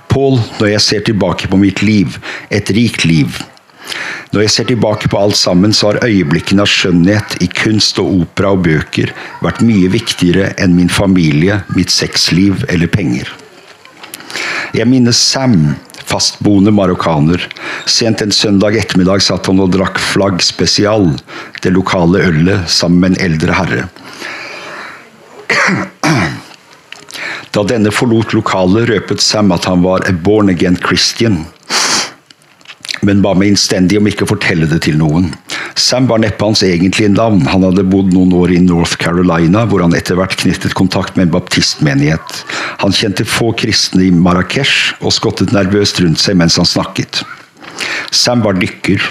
Paul, 0.08 0.40
når 0.58 0.72
jeg 0.74 0.84
ser 0.86 1.04
tilbake 1.06 1.50
på 1.50 1.60
mitt 1.60 1.82
liv, 1.84 2.16
et 2.50 2.72
rikt 2.74 3.04
liv. 3.04 3.42
Når 4.30 4.44
jeg 4.44 4.54
ser 4.54 4.66
tilbake 4.70 5.10
på 5.10 5.18
alt 5.18 5.36
sammen, 5.36 5.74
så 5.74 5.90
har 5.90 6.04
øyeblikkene 6.06 6.62
av 6.62 6.70
skjønnhet 6.70 7.36
i 7.42 7.50
kunst 7.50 7.98
og 7.98 8.12
opera 8.22 8.54
og 8.54 8.64
bøker 8.66 9.12
vært 9.42 9.62
mye 9.66 9.90
viktigere 9.90 10.52
enn 10.62 10.76
min 10.78 10.92
familie, 10.92 11.60
mitt 11.74 11.90
sexliv 11.90 12.64
eller 12.70 12.90
penger. 12.90 13.30
Jeg 14.74 14.86
minnes 14.86 15.18
Sam, 15.18 15.74
fastboende 16.10 16.72
marokkaner. 16.74 17.46
Sent 17.86 18.22
en 18.24 18.34
søndag 18.34 18.76
ettermiddag 18.80 19.22
satt 19.24 19.46
han 19.50 19.62
og 19.62 19.72
drakk 19.74 20.00
Flagg 20.02 20.42
Spesial, 20.44 21.12
det 21.62 21.74
lokale 21.76 22.24
ølet, 22.30 22.66
sammen 22.70 23.00
med 23.04 23.14
en 23.14 23.24
eldre 23.30 23.56
herre. 23.60 23.86
Da 27.50 27.64
denne 27.66 27.90
forlot 27.94 28.34
lokalet, 28.36 28.90
røpet 28.90 29.22
Sam 29.22 29.50
at 29.54 29.66
han 29.66 29.82
var 29.82 30.06
a 30.06 30.12
born 30.14 30.52
again 30.52 30.78
Christian 30.78 31.44
men 33.06 33.22
ba 33.24 33.32
meg 33.36 33.54
innstendig 33.54 33.98
om 34.00 34.08
ikke 34.10 34.26
å 34.26 34.32
fortelle 34.34 34.68
det 34.68 34.82
til 34.86 34.98
noen. 35.00 35.30
Sam 35.74 36.06
var 36.10 36.18
neppe 36.22 36.44
hans 36.44 36.62
egentlige 36.66 37.12
navn, 37.12 37.44
han 37.46 37.64
hadde 37.64 37.86
bodd 37.86 38.10
noen 38.14 38.32
år 38.36 38.54
i 38.54 38.60
North 38.64 38.98
Carolina, 39.00 39.64
hvor 39.68 39.84
han 39.84 39.94
etter 39.96 40.18
hvert 40.18 40.36
knyttet 40.40 40.74
kontakt 40.78 41.16
med 41.16 41.28
en 41.28 41.34
baptistmenighet. 41.36 42.42
Han 42.82 42.94
kjente 42.96 43.26
få 43.28 43.52
kristne 43.58 44.08
i 44.08 44.14
Marrakech, 44.14 44.96
og 45.00 45.14
skottet 45.14 45.54
nervøst 45.54 46.02
rundt 46.02 46.20
seg 46.22 46.38
mens 46.40 46.58
han 46.60 46.68
snakket. 46.68 47.22
Sam 48.10 48.42
var 48.44 48.58
dykker. 48.58 49.02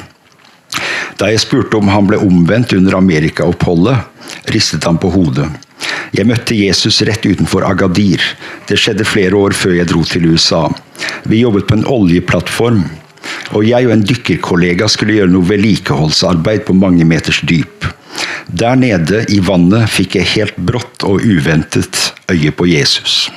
Da 1.19 1.31
jeg 1.31 1.41
spurte 1.43 1.79
om 1.79 1.89
han 1.91 2.07
ble 2.07 2.19
omvendt 2.23 2.75
under 2.77 2.99
Amerikaoppholdet, 2.99 4.05
ristet 4.53 4.85
han 4.87 4.99
på 5.01 5.11
hodet. 5.11 5.47
Jeg 6.15 6.25
møtte 6.25 6.57
Jesus 6.57 7.01
rett 7.05 7.25
utenfor 7.25 7.65
Agadir. 7.67 8.23
Det 8.67 8.77
skjedde 8.79 9.05
flere 9.07 9.37
år 9.37 9.53
før 9.55 9.75
jeg 9.77 9.89
dro 9.91 10.01
til 10.07 10.25
USA. 10.31 10.65
Vi 11.29 11.43
jobbet 11.43 11.67
på 11.69 11.77
en 11.77 11.85
oljeplattform 11.87 12.83
og 13.55 13.65
jeg 13.65 13.87
og 13.87 13.93
en 13.95 14.05
dykkerkollega 14.05 14.87
skulle 14.91 15.17
gjøre 15.17 15.33
noe 15.33 15.47
vedlikeholdsarbeid 15.49 16.65
på 16.67 16.77
mange 16.77 17.07
meters 17.07 17.41
dyp. 17.49 17.87
Der 18.49 18.77
nede 18.79 19.23
i 19.29 19.39
vannet 19.45 19.89
fikk 19.93 20.17
jeg 20.19 20.33
helt 20.35 20.57
brått 20.57 21.05
og 21.07 21.21
uventet 21.25 22.09
øye 22.31 22.51
på 22.51 22.67
Jesus. 22.69 23.27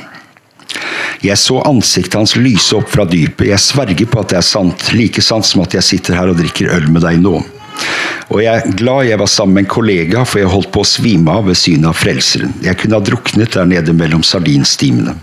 Jeg 1.22 1.38
så 1.38 1.60
ansiktet 1.68 2.18
hans 2.18 2.34
lyse 2.34 2.74
opp 2.74 2.88
fra 2.90 3.04
dypet. 3.06 3.46
Jeg 3.52 3.62
sverger 3.62 4.08
på 4.10 4.22
at 4.22 4.32
det 4.32 4.40
er 4.40 4.46
sant, 4.46 4.88
like 4.96 5.22
sant 5.22 5.46
som 5.46 5.62
at 5.62 5.76
jeg 5.76 5.86
sitter 5.86 6.18
her 6.18 6.32
og 6.32 6.40
drikker 6.40 6.72
øl 6.74 6.88
med 6.90 7.04
deg 7.06 7.20
nå. 7.22 7.36
Og 8.32 8.40
jeg 8.42 8.50
er 8.52 8.74
glad 8.78 9.06
jeg 9.06 9.20
var 9.20 9.30
sammen 9.30 9.58
med 9.58 9.66
en 9.66 9.74
kollega, 9.74 10.24
for 10.24 10.40
jeg 10.40 10.50
holdt 10.50 10.72
på 10.74 10.82
å 10.82 10.88
svime 10.88 11.34
av 11.34 11.46
ved 11.50 11.58
synet 11.58 11.90
av 11.90 11.98
Frelseren. 11.98 12.54
Jeg 12.64 12.78
kunne 12.80 12.98
ha 12.98 13.04
druknet 13.04 13.54
der 13.54 13.68
nede 13.68 13.94
mellom 13.96 14.24
sardinstimene. 14.26 15.14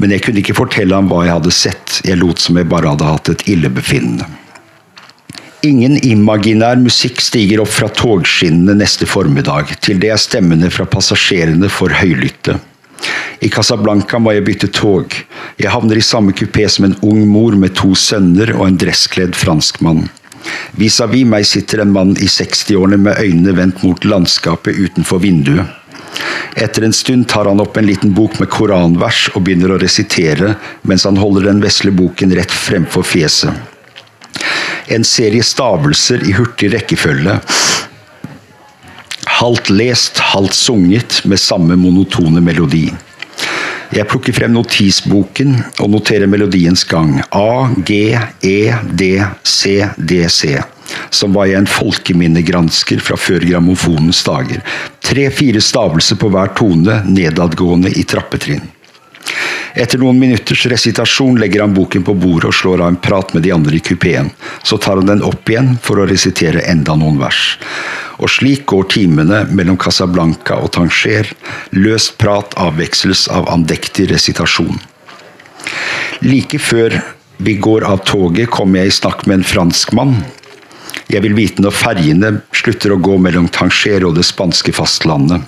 Men 0.00 0.14
jeg 0.14 0.24
kunne 0.24 0.42
ikke 0.42 0.56
fortelle 0.56 0.96
ham 0.96 1.10
hva 1.10 1.24
jeg 1.26 1.36
hadde 1.36 1.54
sett, 1.54 1.98
jeg 2.06 2.20
lot 2.20 2.40
som 2.42 2.58
jeg 2.58 2.70
bare 2.70 2.94
hadde 2.94 3.10
hatt 3.10 3.32
et 3.32 3.44
illebefinnende. 3.52 4.28
Ingen 5.62 5.94
imaginær 6.02 6.80
musikk 6.82 7.20
stiger 7.22 7.60
opp 7.62 7.70
fra 7.70 7.86
togskinnene 7.86 8.74
neste 8.80 9.06
formiddag, 9.06 9.76
til 9.84 10.00
det 10.02 10.10
er 10.10 10.18
stemmene 10.18 10.72
fra 10.74 10.88
passasjerene 10.90 11.70
for 11.70 11.94
høylytte. 11.94 12.56
I 13.42 13.50
Casablanca 13.50 14.18
må 14.22 14.34
jeg 14.34 14.46
bytte 14.46 14.70
tog. 14.74 15.14
Jeg 15.58 15.70
havner 15.70 15.98
i 15.98 16.04
samme 16.06 16.34
kupé 16.34 16.68
som 16.70 16.86
en 16.86 16.98
ung 17.06 17.22
mor 17.30 17.54
med 17.58 17.74
to 17.78 17.92
sønner 17.98 18.54
og 18.56 18.68
en 18.68 18.78
dresskledd 18.78 19.38
franskmann. 19.38 20.08
Vis-à-vis 20.78 21.26
meg 21.28 21.46
sitter 21.46 21.82
en 21.82 21.94
mann 21.94 22.16
i 22.18 22.26
60-årene 22.30 22.98
med 23.02 23.18
øynene 23.22 23.54
vendt 23.58 23.82
mot 23.86 24.06
landskapet 24.06 24.78
utenfor 24.78 25.22
vinduet. 25.22 25.81
Etter 26.54 26.84
en 26.84 26.92
stund 26.92 27.28
tar 27.28 27.48
han 27.48 27.60
opp 27.60 27.76
en 27.76 27.86
liten 27.86 28.12
bok 28.14 28.38
med 28.40 28.50
koranvers 28.52 29.28
og 29.32 29.44
begynner 29.46 29.72
å 29.72 29.78
resitere 29.80 30.54
mens 30.88 31.06
han 31.08 31.20
holder 31.20 31.48
den 31.48 31.62
vesle 31.64 31.92
boken 31.96 32.34
rett 32.36 32.52
fremfor 32.52 33.06
fjeset. 33.06 33.54
En 34.92 35.06
serie 35.06 35.44
stavelser 35.46 36.26
i 36.28 36.34
hurtig 36.36 36.72
rekkefølge. 36.74 37.38
Halvt 39.38 39.70
lest, 39.72 40.20
halvt 40.32 40.54
sunget 40.58 41.22
med 41.24 41.40
samme 41.40 41.78
monotone 41.80 42.42
melodi. 42.44 42.90
Jeg 43.92 44.08
plukker 44.08 44.32
frem 44.36 44.54
notisboken 44.54 45.56
og 45.82 45.90
noterer 45.92 46.28
melodiens 46.30 46.84
gang. 46.88 47.18
A, 47.28 47.68
G, 47.84 48.16
E, 48.40 48.58
D, 48.88 49.14
C, 49.44 49.80
D, 49.96 50.22
C 50.32 50.56
som 51.12 51.34
var 51.36 51.48
jeg 51.50 51.62
en 51.62 51.70
folkeminnegransker 51.70 53.02
fra 53.04 53.18
før 53.20 53.44
grammofonens 53.46 54.22
dager. 54.26 54.62
Tre-fire 55.12 55.60
stavelser 55.60 56.16
på 56.16 56.30
hver 56.32 56.54
tone, 56.56 57.02
nedadgående 57.04 57.90
i 58.00 58.02
trappetrinn. 58.08 58.62
Etter 59.76 60.00
noen 60.00 60.16
minutters 60.16 60.62
resitasjon 60.72 61.36
legger 61.40 61.66
han 61.66 61.74
boken 61.76 62.06
på 62.06 62.14
bordet 62.16 62.48
og 62.48 62.56
slår 62.56 62.80
av 62.80 62.88
en 62.94 62.96
prat 62.96 63.34
med 63.36 63.44
de 63.44 63.52
andre 63.52 63.76
i 63.76 63.82
kupeen. 63.84 64.30
Så 64.64 64.80
tar 64.80 64.96
han 64.96 65.12
den 65.12 65.24
opp 65.28 65.52
igjen 65.52 65.74
for 65.84 66.00
å 66.00 66.08
resitere 66.08 66.64
enda 66.72 66.96
noen 66.96 67.20
vers. 67.20 67.58
Og 68.24 68.32
slik 68.32 68.64
går 68.72 68.88
timene 68.96 69.44
mellom 69.52 69.76
Casablanca 69.76 70.56
og 70.64 70.72
Tanger. 70.78 71.28
Løst 71.76 72.16
prat 72.16 72.56
avveksles 72.56 73.28
av 73.28 73.52
andektig 73.52 74.08
resitasjon. 74.14 74.80
Like 76.24 76.56
før 76.56 77.02
vi 77.36 77.60
går 77.60 77.84
av 77.84 78.00
toget, 78.08 78.48
kommer 78.48 78.80
jeg 78.80 78.94
i 78.94 79.00
snakk 79.02 79.26
med 79.28 79.42
en 79.42 79.50
franskmann 79.52 80.22
jeg 81.12 81.24
vil 81.24 81.34
vite 81.36 81.62
når 81.64 81.74
ferjene 81.76 82.30
slutter 82.56 82.94
å 82.94 83.00
gå 83.02 83.18
mellom 83.20 83.50
Tanger 83.52 84.06
og 84.08 84.16
det 84.16 84.24
spanske 84.28 84.74
fastlandet. 84.76 85.44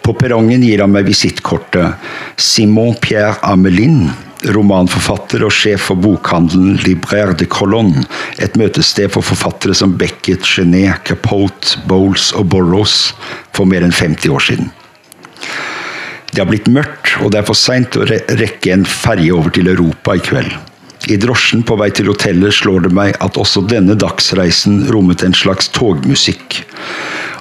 På 0.00 0.14
perrongen 0.16 0.62
gir 0.64 0.80
han 0.82 0.92
meg 0.94 1.08
visittkortet 1.08 2.40
Simon 2.40 2.94
Pierre 3.02 3.36
Amelin, 3.46 4.08
romanforfatter 4.54 5.44
og 5.44 5.52
sjef 5.52 5.90
for 5.90 6.00
bokhandelen 6.00 6.78
Libraire 6.86 7.34
de 7.36 7.48
Colonne, 7.50 8.04
et 8.40 8.56
møtested 8.56 9.12
for 9.12 9.26
forfattere 9.26 9.76
som 9.76 9.96
Beckett, 10.00 10.46
Genet, 10.46 11.02
Capote, 11.04 11.76
Bowles 11.90 12.30
og 12.38 12.48
Borrows 12.54 13.12
for 13.56 13.68
mer 13.68 13.84
enn 13.84 13.94
50 13.94 14.32
år 14.32 14.46
siden. 14.46 14.72
Det 16.30 16.40
har 16.40 16.48
blitt 16.48 16.70
mørkt, 16.70 17.16
og 17.20 17.32
det 17.34 17.42
er 17.42 17.48
for 17.48 17.58
seint 17.58 17.98
å 17.98 18.06
rekke 18.06 18.72
en 18.72 18.86
ferje 18.86 19.34
over 19.34 19.52
til 19.52 19.68
Europa 19.68 20.14
i 20.16 20.22
kveld. 20.24 20.54
I 21.08 21.16
drosjen 21.16 21.62
på 21.64 21.78
vei 21.80 21.88
til 21.96 22.10
hotellet 22.10 22.52
slår 22.52 22.84
det 22.84 22.92
meg 22.96 23.14
at 23.24 23.38
også 23.40 23.62
denne 23.70 23.96
dagsreisen 23.98 24.82
rommet 24.92 25.24
en 25.24 25.36
slags 25.36 25.70
togmusikk. 25.72 26.60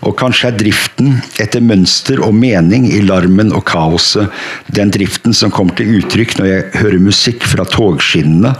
Og 0.07 0.13
kanskje 0.19 0.47
er 0.47 0.55
driften, 0.55 1.17
etter 1.43 1.63
mønster 1.63 2.21
og 2.23 2.31
mening 2.39 2.85
i 2.87 3.01
larmen 3.03 3.51
og 3.51 3.65
kaoset, 3.67 4.31
den 4.71 4.93
driften 4.95 5.35
som 5.35 5.51
kommer 5.51 5.75
til 5.75 5.97
uttrykk 5.97 6.37
når 6.39 6.47
jeg 6.47 6.67
hører 6.79 7.03
musikk 7.03 7.43
fra 7.51 7.65
togskinnene, 7.67 8.53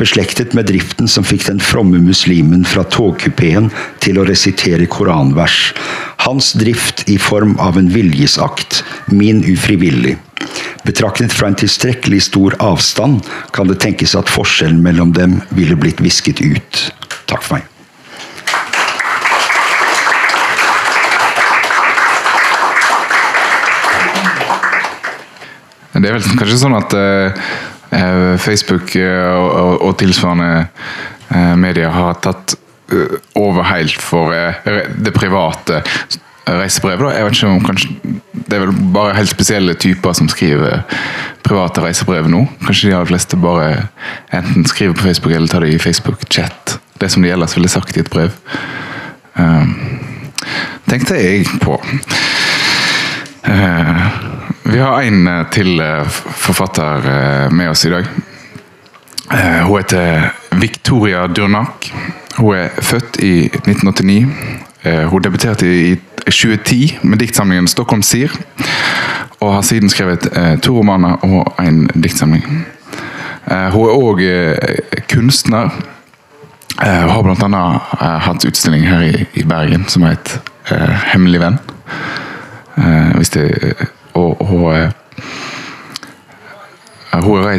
beslektet 0.00 0.56
med 0.56 0.66
driften 0.70 1.10
som 1.10 1.26
fikk 1.26 1.46
den 1.46 1.62
fromme 1.62 2.00
muslimen 2.02 2.64
fra 2.66 2.82
togkupeen 2.90 3.70
til 4.02 4.18
å 4.18 4.26
resitere 4.26 4.88
koranvers. 4.90 5.70
Hans 6.26 6.50
drift 6.58 7.06
i 7.08 7.20
form 7.22 7.54
av 7.62 7.78
en 7.78 7.92
viljesakt, 7.94 8.82
min 9.14 9.44
ufrivillig. 9.46 10.16
Betraktet 10.86 11.32
fra 11.32 11.50
en 11.50 11.58
tilstrekkelig 11.58 12.22
stor 12.30 12.56
avstand 12.64 13.26
kan 13.54 13.68
det 13.68 13.80
tenkes 13.82 14.16
at 14.18 14.30
forskjellen 14.32 14.80
mellom 14.82 15.12
dem 15.16 15.40
ville 15.56 15.76
blitt 15.76 16.00
visket 16.00 16.40
ut. 16.40 16.86
Takk 17.30 17.44
for 17.44 17.58
meg. 17.58 17.66
Det 26.00 26.08
er 26.08 26.16
vel 26.16 26.38
kanskje 26.38 26.56
sånn 26.62 26.78
at 26.78 26.94
uh, 26.96 28.36
Facebook 28.40 28.94
og, 28.96 29.46
og, 29.50 29.74
og, 29.84 29.94
tilsvarende 30.00 30.64
uh, 30.64 31.54
medier 31.60 31.92
har 31.92 32.16
tatt 32.24 32.56
over 33.38 33.68
helt 33.68 34.00
for 34.02 34.32
det 34.34 35.12
private 35.14 35.82
reisebrevet. 36.48 37.04
Da. 37.04 37.12
Jeg 37.14 37.26
vet 37.26 37.36
ikke 37.36 37.50
om 37.52 37.60
kanskje 37.68 37.90
Det 38.50 38.58
er 38.58 38.64
vel 38.64 38.78
bare 38.94 39.14
helt 39.14 39.30
spesielle 39.30 39.76
typer 39.78 40.14
som 40.16 40.28
skriver 40.30 40.80
private 41.46 41.84
reisebrev 41.84 42.26
nå. 42.30 42.42
Kanskje 42.64 42.90
de 42.90 42.96
aller 42.96 43.06
fleste 43.06 43.38
bare 43.38 43.68
enten 44.34 44.66
skriver 44.66 44.96
på 44.98 45.06
Facebook 45.06 45.34
eller 45.36 45.50
tar 45.50 45.62
det 45.62 45.74
i 45.76 45.78
Facebook-chat. 45.78 46.78
Det 46.98 47.08
som 47.08 47.22
de 47.22 47.30
ellers 47.30 47.54
ville 47.56 47.70
sagt 47.70 47.96
i 47.96 48.02
et 48.02 48.10
brev. 48.10 48.34
Um, 49.38 49.70
tenkte 50.90 51.14
jeg 51.14 51.46
på. 51.62 51.78
Uh, 53.46 54.02
vi 54.70 54.82
har 54.82 55.02
en 55.02 55.26
eh, 55.26 55.46
til 55.54 55.80
uh, 55.80 56.18
forfatter 56.42 57.06
uh, 57.06 57.54
med 57.54 57.70
oss 57.70 57.86
i 57.86 57.94
dag. 57.94 58.10
hun 59.30 59.76
heter 59.78 60.32
Victoria 60.58 61.26
Durnak. 61.26 61.92
Hun 62.36 62.56
er 62.56 62.82
født 62.82 63.22
i 63.22 63.46
1989. 63.46 64.69
hun 64.82 65.22
debuterte 65.22 65.66
i 65.66 65.96
2010 66.30 66.98
med 67.02 67.18
diktsamlingen 67.18 67.68
'Stockholm 67.68 68.02
Sier', 68.02 68.32
og 69.40 69.54
har 69.54 69.62
siden 69.62 69.88
skrevet 69.88 70.28
eh, 70.36 70.58
to 70.58 70.78
romaner 70.78 71.16
og 71.24 71.54
en 71.58 71.88
diktsamling. 71.94 72.44
Eh, 73.50 73.68
hun 73.72 73.88
er 73.88 73.96
òg 73.96 74.20
eh, 74.20 75.02
kunstner. 75.08 75.70
Hun 76.80 77.10
har 77.10 77.22
bl.a. 77.22 77.62
Eh, 78.00 78.18
hatt 78.26 78.44
utstilling 78.44 78.86
her 78.88 79.02
i, 79.34 79.44
Bergen 79.48 79.88
som 79.88 80.02
het 80.02 80.40
eh, 80.70 80.96
hemmelig 81.12 81.40
venn. 81.40 81.58
Eh, 82.76 83.16
hvis 83.16 83.32
det, 83.36 83.74
og, 84.14 84.36
eh, 84.40 84.46
hun 84.48 84.64
er 84.72 84.82
eh, 84.84 84.90
hun 87.12 87.42
er 87.42 87.56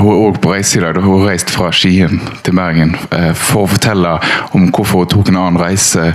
også 0.00 0.40
på 0.40 0.52
reise 0.54 0.78
i 0.78 0.82
dag. 0.82 0.94
da. 0.94 1.00
Hun 1.04 1.20
har 1.20 1.30
reist 1.32 1.50
fra 1.52 1.70
Skien 1.72 2.20
til 2.44 2.56
Bergen 2.56 2.96
eh, 3.12 3.32
for 3.36 3.66
å 3.66 3.70
fortelle 3.74 4.16
om 4.56 4.70
hvorfor 4.72 5.04
hun 5.04 5.12
tok 5.12 5.28
en 5.28 5.40
annen 5.42 5.60
reise, 5.60 6.12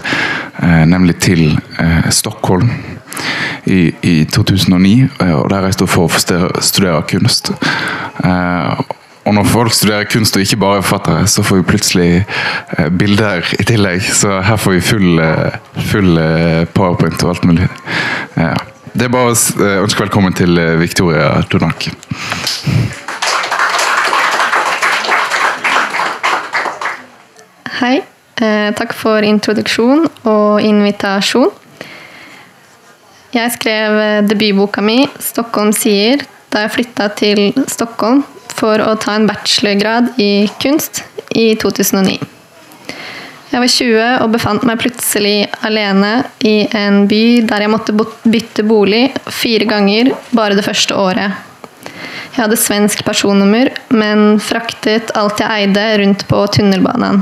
eh, 0.64 0.84
nemlig 0.90 1.20
til 1.22 1.60
eh, 1.80 2.10
Stockholm 2.10 2.72
i, 3.66 3.94
i 4.02 4.16
2009. 4.26 5.10
eh, 5.22 5.34
og 5.38 5.50
Der 5.54 5.66
reiste 5.68 5.86
hun 5.86 5.94
for 5.94 6.10
å 6.10 6.62
studere, 6.62 7.02
kunst. 7.10 7.54
Eh, 8.24 8.86
og 9.26 9.34
når 9.34 9.48
folk 9.50 9.74
studerer 9.74 10.06
kunst 10.10 10.36
og 10.38 10.44
ikke 10.46 10.60
bare 10.62 10.84
forfattere, 10.84 11.26
så 11.28 11.44
får 11.46 11.62
vi 11.62 11.70
plutselig 11.70 12.12
eh, 12.78 12.90
bilder 12.94 13.46
i 13.60 13.66
tillegg. 13.66 14.06
Så 14.06 14.42
her 14.46 14.58
får 14.62 14.78
vi 14.78 14.86
full, 14.86 15.20
eh, 15.22 15.58
full 15.90 16.18
eh, 16.22 16.64
powerpoint 16.74 17.24
og 17.26 17.34
alt 17.34 17.46
mulig. 17.50 17.70
Ja. 18.38 18.54
Det 18.96 19.10
er 19.10 19.12
bare 19.12 19.34
å 19.34 19.36
eh, 19.36 19.82
ønske 19.84 20.06
velkommen 20.06 20.32
til 20.38 20.56
eh, 20.56 20.78
Victoria 20.80 21.42
Donak. 21.52 21.90
Hei. 27.82 27.98
Eh, 28.40 28.70
takk 28.80 28.96
for 28.96 29.28
introduksjon 29.28 30.06
og 30.32 30.64
invitasjon. 30.64 31.52
Jeg 33.36 33.52
skrev 33.58 33.98
debutboka 34.30 34.80
mi 34.80 35.02
'Stockholm 35.20 35.74
sier' 35.76 36.24
da 36.54 36.64
jeg 36.64 36.76
flytta 36.78 37.10
til 37.20 37.42
Stockholm 37.68 38.24
for 38.56 38.80
å 38.80 38.96
ta 38.96 39.18
en 39.20 39.28
bachelorgrad 39.28 40.16
i 40.24 40.48
kunst 40.64 41.04
i 41.36 41.52
2009. 41.60 42.35
Jeg 43.52 43.62
var 43.62 43.70
20 43.72 44.06
og 44.24 44.32
befant 44.34 44.64
meg 44.68 44.80
plutselig 44.82 45.46
alene 45.68 46.14
i 46.44 46.66
en 46.76 47.04
by 47.10 47.24
der 47.46 47.66
jeg 47.66 47.72
måtte 47.72 47.94
bytte 47.96 48.66
bolig 48.66 49.04
fire 49.30 49.68
ganger 49.70 50.10
bare 50.36 50.58
det 50.58 50.66
første 50.66 50.98
året. 50.98 51.38
Jeg 52.36 52.42
hadde 52.42 52.60
svensk 52.60 53.06
personnummer, 53.08 53.70
men 53.96 54.42
fraktet 54.44 55.14
alt 55.16 55.40
jeg 55.40 55.70
eide 55.70 55.86
rundt 56.02 56.26
på 56.28 56.42
tunnelbanen. 56.52 57.22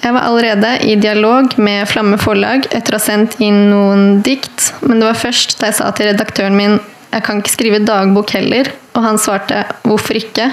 Jeg 0.00 0.16
var 0.16 0.24
allerede 0.26 0.72
i 0.88 0.96
dialog 0.96 1.52
med 1.60 1.84
Flamme 1.90 2.16
forlag 2.18 2.64
etter 2.72 2.96
å 2.96 2.98
ha 2.98 3.04
sendt 3.04 3.36
inn 3.44 3.68
noen 3.68 4.22
dikt, 4.24 4.72
men 4.80 4.98
det 4.98 5.10
var 5.10 5.22
først 5.22 5.58
da 5.60 5.68
jeg 5.68 5.76
sa 5.76 5.92
til 5.92 6.10
redaktøren 6.10 6.56
min 6.56 6.80
jeg 7.10 7.24
kan 7.26 7.40
ikke 7.40 7.50
skrive 7.50 7.80
dagbok 7.82 8.30
heller, 8.36 8.68
og 8.94 9.02
han 9.02 9.18
svarte 9.18 9.64
hvorfor 9.82 10.18
ikke, 10.18 10.46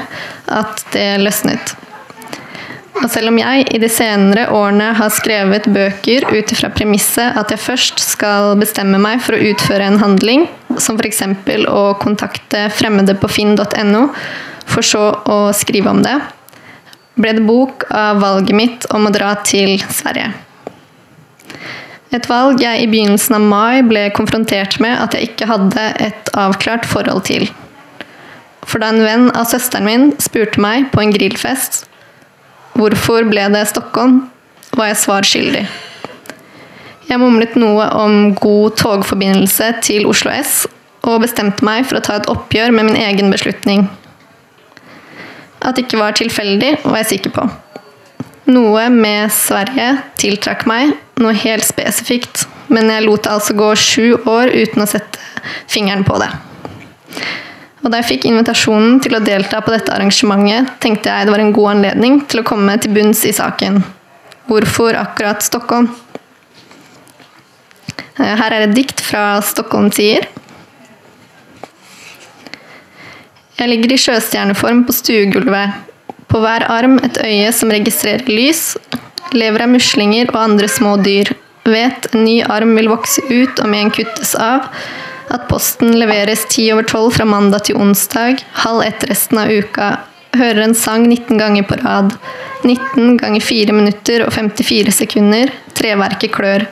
at 0.49 0.81
det 0.93 1.09
løsnet. 1.21 1.75
Og 2.97 3.09
selv 3.13 3.29
om 3.29 3.37
jeg 3.37 3.67
i 3.75 3.79
de 3.81 3.89
senere 3.91 4.47
årene 4.55 4.89
har 4.97 5.11
skrevet 5.13 5.67
bøker 5.73 6.25
ut 6.31 6.53
ifra 6.53 6.69
premisset 6.73 7.37
at 7.37 7.51
jeg 7.53 7.61
først 7.61 8.01
skal 8.01 8.55
bestemme 8.59 8.99
meg 9.01 9.21
for 9.23 9.37
å 9.37 9.51
utføre 9.51 9.85
en 9.85 9.99
handling, 10.01 10.47
som 10.81 10.97
f.eks. 10.97 11.21
å 11.69 11.83
kontakte 12.01 12.67
fremmede 12.73 13.17
på 13.19 13.29
finn.no, 13.29 14.07
for 14.67 14.85
så 14.85 15.05
å 15.29 15.37
skrive 15.55 15.93
om 15.93 16.01
det, 16.05 16.17
ble 17.17 17.37
det 17.37 17.45
bok 17.45 17.85
av 17.93 18.21
valget 18.21 18.57
mitt 18.57 18.89
om 18.93 19.07
å 19.09 19.13
dra 19.13 19.35
til 19.45 19.77
Sverige. 19.93 20.33
Et 22.15 22.29
valg 22.29 22.61
jeg 22.63 22.81
i 22.81 22.87
begynnelsen 22.89 23.35
av 23.35 23.43
mai 23.45 23.83
ble 23.85 24.07
konfrontert 24.15 24.79
med 24.83 24.95
at 24.95 25.13
jeg 25.13 25.31
ikke 25.31 25.49
hadde 25.49 25.89
et 26.01 26.31
avklart 26.37 26.87
forhold 26.87 27.25
til. 27.27 27.45
For 28.67 28.81
da 28.81 28.91
en 28.93 29.03
venn 29.03 29.29
av 29.35 29.47
søsteren 29.51 29.87
min 29.87 30.09
spurte 30.23 30.61
meg 30.63 30.89
på 30.93 31.03
en 31.03 31.13
grillfest 31.13 31.85
hvorfor 32.78 33.28
ble 33.30 33.49
det 33.53 33.65
Stockholm, 33.71 34.21
var 34.78 34.91
jeg 34.91 35.01
svar 35.01 35.25
skyldig. 35.25 35.65
Jeg 37.07 37.21
mumlet 37.21 37.55
noe 37.55 37.86
om 37.95 38.34
god 38.36 38.75
togforbindelse 38.80 39.69
til 39.86 40.07
Oslo 40.09 40.34
S, 40.34 40.65
og 41.07 41.21
bestemte 41.23 41.63
meg 41.65 41.86
for 41.88 41.99
å 41.99 42.03
ta 42.03 42.17
et 42.19 42.28
oppgjør 42.32 42.73
med 42.75 42.89
min 42.89 42.99
egen 42.99 43.32
beslutning. 43.32 43.88
At 45.63 45.78
det 45.78 45.88
ikke 45.88 46.01
var 46.01 46.17
tilfeldig, 46.19 46.75
var 46.84 47.01
jeg 47.01 47.11
sikker 47.15 47.34
på. 47.38 47.47
Noe 48.51 48.88
med 48.93 49.32
Sverige 49.36 49.97
tiltrakk 50.19 50.67
meg, 50.69 50.93
noe 51.19 51.34
helt 51.36 51.65
spesifikt, 51.67 52.45
men 52.71 52.91
jeg 52.91 53.07
lot 53.07 53.23
det 53.25 53.34
altså 53.34 53.55
gå 53.57 53.71
sju 53.80 54.05
år 54.28 54.51
uten 54.51 54.84
å 54.84 54.89
sette 54.89 55.19
fingeren 55.71 56.05
på 56.07 56.19
det. 56.21 56.30
Og 57.88 57.91
da 57.93 58.01
jeg 58.01 58.09
fikk 58.09 58.25
invitasjonen 58.27 58.97
til 58.99 59.13
å 59.15 59.21
delta 59.23 59.61
på 59.63 59.71
dette 59.71 59.93
arrangementet, 59.95 60.73
tenkte 60.83 61.07
jeg 61.07 61.29
det 61.29 61.31
var 61.31 61.39
en 61.39 61.53
god 61.55 61.69
anledning 61.77 62.17
til 62.27 62.41
å 62.41 62.49
komme 62.49 62.73
til 62.83 62.91
bunns 62.91 63.21
i 63.23 63.31
saken. 63.31 63.77
Hvorfor 64.51 64.97
akkurat 64.99 65.45
Stockholm? 65.45 65.88
Eh, 68.19 68.33
Her 68.41 68.57
er 68.57 68.65
et 68.65 68.75
dikt 68.75 68.99
fra 68.99 69.39
Stockholm 69.39 69.88
tider. 69.88 70.27
Jeg 73.55 73.71
ligger 73.71 73.95
i 73.95 74.01
sjøstjerneform 74.03 74.83
på 74.83 74.99
stuegulvet. 74.99 75.79
På 76.27 76.43
hver 76.43 76.67
arm 76.67 76.99
et 77.07 77.23
øye 77.23 77.55
som 77.55 77.71
registrerer 77.71 78.27
lys. 78.27 78.73
Lever 79.31 79.63
av 79.63 79.71
muslinger 79.71 80.27
og 80.35 80.41
andre 80.43 80.67
små 80.67 80.97
dyr. 81.07 81.31
Vet 81.63 82.11
en 82.11 82.27
ny 82.27 82.41
arm 82.43 82.75
vil 82.75 82.91
vokse 82.91 83.23
ut 83.31 83.63
om 83.63 83.79
en 83.79 83.95
kuttes 83.95 84.35
av. 84.35 84.67
At 85.34 85.47
posten 85.49 85.95
leveres 85.99 86.45
ti 86.51 86.69
over 86.73 86.88
tolv 86.88 87.17
fra 87.17 87.28
mandag 87.28 87.67
til 87.67 87.80
onsdag. 87.80 88.43
Halv 88.63 88.86
ett 88.88 89.03
resten 89.09 89.41
av 89.41 89.51
uka. 89.51 89.97
Hører 90.38 90.63
en 90.63 90.75
sang 90.78 91.07
19 91.07 91.39
ganger 91.39 91.67
på 91.67 91.80
rad. 91.82 92.15
19 92.63 93.17
ganger 93.19 93.43
4 93.43 93.75
minutter 93.75 94.25
og 94.25 94.34
54 94.36 94.93
sekunder. 95.01 95.51
Treverket 95.78 96.34
klør. 96.36 96.67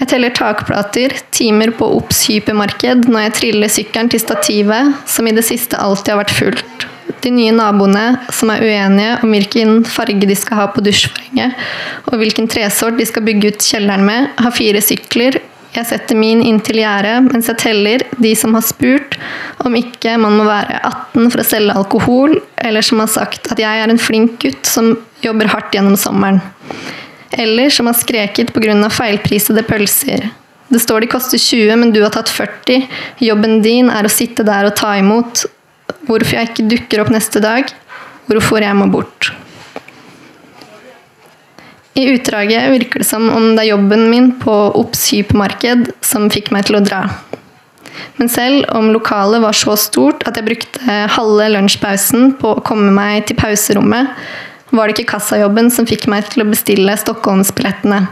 Jeg 0.00 0.08
teller 0.08 0.32
takplater, 0.32 1.12
timer 1.34 1.74
på 1.76 1.84
Obs 1.98 2.22
hypermarked 2.30 3.04
når 3.10 3.26
jeg 3.26 3.34
triller 3.36 3.72
sykkelen 3.72 4.08
til 4.08 4.22
stativet, 4.22 4.94
som 5.04 5.28
i 5.28 5.34
det 5.36 5.44
siste 5.44 5.76
alltid 5.76 6.14
har 6.14 6.22
vært 6.22 6.32
fullt. 6.38 6.86
De 7.20 7.28
nye 7.34 7.52
naboene 7.52 8.06
som 8.32 8.48
er 8.54 8.64
uenige 8.64 9.18
om 9.20 9.34
hvilken 9.34 9.82
farge 9.84 10.24
de 10.24 10.36
skal 10.38 10.62
ha 10.62 10.66
på 10.72 10.80
dusjforhenget, 10.86 11.52
og 12.08 12.16
hvilken 12.22 12.48
tresort 12.48 12.96
de 12.96 13.04
skal 13.04 13.26
bygge 13.26 13.52
ut 13.52 13.66
kjelleren 13.66 14.06
med, 14.08 14.30
har 14.40 14.56
fire 14.56 14.80
sykler. 14.84 15.36
Jeg 15.70 15.86
setter 15.86 16.18
min 16.18 16.40
inntil 16.42 16.80
gjerdet 16.82 17.28
mens 17.28 17.46
jeg 17.50 17.60
teller 17.62 18.02
de 18.18 18.32
som 18.38 18.56
har 18.58 18.64
spurt 18.66 19.14
om 19.62 19.76
ikke 19.78 20.16
man 20.18 20.34
må 20.40 20.46
være 20.48 20.80
18 20.82 21.30
for 21.30 21.42
å 21.42 21.46
selge 21.46 21.76
alkohol, 21.78 22.34
eller 22.58 22.82
som 22.82 23.02
har 23.02 23.10
sagt 23.12 23.50
at 23.52 23.60
jeg 23.62 23.82
er 23.82 23.92
en 23.92 24.00
flink 24.00 24.40
gutt 24.42 24.66
som 24.66 24.96
jobber 25.22 25.50
hardt 25.52 25.76
gjennom 25.76 25.98
sommeren. 26.00 26.40
Eller 27.38 27.70
som 27.70 27.86
har 27.86 27.94
skreket 27.94 28.50
pga. 28.54 28.74
feilprisede 28.90 29.62
pølser. 29.62 30.30
Det 30.70 30.80
står 30.82 31.02
de 31.02 31.10
koster 31.10 31.38
20, 31.38 31.76
men 31.76 31.92
du 31.94 32.00
har 32.02 32.10
tatt 32.14 32.30
40. 32.30 32.88
Jobben 33.22 33.60
din 33.62 33.90
er 33.90 34.06
å 34.06 34.10
sitte 34.10 34.46
der 34.46 34.66
og 34.66 34.76
ta 34.78 34.96
imot. 34.98 35.44
Hvorfor 36.06 36.36
jeg 36.36 36.50
ikke 36.50 36.68
dukker 36.70 37.02
opp 37.02 37.10
neste 37.14 37.42
dag. 37.42 37.70
Hvorfor 38.30 38.62
jeg 38.62 38.78
må 38.78 38.86
bort. 38.90 39.32
I 41.98 42.06
utdraget 42.14 42.70
virker 42.70 43.02
det 43.02 43.08
som 43.08 43.26
om 43.34 43.54
det 43.56 43.64
er 43.64 43.72
jobben 43.72 44.06
min 44.12 44.30
på 44.40 44.54
Obs 44.78 45.08
hypermarked 45.10 45.90
som 46.06 46.28
fikk 46.30 46.52
meg 46.54 46.68
til 46.68 46.78
å 46.78 46.84
dra. 46.84 47.02
Men 48.20 48.30
selv 48.30 48.68
om 48.76 48.92
lokalet 48.94 49.42
var 49.42 49.56
så 49.56 49.74
stort 49.80 50.22
at 50.28 50.38
jeg 50.38 50.46
brukte 50.46 51.00
halve 51.16 51.48
lunsjpausen 51.56 52.34
på 52.40 52.54
å 52.54 52.62
komme 52.64 52.92
meg 52.94 53.26
til 53.28 53.38
pauserommet, 53.40 54.14
var 54.70 54.86
det 54.86 54.94
ikke 54.94 55.16
kassajobben 55.16 55.70
som 55.74 55.88
fikk 55.88 56.06
meg 56.10 56.28
til 56.30 56.44
å 56.44 56.50
bestille 56.50 56.94
Stockholmsbillettene. 57.00 58.04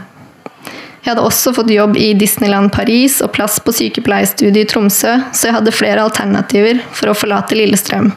Jeg 0.99 1.13
hadde 1.13 1.23
også 1.23 1.53
fått 1.55 1.71
jobb 1.71 1.95
i 1.97 2.11
Disneyland 2.19 2.73
Paris 2.75 3.21
og 3.23 3.31
plass 3.37 3.55
på 3.63 3.71
sykepleierstudiet 3.73 4.65
i 4.65 4.67
Tromsø, 4.67 5.15
så 5.31 5.47
jeg 5.47 5.55
hadde 5.55 5.73
flere 5.73 6.03
alternativer 6.03 6.81
for 6.91 7.13
å 7.13 7.15
forlate 7.15 7.55
Lillestrøm. 7.55 8.11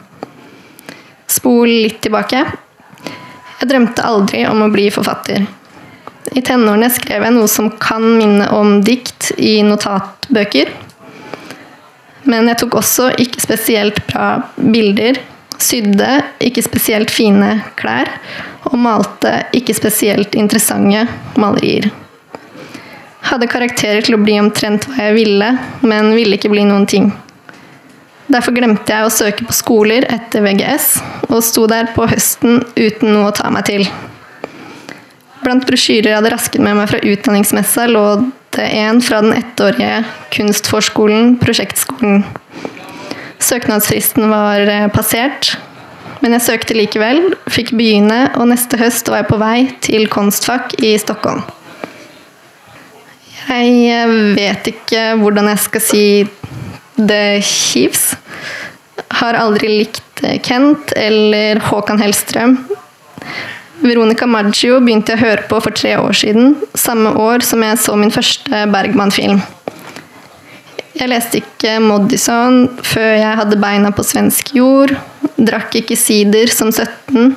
Spol 1.31 1.71
litt 1.71 2.01
tilbake. 2.03 2.43
Jeg 3.63 3.69
drømte 3.71 4.03
aldri 4.03 4.41
om 4.43 4.59
å 4.59 4.67
bli 4.67 4.89
forfatter. 4.91 5.45
I 6.35 6.41
tenårene 6.43 6.89
skrev 6.91 7.23
jeg 7.23 7.31
noe 7.31 7.47
som 7.47 7.69
kan 7.79 8.03
minne 8.03 8.49
om 8.51 8.81
dikt 8.83 9.29
i 9.39 9.61
notatbøker. 9.63 10.67
Men 12.27 12.51
jeg 12.51 12.59
tok 12.59 12.75
også 12.81 13.05
ikke 13.23 13.39
spesielt 13.39 14.01
bra 14.09 14.27
bilder, 14.57 15.21
sydde 15.63 16.09
ikke 16.43 16.65
spesielt 16.65 17.11
fine 17.15 17.53
klær 17.79 18.11
og 18.67 18.75
malte 18.83 19.31
ikke 19.55 19.75
spesielt 19.79 20.35
interessante 20.35 21.05
malerier. 21.39 21.87
Hadde 23.31 23.47
karakterer 23.47 24.03
til 24.03 24.17
å 24.17 24.23
bli 24.25 24.41
omtrent 24.43 24.89
hva 24.91 25.07
jeg 25.07 25.21
ville, 25.21 25.53
men 25.87 26.11
ville 26.17 26.35
ikke 26.35 26.51
bli 26.51 26.67
noen 26.67 26.83
ting. 26.83 27.13
Derfor 28.33 28.55
glemte 28.55 28.89
jeg 28.89 29.05
å 29.05 29.13
søke 29.13 29.45
på 29.45 29.53
skoler 29.53 30.07
etter 30.09 30.41
VGS, 30.41 30.95
og 31.29 31.43
sto 31.45 31.67
der 31.69 31.91
på 31.93 32.07
høsten 32.09 32.63
uten 32.73 33.11
noe 33.13 33.29
å 33.29 33.35
ta 33.37 33.51
meg 33.53 33.67
til. 33.67 33.83
Blant 35.43 35.67
brosjyrer 35.67 36.09
jeg 36.09 36.17
hadde 36.17 36.31
rasket 36.33 36.63
med 36.63 36.79
meg 36.79 36.89
fra 36.89 37.01
utdanningsmessa, 37.03 37.85
lå 37.91 38.05
det 38.55 38.65
en 38.79 39.01
fra 39.05 39.19
den 39.21 39.35
ettårige 39.37 40.01
kunstforskolen, 40.33 41.35
prosjektskolen. 41.41 42.23
Søknadsfristen 43.43 44.29
var 44.31 44.65
eh, 44.71 44.87
passert, 44.93 45.53
men 46.23 46.33
jeg 46.37 46.45
søkte 46.47 46.77
likevel, 46.77 47.35
fikk 47.51 47.73
begynne, 47.77 48.29
og 48.39 48.47
neste 48.49 48.79
høst 48.81 49.11
var 49.11 49.21
jeg 49.21 49.29
på 49.29 49.41
vei 49.41 49.57
til 49.83 50.07
Konstfakk 50.09 50.73
i 50.81 50.95
Stockholm. 51.01 51.43
Jeg 53.43 54.07
vet 54.37 54.69
ikke 54.71 55.01
hvordan 55.19 55.51
jeg 55.51 55.61
skal 55.65 55.83
si 55.83 56.05
det 56.95 57.43
Chiefs. 57.45 58.13
Har 59.19 59.37
aldri 59.39 59.77
likt 59.83 60.23
Kent 60.45 60.93
eller 60.97 61.59
Håkan 61.59 62.01
Hellstrøm. 62.01 62.57
Veronica 63.83 64.27
Maggio 64.29 64.77
begynte 64.79 65.13
jeg 65.13 65.19
å 65.19 65.25
høre 65.25 65.47
på 65.49 65.59
for 65.65 65.75
tre 65.75 65.97
år 65.99 66.15
siden, 66.15 66.53
samme 66.77 67.11
år 67.19 67.43
som 67.43 67.63
jeg 67.65 67.81
så 67.83 67.97
min 67.99 68.13
første 68.13 68.63
Bergman-film. 68.71 69.41
Jeg 70.93 71.09
leste 71.09 71.41
ikke 71.41 71.79
Moddison 71.81 72.67
før 72.85 73.15
jeg 73.17 73.39
hadde 73.39 73.59
beina 73.59 73.89
på 73.91 74.05
svensk 74.05 74.53
jord, 74.55 74.93
drakk 75.35 75.79
ikke 75.81 75.97
sider 75.99 76.51
som 76.53 76.69
17, 76.71 77.33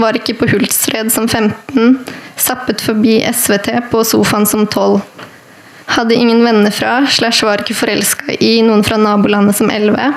var 0.00 0.16
ikke 0.18 0.34
på 0.40 0.48
Hultsfred 0.50 1.12
som 1.14 1.28
15, 1.28 2.00
zappet 2.40 2.82
forbi 2.82 3.20
SVT 3.28 3.76
på 3.92 4.02
sofaen 4.08 4.48
som 4.48 4.64
12. 4.66 4.98
Hadde 5.86 6.16
ingen 6.16 6.44
venner 6.44 6.72
fra, 6.72 7.06
slash 7.06 7.44
var 7.44 7.62
ikke 7.62 7.76
forelska 7.76 8.38
i 8.40 8.56
noen 8.64 8.84
fra 8.86 8.96
nabolandet 9.00 9.58
som 9.58 9.70
11. 9.70 10.14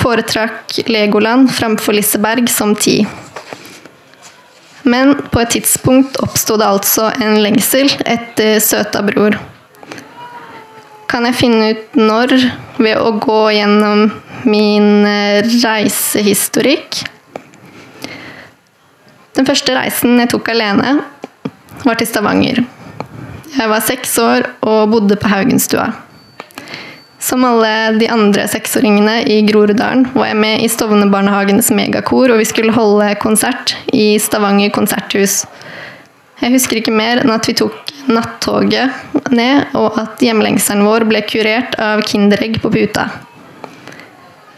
Foretrakk 0.00 0.80
Legoland 0.90 1.50
framfor 1.54 1.94
Liseberg 1.96 2.50
som 2.50 2.74
10. 2.74 3.06
Men 4.82 5.14
på 5.30 5.42
et 5.42 5.54
tidspunkt 5.54 6.18
oppsto 6.24 6.56
det 6.58 6.66
altså 6.66 7.10
en 7.20 7.38
lengsel 7.44 7.90
etter 8.08 8.58
søta 8.64 9.02
bror. 9.06 9.36
Kan 11.10 11.26
jeg 11.26 11.38
finne 11.38 11.70
ut 11.74 11.96
når 11.98 12.34
ved 12.80 12.98
å 12.98 13.12
gå 13.20 13.40
gjennom 13.56 14.08
min 14.48 15.06
eh, 15.06 15.42
reisehistorikk? 15.44 17.02
Den 19.36 19.46
første 19.46 19.74
reisen 19.76 20.18
jeg 20.20 20.30
tok 20.32 20.50
alene, 20.52 21.00
var 21.84 21.98
til 21.98 22.08
Stavanger. 22.08 22.62
Jeg 23.50 23.66
var 23.66 23.82
seks 23.82 24.12
år 24.22 24.46
og 24.62 24.92
bodde 24.92 25.16
på 25.18 25.28
Haugenstua. 25.30 25.88
Som 27.20 27.42
alle 27.44 27.98
de 28.00 28.06
andre 28.08 28.46
seksåringene 28.48 29.18
i 29.28 29.40
Groruddalen 29.44 30.06
var 30.14 30.30
jeg 30.30 30.38
med 30.40 30.62
i 30.64 30.68
Stovner-barnehagenes 30.70 31.68
megakor, 31.76 32.30
og 32.32 32.40
vi 32.40 32.46
skulle 32.48 32.72
holde 32.72 33.10
konsert 33.20 33.74
i 33.92 34.14
Stavanger 34.22 34.70
konserthus. 34.72 35.42
Jeg 36.40 36.54
husker 36.54 36.80
ikke 36.80 36.94
mer 36.94 37.20
enn 37.20 37.34
at 37.34 37.50
vi 37.50 37.56
tok 37.58 37.90
nattoget 38.08 39.28
ned, 39.34 39.74
og 39.76 39.98
at 40.00 40.22
hjemlengselen 40.24 40.86
vår 40.86 41.04
ble 41.10 41.20
kurert 41.28 41.76
av 41.82 42.00
Kinderegg 42.08 42.62
på 42.62 42.72
puta. 42.72 43.10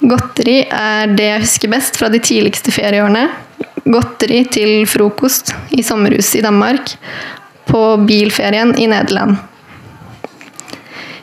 Godteri 0.03 0.61
er 0.69 1.11
det 1.17 1.31
jeg 1.31 1.43
husker 1.47 1.73
best 1.73 1.99
fra 1.99 2.13
de 2.13 2.21
tidligste 2.23 2.75
ferieårene. 2.75 3.27
Godteri 3.83 4.45
til 4.53 4.85
frokost 4.87 5.55
i 5.75 5.83
sommerhuset 5.87 6.39
i 6.39 6.47
Danmark, 6.47 6.95
på 7.73 7.97
bilferien 7.97 8.75
i 8.79 8.87
Nederland. 8.87 9.37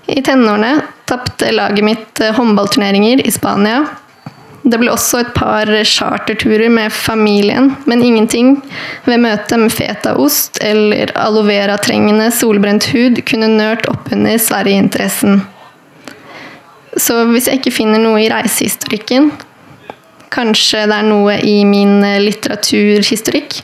I 0.10 0.22
tenårene 0.26 0.82
tapte 1.06 1.52
laget 1.52 1.86
mitt 1.86 2.20
eh, 2.20 2.34
håndballturneringer 2.34 3.22
i 3.28 3.32
Spania. 3.32 3.84
Det 4.62 4.80
ble 4.82 4.90
også 4.90 5.22
et 5.22 5.30
par 5.36 5.70
charterturer 5.86 6.72
med 6.74 6.90
familien, 6.94 7.70
men 7.86 8.02
ingenting 8.04 8.56
ved 9.06 9.22
møtet 9.22 9.62
med 9.62 9.74
fetaost 9.74 10.58
eller 10.66 11.14
aloe 11.14 11.46
vera-trengende 11.48 12.32
solbrent 12.34 12.90
hud 12.96 13.22
kunne 13.30 13.52
nørt 13.54 13.86
oppunder 13.92 14.42
Sverige-interessen. 14.42 15.44
Så 16.98 17.22
hvis 17.30 17.48
jeg 17.48 17.62
ikke 17.62 17.78
finner 17.78 18.02
noe 18.02 18.26
i 18.26 18.30
reisehistorikken, 18.34 19.30
kanskje 20.34 20.88
det 20.90 20.98
er 20.98 21.10
noe 21.14 21.38
i 21.46 21.60
min 21.70 22.00
eh, 22.02 22.22
litteraturhistorikk? 22.26 23.62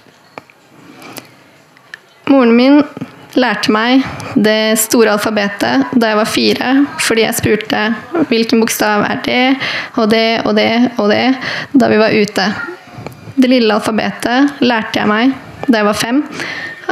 Moren 2.29 2.55
min 2.57 2.79
lærte 3.35 3.71
meg 3.73 4.03
det 4.35 4.77
store 4.79 5.15
alfabetet 5.15 5.95
da 5.99 6.11
jeg 6.11 6.19
var 6.19 6.29
fire, 6.29 6.69
fordi 7.03 7.25
jeg 7.25 7.37
spurte 7.37 7.81
hvilken 8.31 8.63
bokstav 8.63 9.03
er 9.05 9.19
det, 9.25 9.41
og 9.99 10.09
det 10.13 10.27
og 10.45 10.55
det 10.57 10.69
og 10.97 11.09
det, 11.11 11.25
da 11.75 11.89
vi 11.91 11.99
var 12.01 12.15
ute. 12.15 12.47
Det 13.35 13.51
lille 13.51 13.75
alfabetet 13.75 14.63
lærte 14.63 15.01
jeg 15.01 15.11
meg 15.11 15.35
da 15.67 15.81
jeg 15.81 15.89
var 15.89 15.99
fem, 15.99 16.21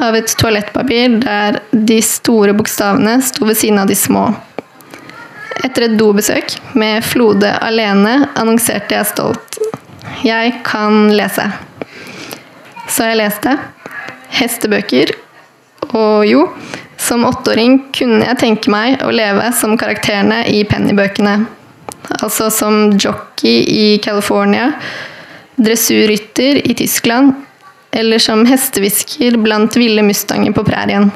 av 0.01 0.15
et 0.17 0.31
toalettpapir 0.39 1.19
der 1.21 1.59
de 1.71 1.99
store 2.03 2.55
bokstavene 2.57 3.19
sto 3.21 3.45
ved 3.45 3.59
siden 3.59 3.81
av 3.83 3.89
de 3.89 3.97
små. 3.97 4.25
Etter 5.63 5.87
et 5.87 5.97
dobesøk 5.99 6.57
med 6.79 7.05
Flode 7.05 7.51
alene 7.63 8.15
annonserte 8.33 8.97
jeg 8.97 9.11
stolt. 9.11 9.59
Jeg 10.25 10.57
kan 10.65 11.13
lese. 11.13 11.45
Så 12.89 13.05
jeg 13.11 13.21
leste 13.21 13.53
hestebøker 14.33 15.13
og 15.93 16.25
jo, 16.27 16.47
som 16.97 17.25
åtteåring 17.27 17.79
kunne 17.93 18.23
jeg 18.25 18.39
tenke 18.41 18.71
meg 18.73 19.01
å 19.03 19.11
leve 19.13 19.49
som 19.57 19.75
karakterene 19.79 20.43
i 20.49 20.63
Penny-bøkene. 20.67 21.35
Altså 22.19 22.49
som 22.53 22.93
jockey 22.99 23.63
i 23.69 23.87
California, 24.03 24.71
dressurrytter 25.55 26.61
i 26.67 26.75
Tyskland, 26.77 27.33
eller 27.93 28.21
som 28.21 28.45
hestehvisker 28.49 29.37
blant 29.41 29.77
ville 29.77 30.03
mustanger 30.05 30.55
på 30.55 30.65
prærien. 30.67 31.11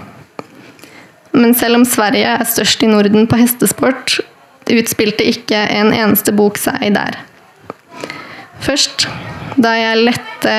Men 1.38 1.56
selv 1.58 1.80
om 1.80 1.86
Sverige 1.86 2.38
er 2.38 2.50
størst 2.50 2.84
i 2.84 2.90
Norden 2.90 3.28
på 3.30 3.40
hestesport, 3.40 4.20
utspilte 4.68 5.26
ikke 5.26 5.60
en 5.78 5.94
eneste 5.96 6.34
bok 6.36 6.60
seg 6.60 6.92
der. 6.96 7.18
Først 8.64 9.08
da 9.58 9.74
jeg 9.78 10.04
lette 10.06 10.56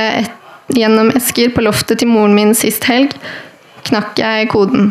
gjennom 0.74 1.10
esker 1.16 1.52
på 1.54 1.64
loftet 1.64 2.00
til 2.00 2.10
moren 2.10 2.34
min 2.36 2.54
sist 2.56 2.86
helg, 2.88 3.14
knakk 3.89 4.18
jeg 4.20 4.49
koden. 4.53 4.91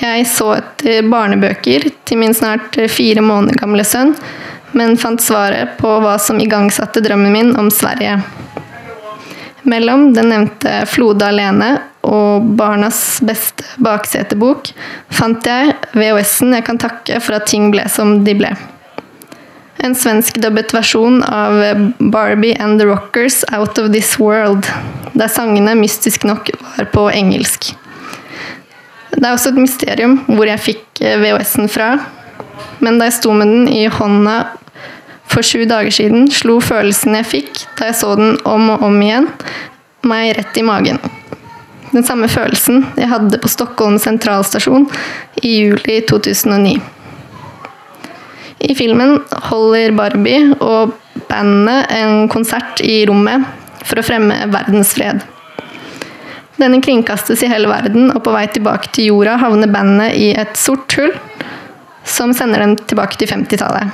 Jeg 0.00 0.26
så 0.26 0.56
etter 0.58 1.06
barnebøker 1.06 1.88
til 2.04 2.20
min 2.20 2.34
snart 2.34 2.76
fire 2.90 3.22
måneder 3.24 3.60
gamle 3.60 3.84
sønn, 3.86 4.14
men 4.74 4.98
fant 4.98 5.22
svaret 5.22 5.76
på 5.78 5.98
hva 6.02 6.16
som 6.18 6.40
igangsatte 6.42 7.02
drømmen 7.04 7.32
min 7.32 7.52
om 7.60 7.70
Sverige. 7.70 8.18
Mellom 9.64 10.10
den 10.12 10.28
nevnte 10.28 10.82
Flode 10.90 11.30
alene 11.30 11.70
og 12.04 12.44
Barnas 12.58 13.22
beste 13.24 13.64
baksetebok 13.80 14.74
fant 15.14 15.46
jeg 15.48 15.72
VHS-en 15.94 16.52
jeg 16.58 16.66
kan 16.66 16.80
takke 16.82 17.22
for 17.24 17.38
at 17.38 17.48
ting 17.48 17.70
ble 17.72 17.86
som 17.88 18.18
de 18.26 18.36
ble. 18.36 18.52
En 19.84 19.94
svenskdubbet 19.94 20.72
versjon 20.72 21.18
av 21.28 21.58
Barbie 21.98 22.56
and 22.56 22.80
the 22.80 22.86
Rockers 22.88 23.44
Out 23.52 23.78
of 23.78 23.90
This 23.92 24.18
World, 24.18 24.64
der 25.12 25.28
sangene 25.28 25.74
mystisk 25.76 26.24
nok 26.24 26.48
var 26.62 26.88
på 26.94 27.02
engelsk. 27.12 27.74
Det 29.12 29.20
er 29.20 29.34
også 29.34 29.52
et 29.52 29.60
mysterium 29.60 30.16
hvor 30.30 30.48
jeg 30.48 30.62
fikk 30.70 31.02
VHS-en 31.02 31.68
fra, 31.68 31.90
men 32.80 32.96
da 32.96 33.10
jeg 33.10 33.18
sto 33.18 33.34
med 33.36 33.52
den 33.52 33.68
i 33.68 33.84
hånda 33.92 34.38
for 35.28 35.44
sju 35.44 35.66
dager 35.68 35.92
siden, 35.92 36.30
slo 36.32 36.56
følelsen 36.64 37.18
jeg 37.20 37.28
fikk 37.34 37.62
da 37.76 37.90
jeg 37.90 38.00
så 38.00 38.14
den 38.16 38.38
om 38.48 38.72
og 38.72 38.88
om 38.88 38.98
igjen, 39.04 39.28
meg 40.08 40.32
rett 40.38 40.56
i 40.56 40.64
magen. 40.64 41.02
Den 41.92 42.08
samme 42.08 42.32
følelsen 42.32 42.86
jeg 42.96 43.12
hadde 43.12 43.38
på 43.38 43.52
Stockholm 43.52 44.00
sentralstasjon 44.00 44.88
i 45.44 45.58
juli 45.60 46.00
2009. 46.08 46.78
I 48.64 48.74
filmen 48.76 49.18
holder 49.50 49.92
Barbie 49.96 50.54
og 50.64 50.94
bandet 51.28 51.90
en 51.92 52.28
konsert 52.32 52.80
i 52.84 53.02
rommet 53.08 53.44
for 53.84 54.00
å 54.00 54.04
fremme 54.06 54.46
verdensfred. 54.52 55.20
Denne 56.56 56.78
kringkastes 56.80 57.42
i 57.44 57.50
hele 57.50 57.68
verden, 57.68 58.12
og 58.14 58.22
på 58.24 58.32
vei 58.32 58.46
tilbake 58.54 58.92
til 58.94 59.10
jorda 59.10 59.36
havner 59.42 59.70
bandet 59.74 60.14
i 60.16 60.30
et 60.38 60.56
sort 60.56 60.94
hull 60.96 61.12
som 62.08 62.32
sender 62.36 62.62
dem 62.62 62.76
tilbake 62.78 63.18
til 63.20 63.28
50-tallet. 63.28 63.92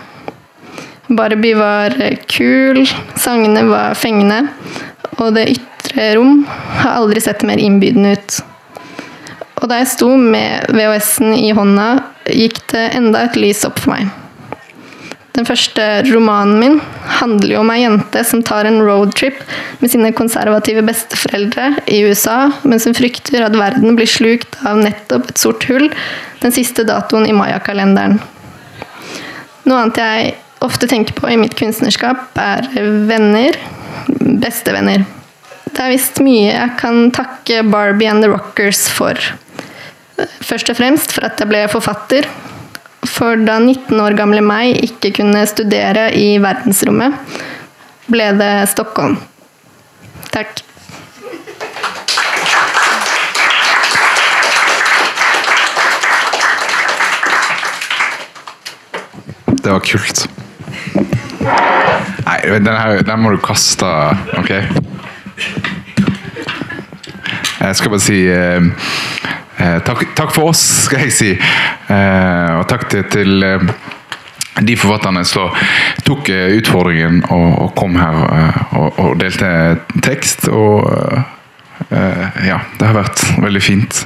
Barbie 1.10 1.56
var 1.58 1.96
kul, 2.30 2.84
sangene 3.18 3.64
var 3.66 3.96
fengende, 3.98 4.44
og 5.18 5.34
det 5.34 5.48
ytre 5.56 6.12
rom 6.18 6.44
har 6.82 7.00
aldri 7.00 7.22
sett 7.24 7.42
mer 7.48 7.58
innbydende 7.58 8.14
ut. 8.14 8.38
Og 9.60 9.68
da 9.68 9.80
jeg 9.80 9.90
sto 9.96 10.12
med 10.16 10.70
VHS-en 10.70 11.34
i 11.34 11.50
hånda, 11.56 11.88
gikk 12.30 12.62
det 12.70 12.86
enda 12.96 13.26
et 13.26 13.40
lys 13.40 13.64
opp 13.66 13.82
for 13.82 13.96
meg. 13.96 14.12
Den 15.36 15.46
første 15.46 15.84
romanen 16.08 16.58
min 16.58 16.80
handler 17.20 17.54
jo 17.54 17.60
om 17.62 17.70
ei 17.70 17.84
jente 17.84 18.22
som 18.26 18.42
tar 18.46 18.66
en 18.66 18.80
roadtrip 18.82 19.38
med 19.78 19.92
sine 19.92 20.10
konservative 20.16 20.82
besteforeldre 20.86 21.68
i 21.86 22.02
USA, 22.08 22.50
mens 22.66 22.88
hun 22.88 22.96
frykter 22.98 23.46
at 23.46 23.54
verden 23.54 23.94
blir 23.98 24.10
slukt 24.10 24.58
av 24.66 24.82
nettopp 24.82 25.30
et 25.30 25.40
sort 25.40 25.66
hull 25.70 25.86
den 26.42 26.54
siste 26.54 26.84
datoen 26.88 27.28
i 27.30 27.36
mayakalenderen. 27.36 28.18
Noe 29.68 29.84
annet 29.84 30.00
jeg 30.02 30.34
ofte 30.66 30.88
tenker 30.90 31.14
på 31.16 31.30
i 31.30 31.38
mitt 31.40 31.54
kunstnerskap, 31.58 32.26
er 32.34 32.66
venner. 33.08 33.56
Bestevenner. 34.40 35.04
Det 35.70 35.82
er 35.84 35.92
visst 35.92 36.18
mye 36.24 36.50
jeg 36.50 36.76
kan 36.80 37.10
takke 37.14 37.62
Barbie 37.70 38.10
and 38.10 38.24
the 38.24 38.30
Rockers 38.32 38.88
for. 38.90 39.14
Først 40.44 40.72
og 40.72 40.78
fremst 40.80 41.14
for 41.14 41.24
at 41.28 41.40
jeg 41.40 41.48
ble 41.50 41.62
forfatter, 41.70 42.26
for 43.08 43.40
da 43.46 43.58
19 43.60 44.00
år 44.00 44.16
gamle 44.18 44.42
meg 44.44 44.76
ikke 44.84 45.12
kunne 45.20 45.46
studere 45.48 46.10
i 46.16 46.34
verdensrommet, 46.42 47.16
ble 48.10 48.32
det 48.36 48.52
Stockholm. 48.72 49.16
Takk. 50.30 50.60
Det 59.60 59.72
var 59.72 59.82
kult. 59.84 60.26
Nei, 62.24 62.38
den, 62.46 62.76
her, 62.76 63.02
den 63.04 63.20
må 63.20 63.30
du 63.34 63.40
kaste. 63.44 63.86
Ok? 64.40 64.50
Jeg 67.60 67.76
skal 67.76 67.92
bare 67.92 68.00
si 68.00 68.22
eh, 68.32 68.64
takk, 69.86 70.04
takk 70.18 70.34
for 70.34 70.52
oss, 70.52 70.62
skal 70.86 71.06
jeg 71.06 71.16
si. 71.16 71.32
Eh, 71.36 72.52
og 72.58 72.66
takk 72.70 72.88
til, 72.92 73.04
til 73.12 73.46
eh, 73.46 73.66
de 74.60 74.76
forfatterne 74.76 75.24
som 75.28 75.52
tok 76.06 76.30
eh, 76.32 76.56
utfordringen 76.58 77.22
og, 77.30 77.48
og 77.64 77.74
kom 77.78 77.98
her 78.00 78.24
eh, 78.28 78.62
og, 78.78 78.98
og 79.00 79.20
delte 79.20 79.50
tekst. 80.04 80.48
Og 80.48 80.88
eh, 81.90 82.42
ja, 82.48 82.60
det 82.78 82.88
har 82.88 82.98
vært 83.02 83.24
veldig 83.40 83.64
fint. 83.64 84.04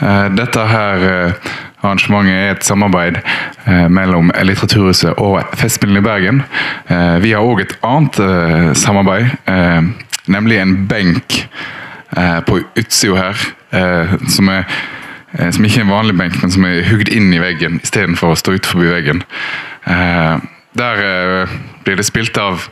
Eh, 0.00 0.26
dette 0.36 0.66
her 0.72 1.06
eh, 1.10 1.54
arrangementet 1.86 2.34
er 2.34 2.54
et 2.54 2.66
samarbeid 2.66 3.20
eh, 3.20 3.86
mellom 3.92 4.32
Litteraturhuset 4.34 5.20
og 5.22 5.40
Festspillene 5.56 6.02
i 6.02 6.06
Bergen. 6.06 6.42
Eh, 6.88 7.18
vi 7.24 7.34
har 7.36 7.44
òg 7.46 7.64
et 7.64 7.76
annet 7.86 8.20
eh, 8.22 8.72
samarbeid, 8.78 9.36
eh, 9.50 9.82
nemlig 10.32 10.60
en 10.62 10.76
benk 10.90 11.40
eh, 12.16 12.40
på 12.46 12.60
utsida 12.74 13.20
her, 13.20 13.36
eh, 13.36 13.65
som 14.32 14.52
er 14.52 14.64
eh, 15.38 15.50
som 15.52 15.64
ikke 15.64 15.82
er 15.82 15.86
en 15.86 15.94
vanlig 15.94 16.16
benk, 16.18 16.38
men 16.42 16.52
som 16.52 16.66
er 16.68 16.84
hugd 16.88 17.10
inn 17.12 17.32
i 17.34 17.42
veggen 17.42 17.80
istedenfor 17.82 18.34
å 18.34 18.38
stå 18.38 18.56
utenfor 18.56 18.92
veggen. 18.94 19.24
Eh, 19.86 20.36
der 20.76 21.02
eh, 21.02 21.58
blir 21.84 21.96
det 21.96 22.06
spilt 22.08 22.38
av 22.40 22.68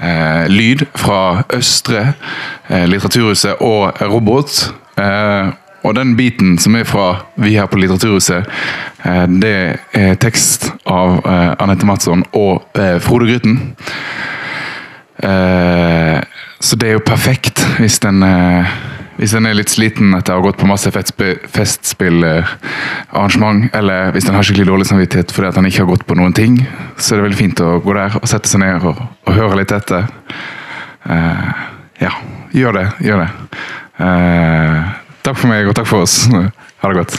eh, 0.00 0.46
lyd 0.50 0.86
fra 0.98 1.42
Østre, 1.54 2.12
eh, 2.68 2.86
Litteraturhuset 2.90 3.62
og 3.62 4.00
Robot. 4.02 4.72
Eh, 4.98 5.52
og 5.82 5.96
den 5.98 6.14
biten 6.16 6.58
som 6.62 6.76
er 6.78 6.86
fra 6.86 7.24
vi 7.42 7.56
her 7.56 7.66
på 7.70 7.78
Litteraturhuset, 7.80 8.46
eh, 9.04 9.24
det 9.42 9.54
er 9.98 10.18
tekst 10.22 10.70
av 10.86 11.20
eh, 11.26 11.54
Anette 11.62 11.86
Madsson 11.86 12.24
og 12.32 12.78
eh, 12.78 12.98
Frode 13.02 13.30
Grytten. 13.30 13.58
Eh, 15.22 16.18
så 16.62 16.78
det 16.78 16.88
er 16.88 16.98
jo 16.98 17.06
perfekt 17.06 17.62
hvis 17.78 17.98
den 18.02 18.22
eh, 18.26 18.70
hvis 19.18 19.34
en 19.36 19.46
er 19.48 19.58
litt 19.58 19.72
sliten 19.72 20.08
etter 20.16 20.32
å 20.34 20.36
ha 20.40 20.46
gått 20.46 20.60
på 20.60 20.70
masse 20.70 20.88
festspillarrangement, 20.92 23.60
eller 23.76 23.98
hvis 24.14 24.26
en 24.28 24.36
har 24.38 24.44
skikkelig 24.46 24.70
dårlig 24.70 24.86
samvittighet 24.88 25.28
fordi 25.34 25.48
at 25.50 25.58
han 25.60 25.68
ikke 25.68 25.82
har 25.84 25.92
gått 25.92 26.08
på 26.08 26.18
noen 26.18 26.34
ting, 26.36 26.52
så 26.96 27.06
er 27.12 27.16
det 27.20 27.26
veldig 27.28 27.42
fint 27.42 27.64
å 27.64 27.80
gå 27.84 27.90
der 27.98 28.10
og 28.20 28.26
sette 28.30 28.48
seg 28.50 28.58
ned 28.64 28.76
og, 28.88 28.96
og 29.26 29.32
høre 29.36 29.58
litt 29.60 29.76
etter. 29.76 30.02
Uh, 31.06 31.48
ja, 32.02 32.12
gjør 32.56 32.72
det. 32.80 32.86
Gjør 33.06 33.18
det. 33.24 33.30
Uh, 33.98 34.78
takk 35.26 35.36
for 35.38 35.48
meg, 35.52 35.62
og 35.68 35.74
takk 35.78 35.88
for 35.90 35.98
oss. 36.06 36.16
Ha 36.82 36.88
det 36.90 36.98
godt. 36.98 37.14